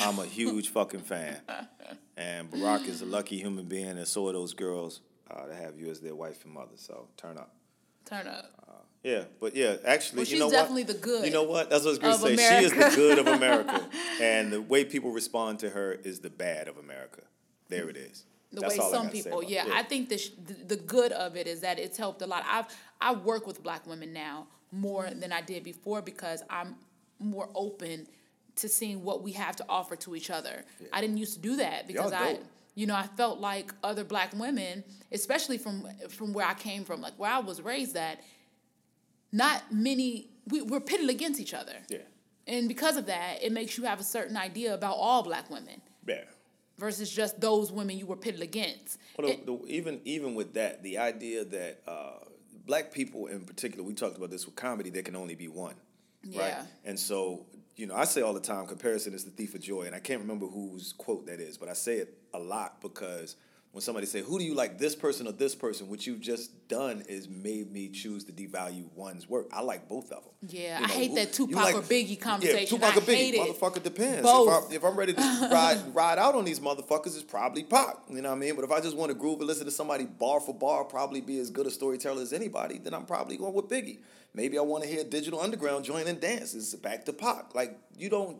I'm 0.00 0.18
a 0.18 0.26
huge 0.38 0.68
fucking 0.70 1.00
fan. 1.00 1.40
And 2.16 2.50
Barack 2.50 2.86
is 2.88 3.02
a 3.02 3.06
lucky 3.06 3.38
human 3.38 3.66
being, 3.66 3.88
and 3.88 4.06
so 4.06 4.28
are 4.28 4.32
those 4.32 4.54
girls 4.54 5.00
uh, 5.30 5.46
to 5.46 5.54
have 5.54 5.78
you 5.78 5.90
as 5.90 6.00
their 6.00 6.14
wife 6.14 6.44
and 6.44 6.54
mother. 6.54 6.76
So 6.76 7.08
turn 7.16 7.36
up. 7.38 7.52
Turn 8.04 8.26
up. 8.26 8.52
Yeah, 9.02 9.22
but 9.38 9.54
yeah, 9.54 9.76
actually, 9.86 10.16
Well, 10.16 10.20
you 10.22 10.30
she's 10.30 10.40
know 10.40 10.50
definitely 10.50 10.82
what? 10.82 10.94
the 10.94 10.98
good 11.00 11.26
You 11.26 11.30
know 11.30 11.44
what? 11.44 11.70
That's 11.70 11.84
what 11.84 12.02
I 12.02 12.08
was 12.08 12.18
going 12.18 12.36
to 12.36 12.42
say. 12.42 12.58
She 12.58 12.64
is 12.64 12.72
the 12.72 12.92
good 12.96 13.20
of 13.20 13.28
America, 13.28 13.88
and 14.20 14.52
the 14.52 14.60
way 14.60 14.84
people 14.84 15.12
respond 15.12 15.60
to 15.60 15.70
her 15.70 15.92
is 15.92 16.18
the 16.20 16.30
bad 16.30 16.66
of 16.66 16.76
America. 16.76 17.22
There 17.68 17.88
it 17.88 17.96
is. 17.96 18.24
The 18.52 18.60
That's 18.60 18.76
way 18.76 18.84
all 18.84 18.90
some 18.90 19.10
people 19.10 19.40
about 19.40 19.50
yeah, 19.50 19.64
i 19.72 19.82
think 19.82 20.08
the, 20.08 20.18
sh- 20.18 20.30
the 20.46 20.76
the 20.76 20.76
good 20.76 21.12
of 21.12 21.36
it 21.36 21.46
is 21.46 21.60
that 21.60 21.78
it's 21.78 21.98
helped 21.98 22.22
a 22.22 22.26
lot. 22.26 22.44
I've 22.48 22.66
i 23.00 23.12
work 23.12 23.46
with 23.46 23.62
black 23.62 23.86
women 23.86 24.12
now 24.12 24.46
more 24.72 25.04
mm-hmm. 25.04 25.20
than 25.20 25.32
i 25.32 25.40
did 25.40 25.64
before 25.64 26.02
because 26.02 26.42
i'm 26.48 26.76
more 27.18 27.48
open 27.54 28.06
to 28.56 28.68
seeing 28.68 29.02
what 29.02 29.22
we 29.22 29.32
have 29.32 29.56
to 29.56 29.64
offer 29.68 29.96
to 29.96 30.16
each 30.16 30.30
other. 30.30 30.64
I 30.90 31.02
didn't 31.02 31.18
used 31.18 31.34
to 31.34 31.40
do 31.40 31.56
that 31.56 31.86
because 31.86 32.12
i 32.12 32.38
you 32.74 32.86
know 32.86 32.94
i 32.94 33.06
felt 33.16 33.40
like 33.40 33.72
other 33.82 34.04
black 34.04 34.32
women 34.34 34.84
especially 35.12 35.58
from 35.58 35.88
from 36.08 36.32
where 36.32 36.46
i 36.46 36.54
came 36.54 36.84
from 36.84 37.00
like 37.00 37.14
where 37.18 37.30
i 37.30 37.38
was 37.38 37.60
raised 37.62 37.96
at 37.96 38.20
not 39.32 39.62
many 39.72 40.28
we, 40.48 40.62
we're 40.62 40.80
pitted 40.80 41.10
against 41.10 41.40
each 41.40 41.54
other. 41.54 41.74
Yeah, 41.88 41.98
and 42.46 42.68
because 42.68 42.96
of 42.96 43.06
that 43.06 43.42
it 43.42 43.52
makes 43.52 43.76
you 43.76 43.84
have 43.84 44.00
a 44.00 44.04
certain 44.04 44.36
idea 44.36 44.74
about 44.74 44.96
all 44.96 45.22
black 45.22 45.50
women. 45.50 45.80
Yeah. 46.06 46.24
Versus 46.78 47.10
just 47.10 47.40
those 47.40 47.72
women 47.72 47.96
you 47.98 48.06
were 48.06 48.16
pitted 48.16 48.42
against 48.42 48.98
Well, 49.18 49.28
It- 49.28 49.46
the, 49.46 49.58
even 49.66 50.00
even 50.04 50.34
with 50.34 50.54
that, 50.54 50.82
the 50.82 50.98
idea 50.98 51.44
that 51.44 51.82
uh, 51.86 52.18
black 52.66 52.92
people 52.92 53.26
in 53.28 53.44
particular, 53.44 53.84
we 53.84 53.94
talked 53.94 54.16
about 54.16 54.30
this 54.30 54.46
with 54.46 54.56
comedy, 54.56 54.90
there 54.90 55.02
can 55.02 55.16
only 55.16 55.34
be 55.34 55.48
one, 55.48 55.74
right? 56.34 56.36
And 56.84 56.98
so, 56.98 57.46
you 57.76 57.86
know, 57.86 57.94
I 57.94 58.04
say 58.04 58.22
all 58.22 58.32
the 58.34 58.40
time, 58.40 58.66
comparison 58.66 59.14
is 59.14 59.24
the 59.24 59.30
thief 59.30 59.54
of 59.54 59.60
joy, 59.60 59.82
and 59.82 59.94
I 59.94 60.00
can't 60.00 60.20
remember 60.20 60.46
whose 60.46 60.92
quote 60.92 61.26
that 61.26 61.40
is, 61.40 61.56
but 61.58 61.68
I 61.68 61.74
say 61.74 61.96
it 61.98 62.16
a 62.34 62.38
lot 62.38 62.80
because 62.80 63.36
when 63.76 63.82
somebody 63.82 64.06
say, 64.06 64.22
"Who 64.22 64.38
do 64.38 64.44
you 64.46 64.54
like, 64.54 64.78
this 64.78 64.96
person 64.96 65.28
or 65.28 65.32
this 65.32 65.54
person?" 65.54 65.90
What 65.90 66.06
you've 66.06 66.22
just 66.22 66.66
done 66.66 67.02
is 67.10 67.28
made 67.28 67.70
me 67.70 67.90
choose 67.90 68.24
to 68.24 68.32
devalue 68.32 68.88
one's 68.94 69.28
work. 69.28 69.48
I 69.52 69.60
like 69.60 69.86
both 69.86 70.10
of 70.12 70.24
them. 70.24 70.32
Yeah, 70.48 70.78
You 70.78 70.84
I 70.86 70.88
hate 70.88 71.10
who- 71.10 71.16
that 71.16 71.34
Tupac 71.34 71.74
or 71.74 71.82
Biggie 71.82 72.08
Yeah, 72.16 72.16
conversation. 72.16 72.78
Tupac 72.78 72.94
I 72.94 72.98
or 72.98 73.02
Biggie, 73.02 73.34
motherfucker 73.34 73.82
depends. 73.82 74.22
Both. 74.22 74.48
If, 74.48 74.72
I, 74.72 74.74
if 74.76 74.82
I'm 74.84 74.96
ready 74.98 75.12
to 75.12 75.20
ride 75.52 75.94
ride 75.94 76.18
out 76.18 76.34
on 76.34 76.46
these 76.46 76.58
motherfuckers, 76.58 77.08
it's 77.08 77.22
probably 77.22 77.64
Pac. 77.64 77.98
You 78.08 78.22
know 78.22 78.30
what 78.30 78.36
I 78.36 78.38
mean? 78.38 78.56
But 78.56 78.64
if 78.64 78.70
I 78.70 78.80
just 78.80 78.96
want 78.96 79.10
to 79.10 79.14
groove 79.14 79.40
and 79.40 79.46
listen 79.46 79.66
to 79.66 79.70
somebody 79.70 80.06
bar 80.06 80.40
for 80.40 80.54
bar, 80.54 80.84
probably 80.84 81.20
be 81.20 81.38
as 81.38 81.50
good 81.50 81.66
a 81.66 81.70
storyteller 81.70 82.22
as 82.22 82.32
anybody, 82.32 82.78
then 82.78 82.94
I'm 82.94 83.04
probably 83.04 83.36
going 83.36 83.52
with 83.52 83.68
Biggie. 83.68 83.98
Maybe 84.32 84.56
I 84.56 84.62
want 84.62 84.84
to 84.84 84.88
hear 84.88 85.04
Digital 85.04 85.38
Underground 85.38 85.84
join 85.84 86.06
and 86.06 86.18
dance. 86.18 86.54
It's 86.54 86.74
back 86.76 87.04
to 87.04 87.12
Pac. 87.12 87.54
Like 87.54 87.78
you 87.94 88.08
don't 88.08 88.38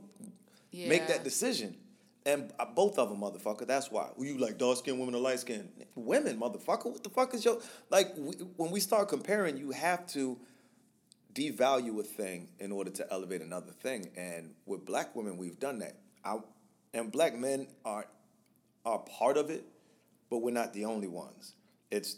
make 0.73 1.09
that 1.09 1.25
decision. 1.25 1.77
And 2.27 2.53
uh, 2.59 2.67
both 2.67 2.99
of 2.99 3.09
them, 3.09 3.21
motherfucker. 3.21 3.67
That's 3.67 3.91
why. 3.91 4.09
Who 4.17 4.25
you 4.25 4.37
like, 4.37 4.59
dark 4.59 4.79
skinned 4.79 4.99
women 4.99 5.15
or 5.15 5.21
light 5.21 5.39
skinned 5.39 5.71
Women, 5.95 6.39
motherfucker. 6.39 6.87
What 6.87 7.05
the 7.05 7.09
fuck 7.09 7.33
is 7.35 7.45
your 7.45 7.61
like? 7.89 8.09
We, 8.19 8.35
when 8.57 8.73
we 8.73 8.81
start 8.81 9.09
comparing, 9.09 9.57
you 9.57 9.71
have 9.71 10.07
to 10.09 10.37
devalue 11.33 12.01
a 12.01 12.03
thing 12.03 12.49
in 12.59 12.73
order 12.73 12.91
to 12.91 13.13
elevate 13.13 13.43
another 13.43 13.71
thing. 13.71 14.11
And 14.17 14.55
with 14.67 14.85
black 14.85 15.15
women, 15.15 15.37
we've 15.37 15.61
done 15.61 15.79
that. 15.79 15.97
I, 16.25 16.39
and 16.93 17.13
black 17.13 17.37
men 17.37 17.69
are 17.85 18.07
are 18.85 18.99
part 18.99 19.37
of 19.37 19.49
it, 19.49 19.65
but 20.29 20.39
we're 20.39 20.51
not 20.51 20.73
the 20.73 20.85
only 20.85 21.09
ones. 21.09 21.55
It's 21.93 22.17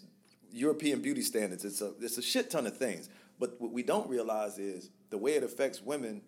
European 0.50 1.02
beauty 1.02 1.20
standards. 1.20 1.66
It's 1.66 1.82
a 1.82 1.92
it's 2.00 2.16
a 2.16 2.22
shit 2.22 2.50
ton 2.50 2.66
of 2.66 2.78
things. 2.78 3.10
But 3.38 3.60
what 3.60 3.72
we 3.72 3.82
don't 3.82 4.08
realize 4.08 4.58
is 4.58 4.88
the 5.10 5.18
way 5.18 5.34
it 5.34 5.42
affects 5.42 5.82
women. 5.82 6.22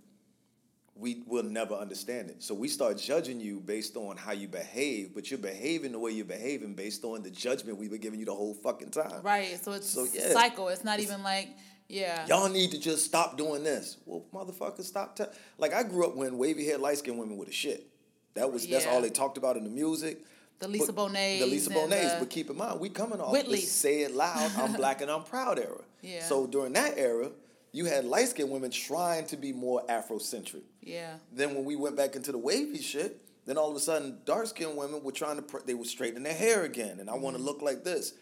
We 0.97 1.23
will 1.27 1.45
never 1.45 1.75
understand 1.75 2.29
it. 2.31 2.43
So 2.43 2.55
we 2.55 2.69
start 2.69 2.99
judging 2.99 3.41
you 3.41 3.61
based 3.61 3.97
on 3.97 4.17
how 4.19 4.33
you 4.33 4.49
behave, 4.49 5.15
but 5.15 5.31
you're 5.31 5.39
behaving 5.39 5.93
the 5.93 5.99
way 5.99 6.11
you're 6.11 6.27
behaving 6.27 6.75
based 6.75 7.05
on 7.05 7.23
the 7.23 7.31
judgment 7.31 7.79
we've 7.79 7.91
been 7.91 8.01
giving 8.01 8.21
you 8.21 8.27
the 8.27 8.35
whole 8.35 8.53
fucking 8.55 8.91
time. 8.91 9.23
Right. 9.23 9.59
So 9.63 9.73
it's 9.73 9.89
So, 9.89 10.05
a 10.05 10.09
yeah. 10.13 10.33
cycle. 10.33 10.69
It's 10.69 10.85
not 10.85 11.01
even 11.01 11.23
like 11.23 11.49
yeah. 11.89 12.27
Y'all 12.27 12.49
need 12.49 12.71
to 12.73 12.79
just 12.79 13.05
stop 13.05 13.37
doing 13.39 13.65
this. 13.65 13.97
Well, 14.07 14.25
motherfucker, 14.33 14.83
stop. 14.83 15.19
Like 15.59 15.73
I 15.73 15.83
grew 15.85 16.07
up 16.07 16.17
when 16.17 16.37
wavy 16.39 16.65
haired 16.67 16.81
light 16.81 16.99
skinned 16.99 17.19
women 17.19 17.37
were 17.37 17.47
the 17.47 17.53
shit. 17.53 17.87
That 18.35 18.53
was 18.53 18.67
that's 18.67 18.87
all 18.87 19.01
they 19.01 19.11
talked 19.11 19.39
about 19.39 19.57
in 19.57 19.65
the 19.65 19.71
music. 19.71 20.19
The 20.59 20.69
Lisa 20.69 20.93
But- 20.93 20.97
Bonets 21.09 21.41
The 21.41 21.47
Lisa 21.47 21.71
Bonet. 21.71 22.19
But 22.19 22.29
keep 22.29 22.51
in 22.51 22.57
mind, 22.59 22.79
we 22.79 22.91
coming 22.91 23.21
off 23.21 23.33
Whitleys. 23.35 23.49
the 23.53 23.57
say 23.57 24.03
it 24.03 24.15
loud, 24.15 24.53
I'm 24.59 24.73
black 24.83 25.01
and 25.01 25.11
I'm 25.11 25.23
proud 25.23 25.59
era. 25.59 25.81
Yeah. 26.03 26.23
So 26.25 26.47
during 26.47 26.75
that 26.75 26.99
era, 26.99 27.31
you 27.73 27.85
had 27.87 28.05
light 28.05 28.29
skinned 28.29 28.51
women 28.51 28.71
trying 28.71 29.27
to 29.27 29.37
be 29.37 29.53
more 29.53 29.83
Afrocentric. 29.89 30.63
Yeah. 30.83 31.15
Then 31.33 31.55
when 31.55 31.65
we 31.65 31.77
went 31.77 31.97
back 31.97 32.17
into 32.17 32.33
the 32.33 32.39
wavy 32.39 32.81
shit, 32.83 33.21
then 33.47 33.57
all 33.59 33.71
of 33.71 33.77
a 33.77 33.81
sudden 33.81 34.19
dark 34.25 34.47
skinned 34.47 34.77
women 34.77 35.03
were 35.03 35.13
trying 35.13 35.37
to 35.37 35.43
pr- 35.43 35.59
they 35.67 35.75
were 35.75 35.85
straightening 35.85 36.23
their 36.25 36.35
hair 36.35 36.65
again, 36.65 37.01
and 37.01 37.09
I 37.09 37.15
want 37.15 37.37
Mm-hmm. 37.37 37.45
to 37.47 37.51
look 37.53 37.63
like 37.63 37.85
this. 37.85 38.15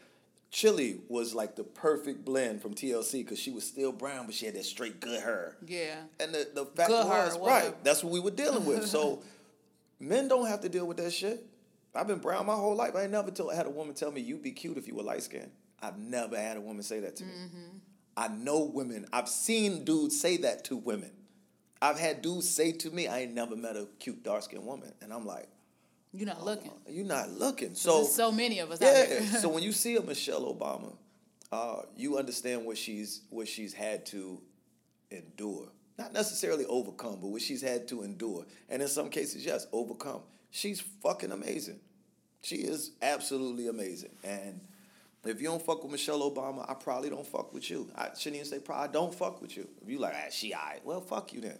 Chili 0.51 1.01
was 1.09 1.35
like 1.35 1.57
the 1.57 1.65
perfect 1.65 2.25
blend 2.25 2.63
from 2.63 2.73
TLC 2.75 3.13
because 3.25 3.39
she 3.39 3.51
was 3.51 3.67
still 3.67 3.93
brown, 3.93 4.25
but 4.25 4.35
she 4.35 4.47
had 4.47 4.55
that 4.55 4.65
straight 4.65 4.99
good 4.99 5.21
hair. 5.21 5.57
Yeah. 5.67 5.97
And 6.21 6.33
the, 6.33 6.49
the 6.55 6.65
fact 6.65 6.89
Good 6.89 7.07
was, 7.07 7.37
whatever. 7.37 7.67
right, 7.67 7.85
that's 7.85 8.03
what 8.03 8.13
we 8.15 8.21
were 8.21 8.31
dealing 8.31 8.65
with. 8.65 8.87
So 8.87 9.23
men 10.01 10.27
don't 10.29 10.47
have 10.47 10.61
to 10.63 10.71
deal 10.71 10.87
with 10.87 10.97
that 10.99 11.13
shit. 11.13 11.45
I've 11.95 12.07
been 12.07 12.19
brown 12.21 12.47
my 12.47 12.55
whole 12.55 12.75
life. 12.75 12.95
I 12.97 13.03
ain't 13.03 13.13
never 13.13 13.31
told, 13.31 13.53
had 13.55 13.67
a 13.67 13.71
woman 13.71 13.95
tell 13.95 14.11
me 14.11 14.21
you'd 14.23 14.43
be 14.43 14.53
cute 14.53 14.79
if 14.79 14.87
you 14.89 14.95
were 14.95 15.03
light 15.03 15.23
skinned. 15.23 15.51
I've 15.83 15.99
never 15.99 16.37
had 16.39 16.57
a 16.57 16.61
woman 16.63 16.83
say 16.83 17.01
that 17.01 17.17
to 17.17 17.25
me. 17.25 17.31
Mm-hmm. 17.33 17.79
I 18.19 18.27
know 18.27 18.65
women. 18.65 19.07
I've 19.13 19.29
seen 19.29 19.85
dudes 19.85 20.21
say 20.21 20.39
that 20.39 20.65
to 20.65 20.77
women. 20.77 21.13
I've 21.81 22.01
had 22.01 22.21
dudes 22.21 22.49
say 22.51 22.73
to 22.73 22.91
me, 22.91 23.07
I 23.07 23.21
ain't 23.21 23.33
never 23.35 23.55
met 23.55 23.77
a 23.77 23.87
cute 24.01 24.25
dark 24.25 24.43
skinned 24.43 24.67
woman. 24.67 24.93
And 25.01 25.13
I'm 25.13 25.25
like, 25.25 25.49
You're 26.13 26.27
not 26.27 26.45
looking. 26.45 26.73
you're 26.89 27.07
not 27.07 27.31
looking. 27.31 27.77
So 27.77 27.91
So 27.91 27.97
There's 27.99 28.15
so 28.15 28.33
many 28.33 28.59
of 28.59 28.73
us 28.73 28.83
out 28.83 29.09
yeah. 29.09 29.21
so 29.39 29.49
when 29.55 29.63
you 29.63 29.71
see 29.71 29.95
a 29.97 30.03
Michelle 30.03 30.53
Obama, 30.53 30.97
uh, 31.53 31.83
you 31.97 32.19
understand 32.19 32.65
what 32.67 32.77
she's 32.77 33.23
what 33.31 33.47
she's 33.47 33.73
had 33.73 34.05
to 34.07 34.41
endure. 35.13 35.69
Not 35.97 36.13
necessarily 36.13 36.65
overcome, 36.67 37.19
but 37.21 37.29
what 37.29 37.41
she's 37.43 37.63
had 37.63 37.87
to 37.89 38.03
endure. 38.03 38.47
And 38.69 38.83
in 38.83 38.89
some 38.89 39.11
cases, 39.11 39.47
yes, 39.47 39.67
overcome. 39.73 40.23
She's 40.51 40.81
fucking 40.81 41.31
amazing. 41.31 41.79
She 42.43 42.57
is 42.57 42.93
absolutely 43.01 43.69
amazing. 43.69 44.11
And 44.25 44.61
if 45.25 45.41
you 45.41 45.49
don't 45.49 45.61
fuck 45.63 45.83
with 45.83 45.93
Michelle 45.93 46.21
Obama, 46.31 46.65
I 46.71 46.75
probably 46.75 47.11
don't 47.11 47.27
fuck 47.27 47.53
with 47.53 47.69
you. 47.71 47.91
I 47.97 48.09
shouldn't 48.17 48.37
even 48.37 48.47
say 48.49 48.59
probably 48.61 48.89
I 48.89 48.93
don't 48.93 49.15
fuck 49.15 49.41
with 49.43 49.57
you. 49.57 49.69
If 49.83 49.89
you 49.91 49.99
like, 49.99 50.15
ah, 50.17 50.29
she 50.31 50.55
alright, 50.55 50.85
well, 50.85 51.01
fuck 51.01 51.33
you 51.33 51.41
then. 51.41 51.59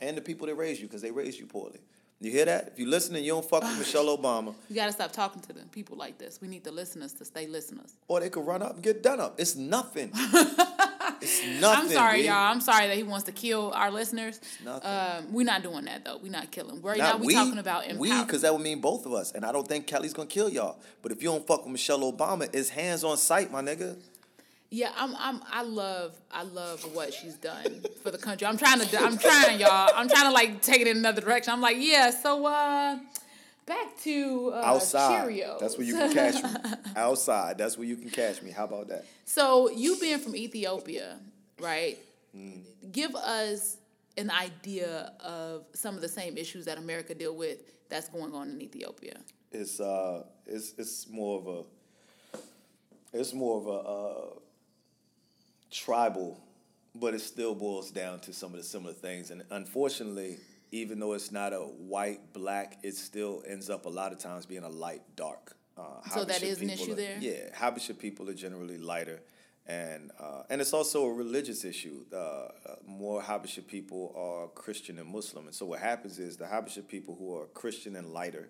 And 0.00 0.16
the 0.16 0.22
people 0.22 0.46
that 0.46 0.54
raised 0.54 0.80
you, 0.80 0.86
because 0.86 1.02
they 1.02 1.10
raised 1.10 1.38
you 1.38 1.46
poorly. 1.46 1.80
You 2.22 2.30
hear 2.30 2.44
that? 2.44 2.68
If 2.68 2.78
you 2.78 2.86
listening, 2.86 3.24
you 3.24 3.32
don't 3.32 3.44
fuck 3.48 3.62
with 3.62 3.78
Michelle 3.78 4.14
Obama, 4.16 4.54
You 4.68 4.74
gotta 4.76 4.92
stop 4.92 5.12
talking 5.12 5.40
to 5.42 5.52
them 5.54 5.68
people 5.72 5.96
like 5.96 6.18
this. 6.18 6.40
We 6.40 6.48
need 6.48 6.64
the 6.64 6.72
listeners 6.72 7.12
to 7.14 7.24
stay 7.24 7.46
listeners. 7.46 7.94
or 8.08 8.20
they 8.20 8.28
could 8.30 8.46
run 8.46 8.62
up 8.62 8.74
and 8.74 8.82
get 8.82 9.02
done 9.02 9.20
up. 9.20 9.40
It's 9.40 9.56
nothing. 9.56 10.12
it's 11.20 11.44
nothing. 11.60 11.86
I'm 11.86 11.88
sorry, 11.88 12.22
B. 12.22 12.26
y'all. 12.28 12.34
I'm 12.50 12.60
sorry 12.60 12.86
that 12.88 12.96
he 12.96 13.02
wants 13.02 13.24
to 13.24 13.32
kill 13.32 13.72
our 13.74 13.90
listeners. 13.90 14.40
nothing. 14.64 14.90
Um, 14.90 15.32
we're 15.32 15.46
not 15.46 15.62
doing 15.62 15.84
that 15.84 16.04
though. 16.04 16.18
We're 16.18 16.32
not 16.32 16.50
killing. 16.50 16.80
Right 16.82 16.98
Not 16.98 17.14
now, 17.14 17.20
we 17.20 17.26
we, 17.28 17.34
talking 17.34 17.58
about 17.58 17.96
we, 17.96 18.22
because 18.22 18.42
that 18.42 18.52
would 18.52 18.62
mean 18.62 18.80
both 18.80 19.06
of 19.06 19.12
us. 19.12 19.32
And 19.32 19.44
I 19.44 19.52
don't 19.52 19.66
think 19.66 19.86
Kelly's 19.86 20.12
gonna 20.12 20.28
kill 20.28 20.48
y'all. 20.48 20.78
But 21.02 21.12
if 21.12 21.22
you 21.22 21.28
don't 21.28 21.46
fuck 21.46 21.64
with 21.64 21.72
Michelle 21.72 22.00
Obama, 22.12 22.48
it's 22.52 22.70
hands 22.70 23.04
on 23.04 23.16
sight, 23.16 23.50
my 23.50 23.62
nigga. 23.62 23.96
Yeah, 24.72 24.92
I'm. 24.96 25.16
I'm. 25.16 25.40
I 25.50 25.62
love. 25.62 26.14
I 26.30 26.44
love 26.44 26.82
what 26.94 27.12
she's 27.12 27.34
done 27.34 27.82
for 28.04 28.12
the 28.12 28.18
country. 28.18 28.46
I'm 28.46 28.56
trying 28.56 28.78
to. 28.80 29.00
I'm 29.00 29.18
trying, 29.18 29.58
y'all. 29.58 29.90
I'm 29.96 30.08
trying 30.08 30.26
to 30.26 30.32
like 30.32 30.62
take 30.62 30.80
it 30.80 30.86
in 30.86 30.96
another 30.96 31.20
direction. 31.20 31.52
I'm 31.52 31.60
like, 31.60 31.76
yeah. 31.80 32.10
So, 32.10 32.46
uh, 32.46 32.98
back 33.66 33.96
to 34.02 34.52
uh, 34.54 34.62
Outside. 34.64 35.28
Cheerios. 35.28 35.58
That's 35.58 35.78
where 35.78 35.86
you 35.86 35.94
can 35.94 36.12
catch 36.12 36.42
me. 36.42 36.50
Outside. 36.96 37.58
That's 37.58 37.76
where 37.78 37.86
you 37.86 37.96
can 37.96 38.10
catch 38.10 38.42
me. 38.42 38.50
How 38.50 38.64
about 38.64 38.88
that? 38.88 39.04
So 39.24 39.70
you 39.70 39.96
being 40.00 40.18
from 40.18 40.36
Ethiopia, 40.36 41.18
right? 41.60 41.98
Mm. 42.36 42.62
Give 42.92 43.14
us 43.14 43.76
an 44.16 44.30
idea 44.30 45.12
of 45.20 45.64
some 45.72 45.94
of 45.94 46.00
the 46.00 46.08
same 46.08 46.36
issues 46.36 46.64
that 46.66 46.78
America 46.78 47.14
deal 47.14 47.34
with 47.34 47.58
that's 47.88 48.08
going 48.08 48.34
on 48.34 48.50
in 48.50 48.60
Ethiopia. 48.62 49.16
It's 49.52 49.80
uh 49.80 50.24
it's 50.46 50.74
it's 50.78 51.08
more 51.08 51.38
of 51.40 51.46
a 51.48 51.62
it's 53.12 53.32
more 53.32 53.58
of 53.60 53.66
a 53.66 53.88
uh 53.88 54.38
tribal, 55.70 56.40
but 56.94 57.14
it 57.14 57.20
still 57.20 57.54
boils 57.54 57.90
down 57.90 58.20
to 58.20 58.32
some 58.32 58.52
of 58.52 58.58
the 58.58 58.64
similar 58.64 58.92
things. 58.92 59.30
And 59.30 59.42
unfortunately, 59.50 60.38
even 60.72 60.98
though 61.00 61.12
it's 61.14 61.32
not 61.32 61.52
a 61.52 61.58
white 61.60 62.32
black, 62.32 62.78
it 62.82 62.96
still 62.96 63.42
ends 63.46 63.68
up 63.70 63.86
a 63.86 63.88
lot 63.88 64.12
of 64.12 64.18
times 64.18 64.46
being 64.46 64.62
a 64.64 64.68
light 64.68 65.02
dark. 65.16 65.56
Uh, 65.76 66.00
So 66.12 66.24
that 66.24 66.42
is 66.42 66.60
an 66.60 66.70
issue 66.70 66.92
are- 66.92 66.94
there? 66.94 67.18
Yeah, 67.20 67.54
Habesha 67.56 67.98
people 67.98 68.28
are 68.28 68.34
generally 68.34 68.78
lighter, 68.78 69.20
and 69.66 70.10
uh, 70.18 70.42
and 70.50 70.60
it's 70.60 70.72
also 70.72 71.04
a 71.06 71.12
religious 71.12 71.64
issue. 71.64 72.04
Uh, 72.12 72.16
uh, 72.16 72.48
more 72.86 73.22
Habesha 73.22 73.66
people 73.66 74.12
are 74.16 74.48
Christian 74.48 74.98
and 74.98 75.08
Muslim, 75.08 75.46
and 75.46 75.54
so 75.54 75.66
what 75.66 75.80
happens 75.80 76.18
is 76.18 76.36
the 76.36 76.44
Habesha 76.44 76.86
people 76.86 77.16
who 77.16 77.34
are 77.36 77.46
Christian 77.46 77.96
and 77.96 78.12
lighter 78.12 78.48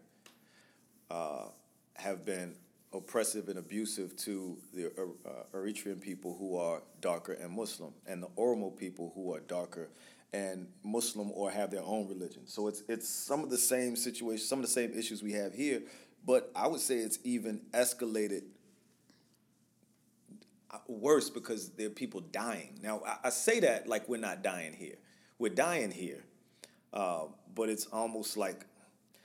uh, 1.10 1.46
have 1.94 2.24
been 2.24 2.54
oppressive 2.92 3.48
and 3.48 3.58
abusive 3.58 4.16
to 4.16 4.58
the 4.74 4.86
uh, 4.86 5.56
Eritrean 5.56 6.00
people 6.00 6.34
who 6.38 6.56
are 6.56 6.82
darker 7.00 7.32
and 7.34 7.52
Muslim, 7.52 7.92
and 8.06 8.22
the 8.22 8.28
Oromo 8.36 8.76
people 8.76 9.12
who 9.14 9.32
are 9.32 9.40
darker 9.40 9.88
and 10.32 10.68
Muslim 10.84 11.30
or 11.32 11.50
have 11.50 11.70
their 11.70 11.82
own 11.82 12.08
religion. 12.08 12.46
So 12.46 12.68
it's 12.68 12.82
it's 12.88 13.08
some 13.08 13.42
of 13.42 13.50
the 13.50 13.58
same 13.58 13.96
situations, 13.96 14.48
some 14.48 14.60
of 14.60 14.64
the 14.64 14.70
same 14.70 14.92
issues 14.96 15.22
we 15.22 15.32
have 15.32 15.52
here, 15.52 15.82
but 16.24 16.50
I 16.54 16.68
would 16.68 16.80
say 16.80 16.96
it's 16.96 17.18
even 17.24 17.62
escalated 17.72 18.42
uh, 20.70 20.78
worse 20.86 21.30
because 21.30 21.70
there 21.70 21.88
are 21.88 21.90
people 21.90 22.20
dying. 22.20 22.78
Now 22.82 23.02
I, 23.06 23.16
I 23.24 23.30
say 23.30 23.60
that 23.60 23.88
like 23.88 24.08
we're 24.08 24.18
not 24.18 24.42
dying 24.42 24.72
here. 24.72 24.96
We're 25.38 25.54
dying 25.54 25.90
here, 25.90 26.22
uh, 26.92 27.24
but 27.54 27.68
it's 27.68 27.86
almost 27.86 28.36
like 28.36 28.66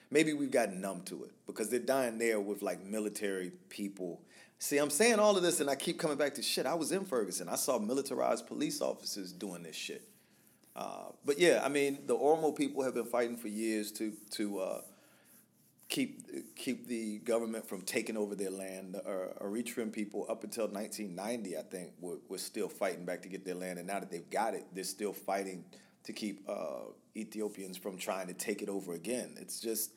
maybe 0.09 0.33
we've 0.33 0.51
gotten 0.51 0.81
numb 0.81 1.01
to 1.03 1.23
it 1.25 1.31
because 1.45 1.69
they're 1.69 1.79
dying 1.79 2.17
there 2.17 2.39
with 2.39 2.61
like 2.61 2.83
military 2.83 3.51
people. 3.69 4.21
See, 4.57 4.77
I'm 4.77 4.89
saying 4.89 5.19
all 5.19 5.35
of 5.37 5.43
this 5.43 5.59
and 5.59 5.69
I 5.69 5.75
keep 5.75 5.99
coming 5.99 6.17
back 6.17 6.33
to 6.35 6.41
shit. 6.41 6.65
I 6.65 6.73
was 6.73 6.91
in 6.91 7.05
Ferguson. 7.05 7.49
I 7.49 7.55
saw 7.55 7.77
militarized 7.77 8.47
police 8.47 8.81
officers 8.81 9.31
doing 9.33 9.61
this 9.61 9.75
shit. 9.75 10.07
Uh, 10.75 11.11
but 11.23 11.39
yeah, 11.39 11.61
I 11.63 11.69
mean, 11.69 11.99
the 12.05 12.15
Oromo 12.15 12.55
people 12.55 12.83
have 12.83 12.93
been 12.93 13.05
fighting 13.05 13.37
for 13.37 13.47
years 13.47 13.91
to 13.93 14.13
to 14.31 14.59
uh, 14.59 14.81
keep 15.87 16.55
keep 16.55 16.87
the 16.87 17.19
government 17.19 17.67
from 17.67 17.81
taking 17.81 18.17
over 18.17 18.35
their 18.35 18.49
land. 18.49 18.95
The 18.95 18.99
uh, 18.99 19.43
Eritrean 19.43 19.91
people, 19.91 20.25
up 20.29 20.43
until 20.43 20.67
1990, 20.67 21.57
I 21.57 21.61
think, 21.61 21.91
were, 22.01 22.17
were 22.27 22.37
still 22.37 22.67
fighting 22.67 23.05
back 23.05 23.21
to 23.21 23.29
get 23.29 23.45
their 23.45 23.55
land, 23.55 23.79
and 23.79 23.87
now 23.87 23.99
that 23.99 24.11
they've 24.11 24.29
got 24.29 24.53
it, 24.53 24.65
they're 24.73 24.83
still 24.83 25.13
fighting 25.13 25.63
to 26.03 26.13
keep 26.13 26.47
uh, 26.49 26.91
Ethiopians 27.15 27.77
from 27.77 27.97
trying 27.97 28.27
to 28.27 28.33
take 28.33 28.61
it 28.61 28.69
over 28.69 28.93
again. 28.93 29.35
It's 29.39 29.59
just 29.59 29.91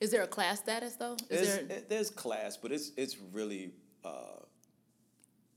Is 0.00 0.10
there 0.10 0.22
a 0.22 0.26
class 0.26 0.60
status 0.60 0.94
though? 0.94 1.16
Is 1.30 1.48
there's, 1.48 1.68
there? 1.68 1.82
there's 1.88 2.10
class, 2.10 2.58
but 2.58 2.72
it's 2.72 2.92
it's 2.96 3.16
really 3.32 3.70
uh, 4.04 4.44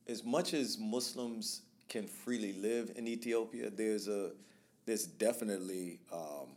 as 0.07 0.23
much 0.23 0.53
as 0.53 0.77
Muslims 0.77 1.63
can 1.89 2.07
freely 2.07 2.53
live 2.53 2.91
in 2.95 3.07
Ethiopia. 3.07 3.69
There's 3.69 4.07
a 4.07 4.31
there's 4.85 5.05
definitely 5.05 5.99
um, 6.11 6.49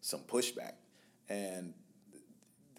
some 0.00 0.20
pushback, 0.20 0.74
and 1.28 1.74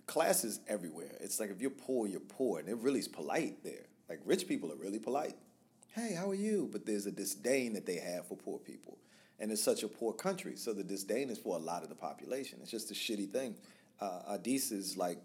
class 0.07 0.43
is 0.43 0.59
everywhere. 0.67 1.15
It's 1.19 1.39
like 1.39 1.49
if 1.49 1.61
you're 1.61 1.69
poor, 1.69 2.07
you're 2.07 2.19
poor, 2.19 2.59
and 2.59 2.69
it 2.69 2.77
really 2.77 2.99
is 2.99 3.07
polite 3.07 3.63
there. 3.63 3.85
Like 4.09 4.19
rich 4.25 4.47
people 4.47 4.71
are 4.71 4.77
really 4.77 4.99
polite. 4.99 5.35
Hey, 5.93 6.13
how 6.13 6.29
are 6.29 6.35
you? 6.35 6.69
But 6.71 6.85
there's 6.85 7.05
a 7.05 7.11
disdain 7.11 7.73
that 7.73 7.85
they 7.85 7.97
have 7.97 8.27
for 8.27 8.35
poor 8.35 8.59
people, 8.59 8.97
and 9.39 9.51
it's 9.51 9.63
such 9.63 9.83
a 9.83 9.87
poor 9.87 10.13
country, 10.13 10.55
so 10.55 10.73
the 10.73 10.83
disdain 10.83 11.29
is 11.29 11.37
for 11.37 11.55
a 11.55 11.59
lot 11.59 11.83
of 11.83 11.89
the 11.89 11.95
population. 11.95 12.59
It's 12.61 12.71
just 12.71 12.91
a 12.91 12.93
shitty 12.93 13.31
thing. 13.31 13.55
Uh, 13.99 14.33
Addis 14.33 14.71
is 14.71 14.97
like 14.97 15.19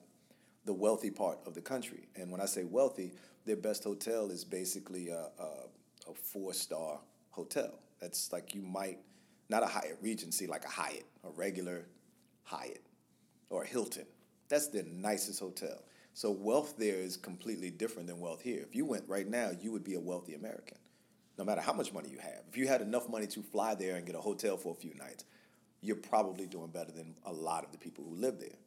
the 0.65 0.73
wealthy 0.73 1.11
part 1.11 1.39
of 1.47 1.55
the 1.55 1.61
country. 1.61 2.09
And 2.17 2.31
when 2.31 2.41
I 2.41 2.47
say 2.47 2.65
wealthy, 2.65 3.13
their 3.47 3.57
best 3.57 3.85
hotel 3.85 4.31
is 4.31 4.45
basically 4.45 5.09
a, 5.09 5.29
a, 5.39 6.11
a 6.11 6.15
four 6.15 6.53
star 6.53 7.01
hotel. 7.31 7.79
That's 8.01 8.33
like 8.33 8.55
you 8.55 8.63
might, 8.63 8.99
not 9.51 9.63
a 9.63 9.67
Hyatt 9.67 9.99
Regency, 10.01 10.47
like 10.47 10.65
a 10.65 10.69
Hyatt, 10.69 11.07
a 11.25 11.31
regular 11.31 11.87
Hyatt 12.45 12.83
or 13.51 13.65
Hilton. 13.65 14.07
That's 14.49 14.69
the 14.69 14.85
nicest 14.85 15.41
hotel. 15.41 15.83
So 16.15 16.31
wealth 16.31 16.77
there 16.79 16.97
is 16.97 17.17
completely 17.17 17.71
different 17.71 18.09
than 18.09 18.21
wealth 18.21 18.43
here. 18.43 18.63
If 18.63 18.75
you 18.75 18.85
went 18.85 19.05
right 19.09 19.29
now, 19.29 19.51
you 19.61 19.73
would 19.73 19.85
be 19.85 19.95
a 19.95 20.01
wealthy 20.01 20.35
American. 20.35 20.79
no 21.41 21.47
matter 21.47 21.63
how 21.63 21.73
much 21.73 21.91
money 21.91 22.11
you 22.11 22.19
have. 22.19 22.43
If 22.51 22.59
you 22.59 22.69
had 22.69 22.83
enough 22.83 23.09
money 23.09 23.27
to 23.29 23.43
fly 23.43 23.75
there 23.75 23.97
and 23.97 24.05
get 24.05 24.15
a 24.15 24.21
hotel 24.21 24.59
for 24.59 24.73
a 24.73 24.75
few 24.75 24.93
nights, 24.95 25.25
you're 25.81 25.97
probably 25.97 26.45
doing 26.45 26.69
better 26.69 26.93
than 26.93 27.15
a 27.25 27.33
lot 27.33 27.65
of 27.65 27.73
the 27.73 27.79
people 27.79 28.05
who 28.05 28.15
live 28.15 28.39
there. 28.39 28.59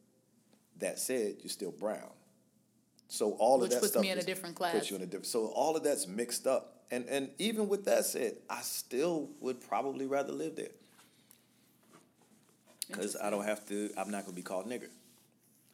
That 0.80 0.98
said, 0.98 1.36
you're 1.38 1.50
still 1.50 1.70
brown. 1.70 2.10
So 3.08 3.32
all 3.32 3.60
Which 3.60 3.66
of 3.66 3.70
that 3.74 3.80
puts 3.80 3.92
stuff 3.92 4.02
me 4.02 4.10
in 4.10 4.18
a 4.18 4.22
different 4.22 4.56
class. 4.56 4.74
Puts 4.74 4.90
you 4.90 4.96
in 4.96 5.02
a 5.02 5.06
different. 5.06 5.26
So 5.26 5.46
all 5.48 5.76
of 5.76 5.82
that's 5.82 6.06
mixed 6.06 6.46
up, 6.46 6.84
and 6.90 7.06
and 7.08 7.30
even 7.38 7.68
with 7.68 7.84
that 7.84 8.04
said, 8.04 8.36
I 8.48 8.60
still 8.62 9.28
would 9.40 9.60
probably 9.60 10.06
rather 10.06 10.32
live 10.32 10.56
there 10.56 10.72
because 12.88 13.16
I 13.16 13.30
don't 13.30 13.44
have 13.44 13.66
to. 13.68 13.90
I'm 13.96 14.10
not 14.10 14.24
gonna 14.24 14.34
be 14.34 14.42
called 14.42 14.66
nigger. 14.68 14.88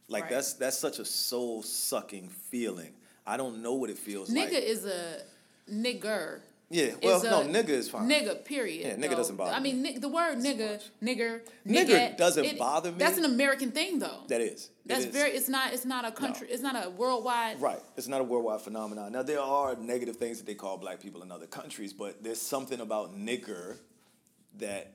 Like 0.09 0.25
Right. 0.25 0.31
that's 0.33 0.55
that's 0.55 0.79
such 0.79 0.99
a 0.99 1.05
soul 1.05 1.63
sucking 1.63 2.29
feeling. 2.29 2.93
I 3.27 3.37
don't 3.37 3.63
know 3.63 3.75
what 3.75 3.91
it 3.91 3.99
feels 3.99 4.29
Nigga 4.31 4.35
like. 4.37 4.51
Nigga 4.51 4.63
is 4.63 4.85
a 4.85 5.23
nigger. 5.71 6.41
Yeah, 6.73 6.93
well, 7.03 7.21
a 7.21 7.45
no, 7.49 7.53
nigga 7.53 7.71
is 7.71 7.91
fine. 7.91 8.09
Nigga, 8.09 8.45
period. 8.45 8.87
Yeah, 8.87 8.95
nigga 8.95 9.11
though. 9.11 9.17
doesn't 9.17 9.35
bother 9.35 9.51
I 9.51 9.59
mean, 9.59 9.83
ni- 9.83 9.99
the 9.99 10.09
word 10.09 10.39
nigga, 10.39 10.81
nigger, 11.03 11.41
Nigger 11.67 11.89
nigga, 11.89 12.17
doesn't 12.17 12.59
bother 12.59 12.93
me. 12.93 12.99
That's 12.99 13.19
an 13.19 13.25
American 13.25 13.73
thing, 13.73 13.99
though. 13.99 14.21
That 14.29 14.41
is. 14.41 14.67
It 14.67 14.71
That's 14.87 15.05
is. 15.07 15.13
very. 15.13 15.31
It's 15.33 15.49
not. 15.49 15.73
It's 15.73 15.85
not 15.85 16.05
a 16.05 16.13
country. 16.13 16.47
It's 16.49 16.63
not 16.63 16.77
a 16.87 16.89
worldwide. 16.91 17.61
Right. 17.61 17.81
It's 17.97 18.07
not 18.07 18.21
a 18.21 18.25
worldwide 18.25 18.61
phenomenon. 18.61 19.11
Now 19.11 19.25
there 19.25 19.41
are 19.41 19.75
negative 19.75 20.17
things 20.17 20.39
that 20.39 20.47
they 20.47 20.55
call 20.55 20.77
black 20.79 21.01
people 21.01 21.23
in 21.23 21.33
other 21.33 21.47
countries, 21.47 21.93
but 21.93 22.23
there's 22.23 22.41
something 22.41 22.81
about 22.81 23.17
nigger 23.17 23.79
that 24.59 24.93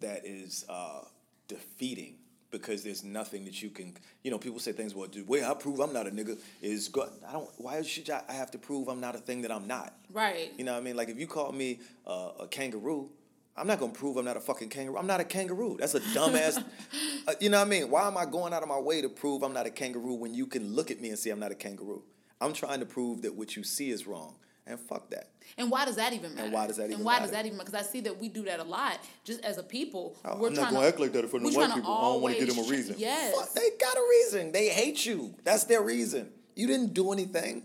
that 0.00 0.26
is 0.26 0.66
uh, 0.68 1.04
defeating 1.48 2.16
because 2.58 2.82
there's 2.82 3.04
nothing 3.04 3.44
that 3.44 3.62
you 3.62 3.70
can. 3.70 3.94
You 4.22 4.30
know, 4.30 4.38
people 4.38 4.58
say 4.58 4.72
things. 4.72 4.94
Well, 4.94 5.08
the 5.08 5.22
way 5.22 5.44
I 5.44 5.54
prove 5.54 5.80
I'm 5.80 5.92
not 5.92 6.06
a 6.06 6.10
nigga 6.10 6.38
is 6.62 6.88
good. 6.88 7.10
I 7.26 7.32
don't. 7.32 7.48
Why 7.58 7.82
should 7.82 8.08
I 8.10 8.22
I 8.28 8.32
have 8.32 8.50
to 8.52 8.58
prove 8.58 8.88
I'm 8.88 9.00
not 9.00 9.14
a 9.14 9.18
thing 9.18 9.42
that 9.42 9.52
I'm 9.52 9.66
not? 9.66 9.94
Right. 10.12 10.52
You 10.56 10.64
know 10.64 10.72
what 10.72 10.78
I 10.78 10.82
mean? 10.82 10.96
Like 10.96 11.08
if 11.08 11.18
you 11.18 11.26
call 11.26 11.52
me 11.52 11.80
uh, 12.06 12.30
a 12.40 12.46
kangaroo, 12.46 13.10
I'm 13.56 13.66
not 13.66 13.78
gonna 13.78 13.92
prove 13.92 14.16
I'm 14.16 14.24
not 14.24 14.36
a 14.36 14.40
fucking 14.40 14.68
kangaroo. 14.68 14.96
I'm 14.96 15.06
not 15.06 15.20
a 15.20 15.24
kangaroo. 15.24 15.76
That's 15.78 15.94
a 15.94 16.00
dumbass. 16.00 16.62
uh, 17.28 17.34
you 17.40 17.50
know 17.50 17.58
what 17.58 17.66
I 17.66 17.70
mean? 17.70 17.90
Why 17.90 18.06
am 18.06 18.16
I 18.16 18.24
going 18.24 18.52
out 18.52 18.62
of 18.62 18.68
my 18.68 18.78
way 18.78 19.02
to 19.02 19.08
prove 19.08 19.42
I'm 19.42 19.52
not 19.52 19.66
a 19.66 19.70
kangaroo 19.70 20.14
when 20.14 20.34
you 20.34 20.46
can 20.46 20.74
look 20.74 20.90
at 20.90 21.00
me 21.00 21.10
and 21.10 21.18
see 21.18 21.30
I'm 21.30 21.40
not 21.40 21.52
a 21.52 21.56
kangaroo? 21.56 22.02
I'm 22.40 22.52
trying 22.52 22.80
to 22.80 22.86
prove 22.86 23.22
that 23.22 23.34
what 23.34 23.56
you 23.56 23.62
see 23.62 23.90
is 23.90 24.06
wrong, 24.06 24.34
and 24.66 24.78
fuck 24.80 25.10
that. 25.10 25.28
And 25.58 25.70
why 25.70 25.84
does 25.84 25.96
that 25.96 26.12
even 26.12 26.34
matter? 26.34 26.50
why 26.50 26.66
does 26.66 26.76
that 26.78 26.84
even 26.84 26.96
And 26.96 27.04
why 27.04 27.18
does 27.20 27.30
matter? 27.30 27.42
that 27.42 27.46
even? 27.46 27.58
Because 27.58 27.74
I 27.74 27.82
see 27.82 28.00
that 28.02 28.18
we 28.18 28.28
do 28.28 28.42
that 28.44 28.60
a 28.60 28.64
lot, 28.64 28.98
just 29.24 29.40
as 29.44 29.58
a 29.58 29.62
people. 29.62 30.16
Oh, 30.24 30.38
we're 30.38 30.48
I'm 30.48 30.54
not 30.54 30.70
gonna 30.70 30.82
to, 30.82 30.88
act 30.88 31.00
like 31.00 31.12
that 31.12 31.24
in 31.24 31.28
front 31.28 31.46
of 31.46 31.54
white 31.54 31.74
people. 31.74 31.92
I 31.92 32.00
don't 32.02 32.22
wanna 32.22 32.38
give 32.38 32.48
them 32.54 32.64
a 32.64 32.68
reason. 32.68 32.96
Yes. 32.98 33.34
Fuck, 33.34 33.52
they 33.54 33.68
got 33.80 33.96
a 33.96 34.06
reason. 34.08 34.52
They 34.52 34.68
hate 34.68 35.04
you. 35.04 35.34
That's 35.44 35.64
their 35.64 35.82
reason. 35.82 36.30
You 36.56 36.66
didn't 36.66 36.94
do 36.94 37.12
anything. 37.12 37.64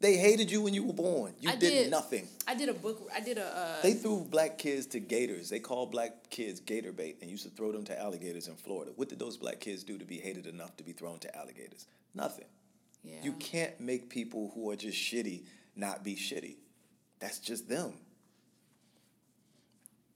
They 0.00 0.16
hated 0.16 0.50
you 0.50 0.62
when 0.62 0.72
you 0.72 0.82
were 0.84 0.94
born. 0.94 1.34
You 1.40 1.50
did, 1.50 1.60
did 1.60 1.90
nothing. 1.90 2.26
I 2.48 2.54
did 2.54 2.70
a 2.70 2.72
book. 2.72 3.06
I 3.14 3.20
did 3.20 3.36
a. 3.36 3.44
Uh, 3.44 3.82
They 3.82 3.92
threw 3.92 4.24
black 4.30 4.56
kids 4.56 4.86
to 4.86 4.98
gators. 4.98 5.50
They 5.50 5.58
called 5.60 5.90
black 5.90 6.30
kids 6.30 6.58
gator 6.58 6.90
bait 6.90 7.18
and 7.20 7.30
used 7.30 7.44
to 7.44 7.50
throw 7.50 7.70
them 7.70 7.84
to 7.84 8.00
alligators 8.00 8.48
in 8.48 8.54
Florida. 8.56 8.92
What 8.96 9.10
did 9.10 9.18
those 9.18 9.36
black 9.36 9.60
kids 9.60 9.84
do 9.84 9.98
to 9.98 10.06
be 10.06 10.16
hated 10.16 10.46
enough 10.46 10.74
to 10.78 10.82
be 10.84 10.92
thrown 10.92 11.18
to 11.18 11.36
alligators? 11.36 11.86
Nothing. 12.14 12.46
yeah. 13.04 13.16
You 13.22 13.32
can't 13.34 13.78
make 13.78 14.08
people 14.08 14.50
who 14.54 14.70
are 14.70 14.76
just 14.76 14.96
shitty 14.96 15.42
not 15.76 16.04
be 16.04 16.16
shitty. 16.16 16.56
That's 17.18 17.38
just 17.38 17.68
them. 17.68 17.94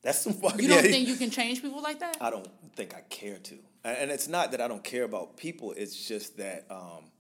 That's 0.03 0.21
some 0.21 0.33
fucking. 0.43 0.61
You 0.61 0.69
don't 0.69 0.85
yeah, 0.85 0.91
think 0.91 1.09
you 1.09 1.17
can 1.17 1.31
change 1.31 1.63
people 1.63 1.83
like 1.83 2.01
that? 2.01 2.17
I 2.21 2.31
don't 2.31 2.49
think 2.77 2.95
I 2.95 3.01
care 3.09 3.39
to. 3.39 3.55
And 3.85 3.99
and 3.99 4.11
it's 4.11 4.29
not 4.29 4.53
that 4.53 4.61
I 4.61 4.69
don't 4.69 4.85
care 4.85 5.05
about 5.05 5.37
people, 5.37 5.75
it's 5.77 6.07
just 6.07 6.37
that 6.39 6.67
um, 6.71 7.11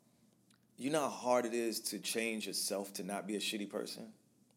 you 0.76 0.90
know 0.90 1.00
how 1.00 1.08
hard 1.08 1.46
it 1.46 1.54
is 1.54 1.80
to 1.80 1.98
change 1.98 2.46
yourself 2.46 2.92
to 2.94 3.04
not 3.04 3.26
be 3.26 3.36
a 3.36 3.40
shitty 3.40 3.70
person? 3.70 4.12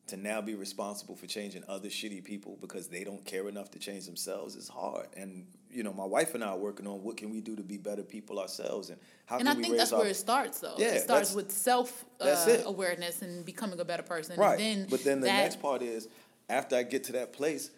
To 0.08 0.18
now 0.18 0.40
be 0.40 0.56
responsible 0.56 1.16
for 1.18 1.28
changing 1.28 1.64
other 1.68 1.90
shitty 1.90 2.24
people 2.24 2.58
because 2.62 2.88
they 2.88 3.04
don't 3.04 3.26
care 3.26 3.50
enough 3.50 3.72
to 3.72 3.80
change 3.80 4.06
themselves 4.06 4.56
is 4.56 4.70
hard. 4.70 5.08
And 5.18 5.46
you 5.70 5.84
know, 5.84 5.92
my 5.92 6.06
wife 6.06 6.34
and 6.34 6.44
I 6.44 6.48
are 6.48 6.58
working 6.58 6.88
on 6.88 7.04
what 7.04 7.18
can 7.18 7.30
we 7.30 7.42
do 7.42 7.56
to 7.56 7.62
be 7.62 7.78
better 7.78 8.04
people 8.04 8.40
ourselves 8.40 8.90
and 8.90 8.98
how 9.26 9.38
and 9.38 9.48
can 9.48 9.56
I 9.56 9.58
we 9.58 9.64
think 9.64 9.78
that's 9.78 9.92
our 9.92 10.00
where 10.00 10.10
it 10.10 10.16
starts, 10.16 10.60
though. 10.60 10.76
Yeah, 10.78 10.94
it 10.94 11.02
starts 11.02 11.34
with 11.34 11.52
self 11.52 12.06
uh, 12.22 12.58
awareness 12.66 13.22
and 13.22 13.46
becoming 13.46 13.80
a 13.80 13.86
better 13.86 14.04
person. 14.04 14.40
Right. 14.40 14.60
And 14.60 14.82
then 14.82 14.88
but 14.90 15.04
then 15.04 15.20
the 15.20 15.28
that, 15.28 15.42
next 15.44 15.62
part 15.62 15.82
is 15.82 16.08
after 16.50 16.76
I 16.78 16.84
get 16.84 17.04
to 17.06 17.12
that 17.14 17.34
place, 17.34 17.70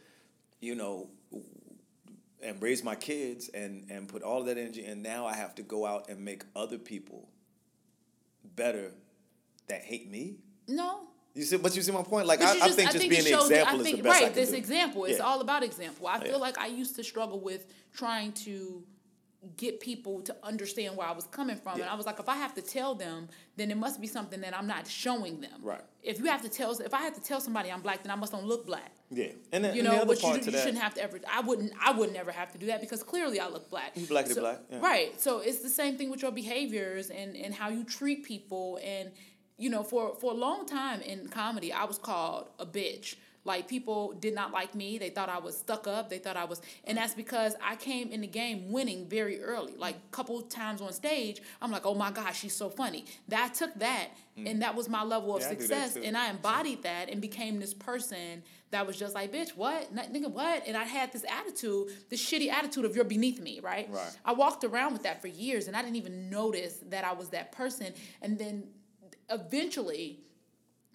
you 0.62 0.76
know, 0.76 1.10
and 2.42 2.62
raise 2.62 2.84
my 2.84 2.96
kids 2.96 3.50
and 3.50 3.90
and 3.90 4.08
put 4.08 4.22
all 4.22 4.42
of 4.42 4.46
that 4.46 4.58
energy 4.58 4.86
and 4.86 5.02
now 5.02 5.26
I 5.26 5.34
have 5.34 5.56
to 5.56 5.64
go 5.64 5.86
out 5.86 6.10
and 6.10 6.24
make 6.24 6.44
other 6.56 6.78
people 6.78 7.28
better 8.56 8.92
that 9.68 9.82
hate 9.82 10.10
me. 10.10 10.38
No. 10.68 11.09
You 11.36 11.44
see, 11.44 11.58
but 11.58 11.76
you 11.76 11.82
see 11.82 11.92
my 11.92 12.02
point. 12.04 12.28
Like 12.28 12.42
I, 12.42 12.56
you 12.56 12.62
I 12.64 12.70
think 12.70 12.92
just 12.92 13.04
it 13.06 13.10
being 13.10 13.24
that- 13.24 13.42
example 13.44 13.80
I 13.80 13.84
think, 13.84 13.98
is 13.98 14.04
the 14.04 14.10
best 14.10 14.22
I 14.22 14.24
right, 14.26 14.34
this 14.34 14.50
do. 14.52 14.56
example. 14.58 15.06
It's 15.06 15.20
Yeah. 15.20 15.26
all 15.26 15.42
about 15.42 15.64
example. 15.64 16.08
I 16.08 16.16
Yeah. 16.18 16.24
feel 16.32 16.40
like 16.40 16.58
I 16.58 16.68
used 16.68 16.96
to 16.96 17.04
struggle 17.04 17.40
with 17.40 17.66
trying 17.94 18.34
to 18.46 18.84
get 19.56 19.80
people 19.80 20.20
to 20.22 20.36
understand 20.44 20.98
where 20.98 21.08
I 21.08 21.14
was 21.14 21.24
coming 21.28 21.56
from. 21.56 21.76
And 21.80 21.90
I 21.90 21.96
was 21.96 22.06
like, 22.06 22.20
if 22.20 22.28
I 22.28 22.36
have 22.36 22.54
to 22.56 22.62
tell 22.62 22.94
them, 22.94 23.30
then 23.56 23.72
it 23.72 23.78
must 23.78 24.02
be 24.02 24.08
something 24.08 24.42
that 24.42 24.54
I'm 24.58 24.68
not 24.68 24.86
showing 24.86 25.40
them. 25.40 25.62
Right. 25.62 25.80
If 26.04 26.20
you 26.20 26.26
have 26.26 26.42
to 26.42 26.50
tell 26.50 26.72
if 26.82 26.94
I 26.94 27.02
have 27.02 27.16
to 27.16 27.22
tell 27.24 27.40
somebody 27.40 27.72
I'm 27.72 27.82
black, 27.82 28.04
then 28.04 28.12
I 28.12 28.16
must 28.16 28.34
don't 28.34 28.46
look 28.46 28.66
black. 28.66 28.92
Yeah, 29.12 29.28
and 29.54 29.64
then 29.64 29.76
You 29.78 29.84
know, 29.84 29.92
other 29.96 30.06
but 30.08 30.22
you, 30.22 30.30
you 30.36 30.44
shouldn't 30.58 30.78
have 30.80 30.94
to 30.96 31.02
ever. 31.02 31.20
I 31.32 31.40
wouldn't. 31.40 31.72
I 31.82 31.92
would 31.94 32.12
never 32.12 32.32
have 32.32 32.52
to 32.52 32.58
do 32.58 32.66
that 32.68 32.82
because 32.82 33.02
clearly 33.02 33.40
I 33.40 33.48
look 33.48 33.70
black. 33.70 33.94
You 33.96 34.06
blackity 34.08 34.34
So- 34.36 34.42
black, 34.42 34.60
yeah. 34.70 34.80
Right. 34.82 35.20
So 35.22 35.40
it's 35.40 35.60
the 35.60 35.70
same 35.70 35.98
thing 35.98 36.10
with 36.12 36.22
your 36.22 36.32
behaviors 36.32 37.10
and 37.10 37.36
and 37.38 37.56
how 37.56 37.70
you 37.70 37.86
treat 37.86 38.24
people 38.26 38.78
and 38.84 39.10
you 39.60 39.70
know 39.70 39.84
for 39.84 40.16
for 40.16 40.32
a 40.32 40.36
long 40.36 40.66
time 40.66 41.02
in 41.02 41.28
comedy 41.28 41.72
I 41.72 41.86
was 41.86 41.98
called 41.98 42.50
a 42.60 42.66
bitch. 42.66 43.16
Like 43.46 43.70
people 43.70 44.14
did 44.20 44.36
not 44.36 44.52
like 44.52 44.76
me. 44.76 44.98
They 44.98 45.10
thought 45.10 45.30
I 45.30 45.40
was 45.40 45.58
stuck 45.58 45.88
up. 45.88 46.10
They 46.10 46.18
thought 46.20 46.36
I 46.36 46.44
was, 46.44 46.62
and 46.84 46.98
that's 46.98 47.14
because 47.14 47.56
I 47.64 47.78
came 47.78 48.12
in 48.12 48.20
the 48.22 48.28
game 48.28 48.70
winning 48.70 49.08
very 49.08 49.42
early. 49.42 49.74
Like 49.78 49.96
a 49.96 50.12
couple 50.12 50.40
times 50.42 50.82
on 50.82 50.92
stage, 50.92 51.42
I'm 51.62 51.72
like, 51.72 51.86
oh 51.86 51.96
my 51.96 52.12
gosh, 52.12 52.38
she's 52.42 52.54
so 52.54 52.70
funny. 52.70 53.06
That 53.30 53.42
I 53.50 53.54
took 53.54 53.74
that, 53.80 54.10
and 54.38 54.62
that 54.62 54.76
was 54.76 54.90
my 54.90 55.04
level 55.04 55.36
of 55.36 55.42
Mm. 55.42 55.46
Yeah, 55.46 55.50
I 55.52 55.56
success, 55.56 55.94
too. 55.94 56.02
and 56.04 56.18
I 56.18 56.30
embodied 56.30 56.84
that 56.84 57.10
and 57.10 57.22
became 57.22 57.60
this 57.62 57.74
person 57.74 58.44
that 58.72 58.86
was 58.86 58.98
just 59.00 59.16
like, 59.16 59.32
bitch, 59.34 59.52
what? 59.56 59.88
N- 59.98 60.14
Nigga, 60.14 60.30
what? 60.30 60.68
And 60.68 60.76
I 60.78 60.84
had 60.84 61.12
this 61.14 61.24
attitude, 61.40 61.88
this 62.10 62.22
shitty 62.24 62.50
attitude 62.52 62.84
of 62.86 62.94
you're 62.96 63.06
beneath 63.06 63.40
me, 63.40 63.62
right? 63.62 63.88
Right. 63.90 64.18
I 64.26 64.34
walked 64.34 64.64
around 64.66 64.94
with 64.94 65.04
that 65.04 65.22
for 65.22 65.28
years 65.30 65.68
and 65.68 65.76
I 65.78 65.82
didn't 65.82 65.96
even 65.96 66.30
notice 66.30 66.76
that 66.90 67.04
I 67.06 67.14
was 67.14 67.30
that 67.30 67.52
person. 67.54 67.94
And 68.22 68.38
then 68.38 68.66
eventually, 69.30 70.20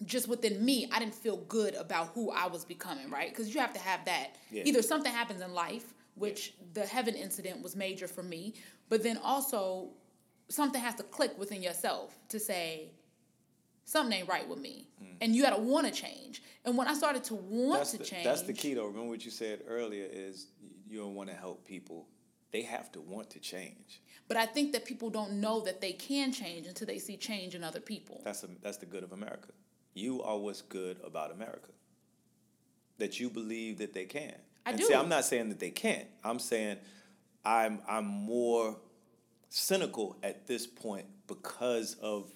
just 0.03 0.27
within 0.27 0.63
me, 0.63 0.87
I 0.91 0.99
didn't 0.99 1.15
feel 1.15 1.37
good 1.37 1.75
about 1.75 2.07
who 2.09 2.31
I 2.31 2.47
was 2.47 2.65
becoming, 2.65 3.09
right? 3.09 3.29
Because 3.29 3.53
you 3.53 3.59
have 3.61 3.73
to 3.73 3.79
have 3.79 4.05
that. 4.05 4.35
Yeah. 4.51 4.63
Either 4.65 4.81
something 4.81 5.11
happens 5.11 5.41
in 5.41 5.53
life, 5.53 5.93
which 6.15 6.53
the 6.73 6.85
heaven 6.85 7.15
incident 7.15 7.61
was 7.61 7.75
major 7.75 8.07
for 8.07 8.23
me, 8.23 8.53
but 8.89 9.03
then 9.03 9.17
also 9.23 9.89
something 10.49 10.81
has 10.81 10.95
to 10.95 11.03
click 11.03 11.37
within 11.39 11.63
yourself 11.63 12.17
to 12.29 12.39
say, 12.39 12.91
something 13.85 14.17
ain't 14.19 14.27
right 14.29 14.47
with 14.47 14.59
me. 14.59 14.87
And 15.21 15.35
you 15.35 15.41
gotta 15.43 15.61
wanna 15.61 15.91
change. 15.91 16.41
And 16.65 16.75
when 16.77 16.87
I 16.87 16.93
started 16.93 17.23
to 17.25 17.35
want 17.35 17.75
Mm. 17.75 17.77
that's 17.77 17.91
to 17.91 17.97
the, 17.99 18.03
change 18.03 18.23
that's 18.23 18.41
the 18.41 18.53
key 18.53 18.73
though. 18.73 18.85
Remember 18.87 19.09
what 19.09 19.23
you 19.23 19.31
said 19.31 19.61
earlier 19.67 20.07
is 20.11 20.47
you 20.89 20.99
don't 20.99 21.15
want 21.15 21.29
to 21.29 21.35
help 21.35 21.65
people. 21.65 22.07
They 22.55 22.61
have 22.61 22.89
to 22.93 23.01
want 23.01 23.31
to 23.31 23.39
change. 23.39 24.01
But 24.29 24.37
I 24.37 24.45
think 24.45 24.71
that 24.71 24.85
people 24.85 25.09
don't 25.09 25.41
know 25.41 25.59
that 25.65 25.81
they 25.81 25.91
can 25.91 26.31
change 26.31 26.67
until 26.67 26.87
they 26.87 26.99
see 26.99 27.17
change 27.17 27.53
in 27.53 27.65
other 27.65 27.81
people. 27.81 28.21
That's 28.23 28.45
a, 28.45 28.47
that's 28.61 28.77
the 28.77 28.85
good 28.85 29.03
of 29.03 29.11
America. 29.11 29.49
You 29.93 30.23
are 30.23 30.37
what's 30.37 30.61
good 30.61 30.97
about 31.03 31.31
America. 31.31 31.71
That 32.97 33.19
you 33.19 33.29
believe 33.29 33.79
that 33.79 33.93
they 33.93 34.05
can. 34.05 34.35
I 34.65 34.69
and 34.69 34.79
do. 34.79 34.85
See, 34.85 34.93
I'm 34.93 35.09
not 35.09 35.25
saying 35.25 35.49
that 35.49 35.59
they 35.59 35.69
can't. 35.69 36.07
I'm 36.23 36.39
saying 36.39 36.77
I'm 37.43 37.81
I'm 37.89 38.05
more 38.05 38.77
cynical 39.49 40.15
at 40.23 40.47
this 40.47 40.65
point 40.65 41.07
because 41.27 41.95
of 41.95 42.31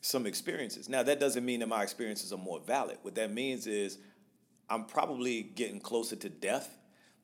some 0.00 0.26
experiences. 0.26 0.88
Now 0.88 1.02
that 1.02 1.18
doesn't 1.18 1.44
mean 1.44 1.58
that 1.58 1.68
my 1.68 1.82
experiences 1.82 2.32
are 2.32 2.38
more 2.38 2.60
valid. 2.60 2.98
What 3.02 3.16
that 3.16 3.32
means 3.32 3.66
is 3.66 3.98
I'm 4.70 4.84
probably 4.84 5.42
getting 5.42 5.80
closer 5.80 6.14
to 6.14 6.28
death. 6.28 6.78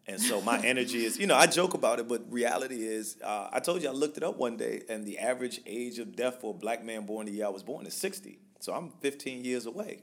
And 0.09 0.19
so 0.19 0.41
my 0.41 0.59
energy 0.65 1.05
is, 1.05 1.19
you 1.19 1.27
know, 1.27 1.37
I 1.37 1.47
joke 1.47 1.75
about 1.75 1.99
it, 2.01 2.09
but 2.09 2.23
reality 2.33 2.83
is, 2.83 3.19
uh, 3.23 3.51
I 3.53 3.61
told 3.61 3.83
you 3.83 3.91
I 3.91 3.93
looked 3.93 4.17
it 4.17 4.23
up 4.23 4.39
one 4.39 4.57
day, 4.57 4.83
and 4.89 5.05
the 5.05 5.19
average 5.19 5.61
age 5.67 5.99
of 5.99 6.17
death 6.17 6.41
for 6.41 6.55
a 6.55 6.57
black 6.57 6.83
man 6.83 7.05
born 7.05 7.27
the 7.27 7.33
year 7.33 7.45
I 7.45 7.51
was 7.51 7.63
born 7.63 7.85
is 7.85 7.93
60. 7.95 8.39
So 8.59 8.73
I'm 8.73 8.91
15 9.01 9.45
years 9.45 9.67
away. 9.67 10.01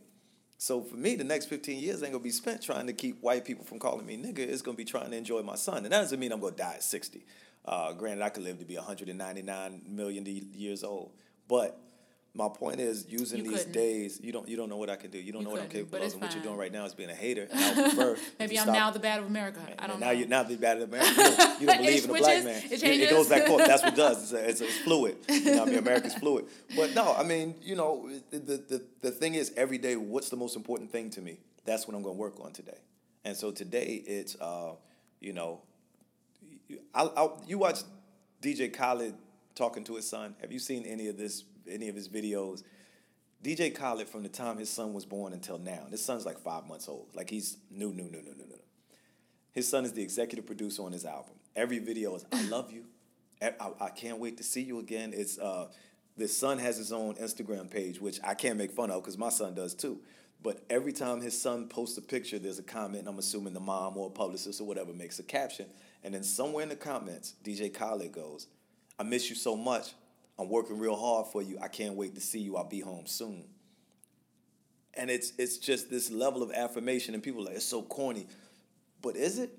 So 0.58 0.82
for 0.82 0.96
me, 0.96 1.16
the 1.16 1.24
next 1.24 1.48
15 1.48 1.80
years 1.80 2.04
ain't 2.04 2.14
gonna 2.14 2.24
be 2.24 2.30
spent 2.30 2.62
trying 2.62 2.88
to 2.88 2.94
keep 2.94 3.22
white 3.22 3.46
people 3.46 3.66
from 3.66 3.80
calling 3.80 4.06
me 4.06 4.16
nigga. 4.16 4.40
It's 4.40 4.62
gonna 4.62 4.78
be 4.78 4.86
trying 4.86 5.10
to 5.10 5.18
enjoy 5.18 5.42
my 5.42 5.56
son. 5.56 5.78
And 5.78 5.88
that 5.88 6.02
doesn't 6.02 6.20
mean 6.20 6.32
I'm 6.32 6.40
gonna 6.40 6.56
die 6.56 6.76
at 6.76 6.84
60. 6.84 7.26
Uh, 7.66 7.94
granted, 7.94 8.24
I 8.24 8.30
could 8.30 8.44
live 8.44 8.60
to 8.60 8.66
be 8.66 8.76
199 8.76 9.82
million 9.88 10.26
years 10.54 10.84
old. 10.84 11.12
But 11.48 11.80
my 12.38 12.50
point 12.50 12.82
is 12.82 13.06
using 13.10 13.38
You 13.46 13.50
these 13.52 13.60
couldn't. 13.60 13.72
days. 13.72 14.20
You 14.22 14.32
don't 14.34 14.48
you 14.48 14.58
don't 14.58 14.68
know 14.68 14.76
what 14.76 14.90
I 14.90 14.98
can 14.98 15.10
do. 15.10 15.18
You 15.18 15.32
don't 15.32 15.42
You 15.42 15.48
know 15.48 15.54
what 15.54 15.62
I'm 15.62 15.70
capable 15.70 15.98
of. 16.04 16.12
And 16.14 16.22
what 16.22 16.34
you're 16.34 16.44
doing 16.44 16.58
right 16.58 16.72
now 16.72 16.84
is 16.86 16.94
being 16.94 17.10
a 17.10 17.16
hater. 17.16 17.48
And 17.50 17.60
I 17.64 17.68
would 17.74 17.96
prefer 17.96 18.14
if 18.14 18.36
Maybe 18.40 18.60
I'm 18.60 18.64
stop- 18.66 18.76
now 18.76 18.92
the 18.92 19.00
bad 19.00 19.20
of 19.22 19.28
America. 19.28 19.62
I 19.80 19.88
don't 19.88 20.00
know. 20.02 20.06
now 20.08 20.12
know. 20.12 20.20
you 20.20 20.26
now 20.28 20.44
the 20.44 20.58
bad 20.58 20.82
of 20.82 20.90
America. 20.94 21.10
You 21.16 21.24
don't, 21.38 21.62
you 21.62 21.68
don't 21.68 21.78
believe 21.86 22.04
in 22.04 22.10
a 22.10 22.14
black 22.20 22.44
man. 22.44 22.62
it 22.70 22.84
It, 22.84 23.10
goes 23.10 23.30
back 23.30 23.48
forth. 23.48 23.66
That's 23.66 23.84
what 23.84 23.94
it 23.94 23.96
does. 23.96 24.24
It's, 24.24 24.34
a, 24.34 24.50
it's, 24.50 24.62
it's 24.62 24.78
fluid. 24.80 25.18
You 25.30 25.56
know, 25.56 25.64
I 25.64 25.66
mean, 25.66 25.78
America's 25.78 26.14
fluid. 26.16 26.46
But 26.76 26.94
no, 26.94 27.16
I 27.16 27.24
mean, 27.24 27.56
you 27.62 27.76
know, 27.76 28.10
the, 28.32 28.40
the 28.40 28.58
the 28.58 28.82
the 29.02 29.12
thing 29.12 29.36
is, 29.36 29.54
every 29.56 29.78
day, 29.78 29.96
what's 29.96 30.30
the 30.30 30.38
most 30.38 30.56
important 30.58 30.92
thing 30.92 31.10
to 31.12 31.22
me? 31.22 31.40
That's 31.64 31.88
what 31.88 31.96
I'm 31.96 32.04
going 32.04 32.16
to 32.16 32.20
work 32.20 32.40
on 32.44 32.52
today. 32.52 32.78
And 33.24 33.36
so 33.36 33.52
today, 33.52 34.04
it's 34.06 34.36
uh, 34.42 34.74
you 35.22 35.32
know, 35.34 35.62
I, 36.94 37.04
I, 37.16 37.30
you 37.48 37.58
watch 37.58 37.80
DJ 38.42 38.74
Khaled 38.74 39.16
talking 39.56 39.84
to 39.86 39.96
his 39.96 40.08
son. 40.08 40.36
Have 40.42 40.52
you 40.52 40.60
seen 40.60 40.84
any 40.86 41.08
of 41.08 41.18
this? 41.18 41.44
Any 41.70 41.90
of 41.90 41.96
his 41.96 42.08
videos? 42.10 42.64
DJ 43.44 43.74
Khaled, 43.76 44.08
from 44.08 44.24
the 44.24 44.30
time 44.30 44.58
his 44.58 44.70
son 44.70 44.94
was 44.94 45.06
born 45.06 45.34
until 45.34 45.60
now, 45.60 45.86
his 45.92 46.04
son's 46.04 46.26
like 46.26 46.40
five 46.40 46.66
months 46.68 46.88
old. 46.88 47.08
Like 47.14 47.30
he's 47.30 47.58
new, 47.70 47.90
new, 47.94 48.04
new, 48.06 48.22
new, 48.22 48.34
new, 48.36 48.46
new. 48.48 48.60
His 49.52 49.68
son 49.68 49.86
is 49.86 49.94
the 49.94 50.02
executive 50.02 50.46
producer 50.46 50.84
on 50.84 50.92
his 50.92 51.06
album. 51.06 51.36
Every 51.56 51.80
video 51.80 52.16
is 52.16 52.26
"I 52.32 52.44
love 52.48 52.72
you," 52.72 52.86
I, 53.42 53.54
I- 53.80 53.90
can't 53.90 54.20
wait 54.20 54.38
to 54.38 54.44
see 54.44 54.62
you 54.62 54.80
again. 54.80 55.14
It's 55.16 55.38
uh, 55.38 55.68
the 56.18 56.28
son 56.28 56.58
has 56.60 56.78
his 56.78 56.92
own 56.92 57.16
Instagram 57.16 57.70
page, 57.70 58.02
which 58.02 58.20
I 58.24 58.34
can't 58.34 58.58
make 58.58 58.72
fun 58.72 58.90
of 58.90 59.04
because 59.04 59.18
my 59.18 59.30
son 59.30 59.54
does 59.54 59.74
too. 59.76 60.00
But 60.42 60.64
every 60.70 60.92
time 60.92 61.22
his 61.22 61.40
son 61.40 61.68
posts 61.68 61.98
a 61.98 62.02
picture, 62.02 62.38
there's 62.40 62.60
a 62.60 62.64
comment. 62.64 63.08
I'm 63.08 63.18
assuming 63.20 63.54
the 63.54 63.60
mom 63.60 63.98
or 63.98 64.08
a 64.08 64.12
publicist 64.12 64.60
or 64.62 64.66
whatever 64.68 64.92
makes 64.94 65.20
a 65.20 65.24
caption, 65.24 65.68
and 66.04 66.14
then 66.14 66.24
somewhere 66.24 66.64
in 66.64 66.70
the 66.70 66.76
comments, 66.76 67.36
DJ 67.44 67.74
Khaled 67.74 68.12
goes, 68.12 68.48
"I 69.00 69.04
miss 69.04 69.30
you 69.30 69.36
so 69.36 69.56
much. 69.56 69.94
I'm 70.38 70.50
working 70.50 70.80
real 70.80 70.96
hard 70.96 71.28
for 71.28 71.42
you. 71.42 71.58
I 71.62 71.68
can't 71.68 71.96
wait 71.96 72.16
to 72.16 72.22
see 72.22 72.40
you. 72.40 72.58
I'll 72.58 72.70
be 72.70 72.82
home 72.82 73.08
soon." 73.08 73.46
and 74.96 75.10
it's 75.10 75.34
it's 75.38 75.58
just 75.58 75.90
this 75.90 76.10
level 76.10 76.42
of 76.42 76.52
affirmation 76.52 77.14
and 77.14 77.24
people 77.24 77.42
are 77.42 77.46
like 77.46 77.56
it's 77.56 77.66
so 77.66 77.82
corny. 77.82 78.28
But 79.02 79.16
is 79.16 79.40
it? 79.40 79.52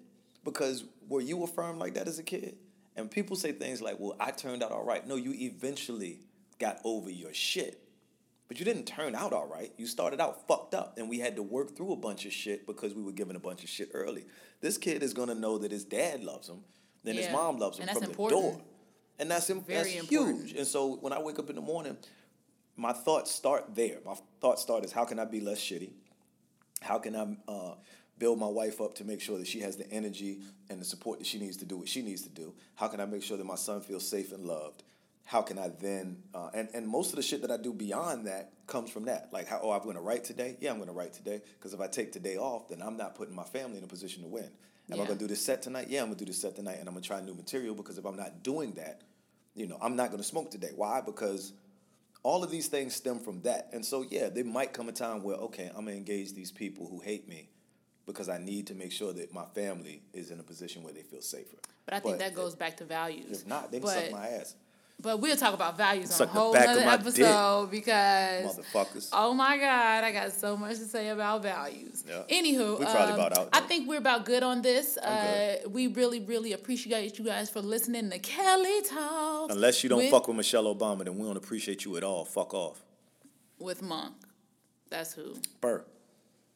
Because 0.45 0.85
were 1.09 1.21
you 1.21 1.43
affirmed 1.45 1.79
like 1.79 1.95
that 1.95 2.09
as 2.09 2.19
a 2.19 2.23
kid? 2.23 2.57
And 2.97 3.11
people 3.11 3.37
say 3.37 3.53
things 3.53 3.83
like 3.83 3.99
well 3.99 4.17
i 4.19 4.31
turned 4.31 4.63
out 4.63 4.73
all 4.73 4.85
right. 4.85 5.07
No 5.07 5.17
you 5.17 5.33
eventually 5.35 6.21
got 6.59 6.81
over 6.85 7.11
your 7.11 7.33
shit. 7.33 7.83
But 8.49 8.61
you 8.61 8.65
didn't 8.65 8.85
turn 8.85 9.17
out 9.17 9.33
all 9.33 9.49
right. 9.49 9.73
You 9.77 9.87
started 9.87 10.21
out 10.21 10.47
fucked 10.47 10.75
up 10.75 10.99
and 10.99 11.09
we 11.09 11.19
had 11.19 11.37
to 11.37 11.43
work 11.43 11.77
through 11.77 11.93
a 11.93 11.97
bunch 11.97 12.27
of 12.27 12.33
shit 12.33 12.65
because 12.67 12.95
we 12.95 13.03
were 13.03 13.13
given 13.13 13.35
a 13.35 13.41
bunch 13.41 13.65
of 13.65 13.69
shit 13.69 13.91
early. 13.93 14.25
This 14.61 14.79
kid 14.79 15.03
is 15.03 15.13
going 15.13 15.29
to 15.29 15.35
know 15.35 15.59
that 15.59 15.73
his 15.73 15.85
dad 15.85 16.23
loves 16.23 16.49
him 16.49 16.63
then 17.05 17.15
his 17.15 17.31
mom 17.31 17.59
loves 17.59 17.79
him 17.79 17.83
and 17.83 17.89
that's 17.89 18.01
from 18.01 18.11
important. 18.11 18.43
the 18.43 18.51
door 18.51 18.61
and 19.19 19.31
that's, 19.31 19.49
Very 19.49 19.63
that's 19.67 19.95
important. 19.95 20.47
huge 20.49 20.57
and 20.57 20.67
so 20.67 20.97
when 20.97 21.13
i 21.13 21.19
wake 21.21 21.39
up 21.39 21.49
in 21.49 21.57
the 21.57 21.63
morning 21.63 21.97
my 22.77 22.93
thoughts 22.93 23.31
start 23.31 23.75
there. 23.75 23.99
My 24.05 24.15
thoughts 24.41 24.63
start 24.63 24.85
is 24.85 24.93
how 24.93 25.05
can 25.05 25.19
I 25.19 25.25
be 25.25 25.41
less 25.41 25.59
shitty? 25.59 25.93
How 26.83 26.99
can 26.99 27.17
I 27.17 27.37
uh, 27.51 27.75
build 28.19 28.39
my 28.39 28.47
wife 28.47 28.81
up 28.81 28.95
to 28.97 29.05
make 29.05 29.21
sure 29.21 29.39
that 29.39 29.47
she 29.47 29.61
has 29.61 29.77
the 29.77 29.91
energy 29.91 30.41
and 30.69 30.81
the 30.81 30.85
support 30.85 31.19
that 31.19 31.27
she 31.27 31.39
needs 31.39 31.57
to 31.59 31.65
do 31.65 31.79
what 31.79 31.89
she 31.89 32.03
needs 32.03 32.23
to 32.23 32.29
do? 32.29 32.55
How 32.75 32.89
can 32.89 33.01
I 33.01 33.07
make 33.07 33.23
sure 33.23 33.39
that 33.39 33.47
my 33.47 33.55
son 33.55 33.81
feels 33.81 34.07
safe 34.07 34.33
and 34.33 34.45
loved? 34.45 34.83
How 35.25 35.43
can 35.43 35.59
I 35.59 35.69
then, 35.81 36.23
uh, 36.35 36.51
and, 36.55 36.69
and 36.73 36.87
most 36.87 37.11
of 37.11 37.17
the 37.17 37.23
shit 37.23 37.41
that 37.43 37.51
I 37.51 37.57
do 37.57 37.73
beyond 37.73 38.27
that 38.29 38.53
comes 38.69 38.91
from 38.91 39.07
that. 39.07 39.31
Like, 39.33 39.49
how, 39.49 39.59
oh, 39.61 39.73
I'm 39.73 39.83
going 39.83 39.97
to 39.97 40.03
write 40.03 40.23
today? 40.23 40.57
Yeah, 40.61 40.71
I'm 40.71 40.77
going 40.77 40.89
to 40.89 40.95
write 40.95 41.15
today. 41.15 41.41
Because 41.59 41.73
if 41.73 41.81
I 41.81 41.89
take 41.89 42.13
today 42.13 42.37
off, 42.37 42.69
then 42.69 42.81
I'm 42.81 42.97
not 42.97 43.17
putting 43.17 43.35
my 43.35 43.43
family 43.43 43.79
in 43.79 43.85
a 43.85 43.89
position 43.89 44.23
to 44.23 44.29
win. 44.29 44.51
Am 44.91 45.01
I 45.01 45.05
going 45.05 45.19
to 45.19 45.25
do 45.25 45.29
this 45.29 45.45
set 45.45 45.63
tonight? 45.63 45.87
Yeah, 45.89 46.01
I'm 46.01 46.07
going 46.07 46.19
to 46.19 46.25
do 46.25 46.31
this 46.31 46.41
set 46.41 46.55
tonight. 46.57 46.79
And 46.79 46.89
I'm 46.89 46.95
going 46.95 47.03
to 47.03 47.09
try 47.09 47.21
new 47.21 47.35
material 47.35 47.75
because 47.75 47.99
if 47.99 48.05
I'm 48.05 48.17
not 48.17 48.43
doing 48.43 48.73
that, 48.75 49.03
you 49.55 49.67
know, 49.67 49.79
I'm 49.81 49.97
not 49.97 50.09
going 50.09 50.23
to 50.23 50.29
smoke 50.29 50.51
today. 50.51 50.71
Why? 50.75 51.01
Because 51.01 51.53
all 52.27 52.43
of 52.43 52.51
these 52.51 52.67
things 52.67 52.93
stem 52.93 53.21
from 53.21 53.41
that. 53.43 53.69
And 53.73 53.87
so, 53.87 54.03
yeah, 54.03 54.29
there 54.29 54.45
might 54.45 54.73
come 54.73 54.89
a 54.89 54.93
time 54.93 55.23
where, 55.23 55.37
okay, 55.37 55.71
I'm 55.77 55.85
gonna 55.85 55.97
engage 55.97 56.35
these 56.35 56.51
people 56.51 56.89
who 56.89 56.99
hate 56.99 57.29
me 57.29 57.49
because 58.05 58.29
I 58.29 58.39
need 58.39 58.67
to 58.67 58.75
make 58.75 58.91
sure 58.91 59.13
that 59.13 59.33
my 59.33 59.45
family 59.55 60.03
is 60.13 60.33
in 60.33 60.41
a 60.41 60.43
position 60.43 60.83
where 60.83 60.93
they 60.93 61.03
feel 61.03 61.21
safer. 61.21 61.57
But 61.85 61.95
I 61.95 62.01
think 62.01 62.19
that 62.19 62.35
goes 62.35 62.57
back 62.57 62.79
to 62.79 62.85
values. 62.85 63.43
If 63.43 63.47
not, 63.47 63.71
they 63.71 63.79
can 63.79 63.87
but, 63.87 63.95
suck 63.95 64.11
my 64.11 64.27
ass, 64.27 64.57
But 64.99 65.21
we'll 65.21 65.37
talk 65.37 65.53
about 65.53 65.77
values 65.77 66.11
on 66.19 66.27
a 66.27 66.31
the 66.33 66.33
whole 66.39 66.57
other 66.57 66.85
my 66.85 66.97
dick. 66.97 67.21
episode 67.21 67.71
because 67.71 68.57
motherfuckers. 68.59 69.09
Oh 69.13 69.35
my 69.35 69.59
God, 69.59 70.05
I 70.05 70.11
got 70.11 70.33
so 70.33 70.57
much 70.57 70.77
to 70.79 70.85
say 70.87 71.09
about 71.09 71.43
values. 71.43 72.03
Yeah. 72.09 72.23
Anywho, 72.31 72.79
We 72.79 72.85
probably 72.87 73.13
um, 73.13 73.21
about 73.21 73.39
out 73.39 73.49
I 73.53 73.61
think 73.61 73.89
we're 73.89 73.99
about 73.99 74.25
good 74.25 74.43
on 74.43 74.63
this. 74.63 74.97
I'm 75.03 75.13
Uh, 75.67 75.69
we 75.69 75.89
really, 75.89 76.21
really 76.21 76.55
appreciate 76.55 77.19
you 77.19 77.25
guys 77.27 77.51
for 77.51 77.61
listening 77.61 78.09
to 78.11 78.19
Kelly 78.19 78.81
Talks. 78.83 79.53
Unless 79.55 79.83
you 79.85 79.91
don't 79.91 79.99
with, 79.99 80.11
fuck 80.11 80.29
with 80.29 80.37
Michelle 80.39 80.75
Obama, 80.75 81.05
then 81.05 81.17
we 81.19 81.27
don't 81.27 81.37
appreciate 81.37 81.85
you 81.85 81.97
at 81.99 82.03
all. 82.03 82.25
Fuck 82.25 82.55
off. 82.55 82.83
with 83.59 83.83
Monk. 83.83 84.15
That's 84.89 85.13
who 85.13 85.35
Burr, 85.61 85.85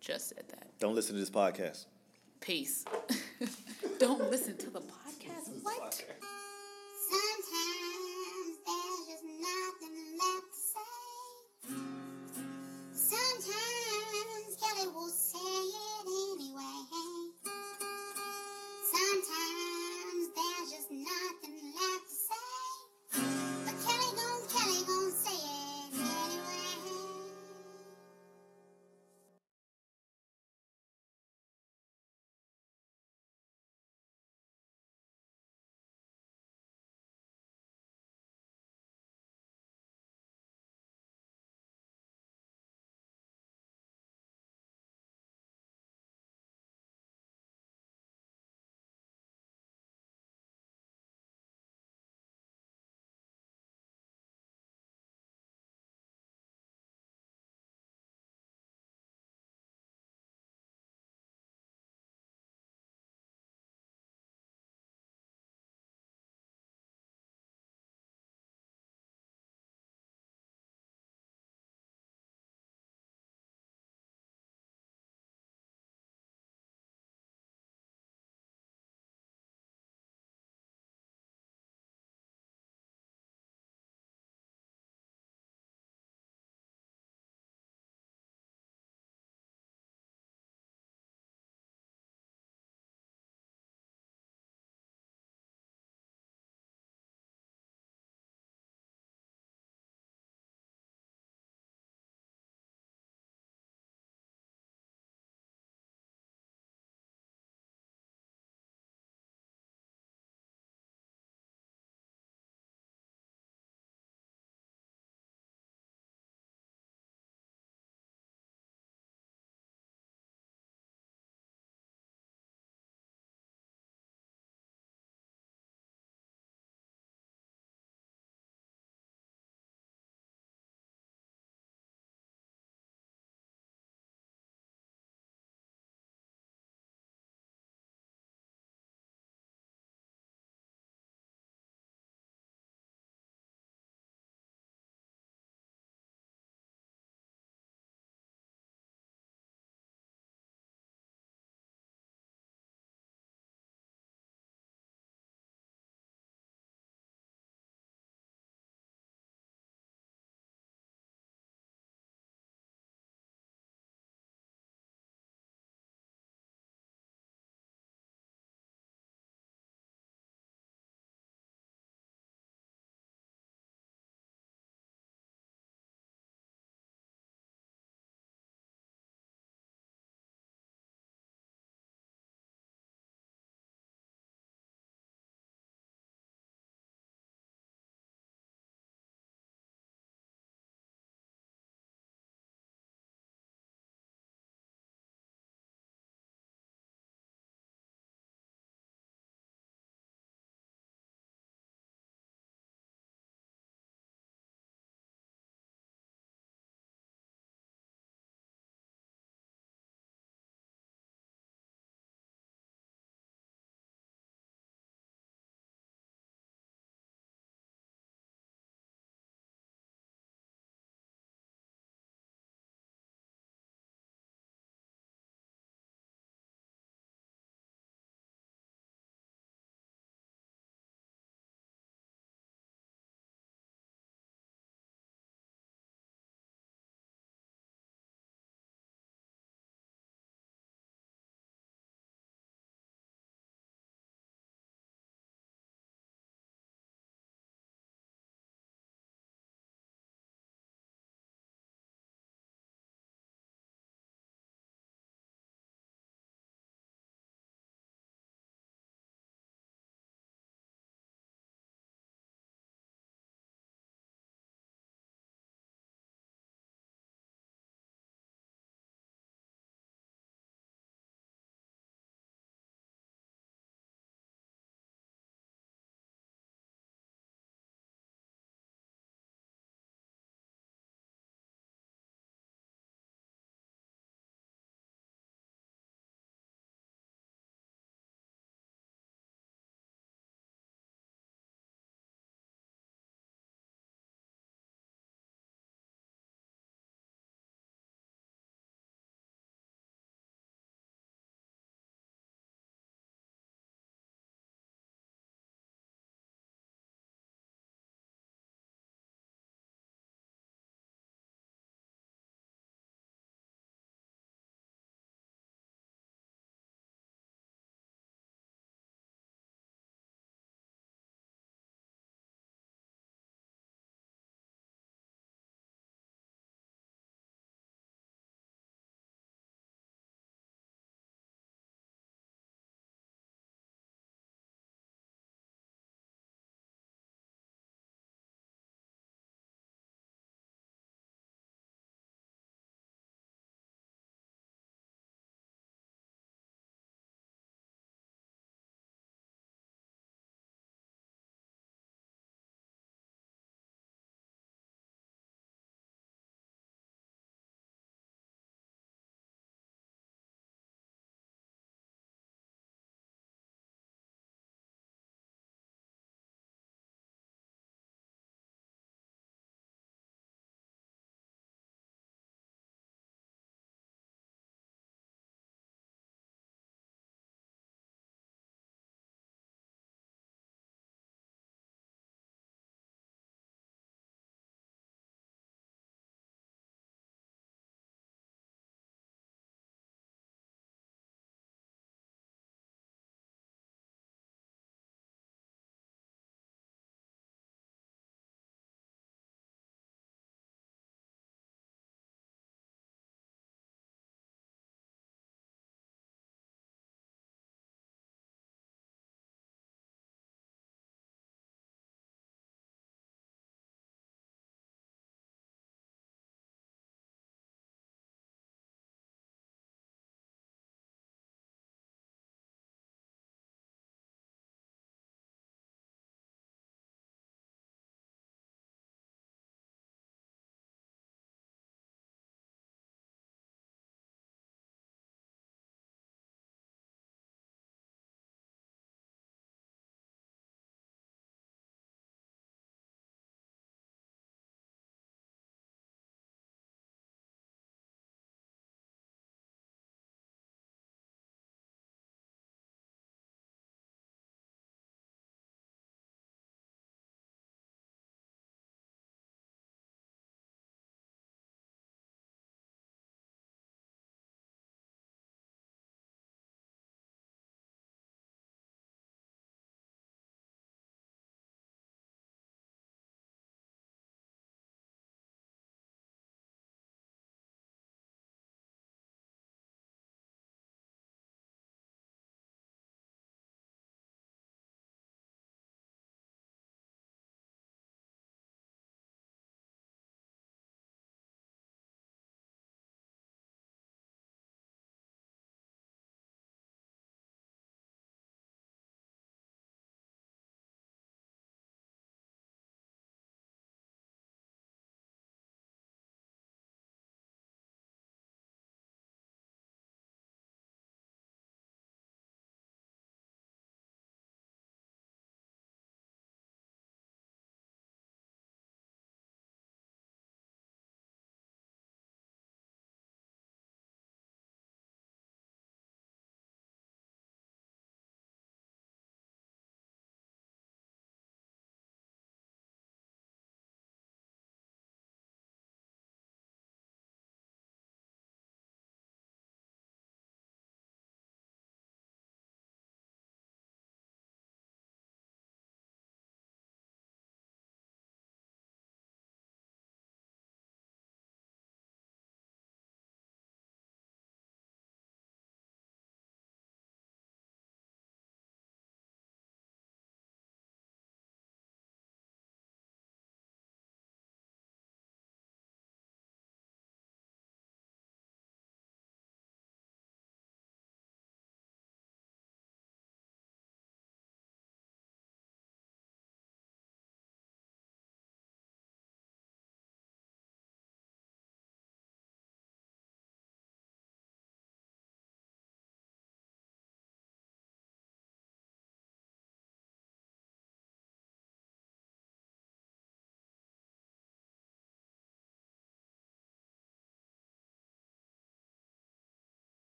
just 0.00 0.30
said 0.30 0.44
that. 0.48 0.76
don't 0.80 0.94
listen 0.94 1.14
to 1.14 1.20
this 1.20 1.30
podcast. 1.30 1.86
Peace. 2.40 2.84
don't 3.98 4.28
listen 4.30 4.56
to 4.56 4.70
the 4.70 4.80
podcast. 4.80 5.62
What? 5.62 6.04
Sometimes 12.94 14.56
Kelly 14.60 14.88
will 14.94 15.08
say 15.08 15.93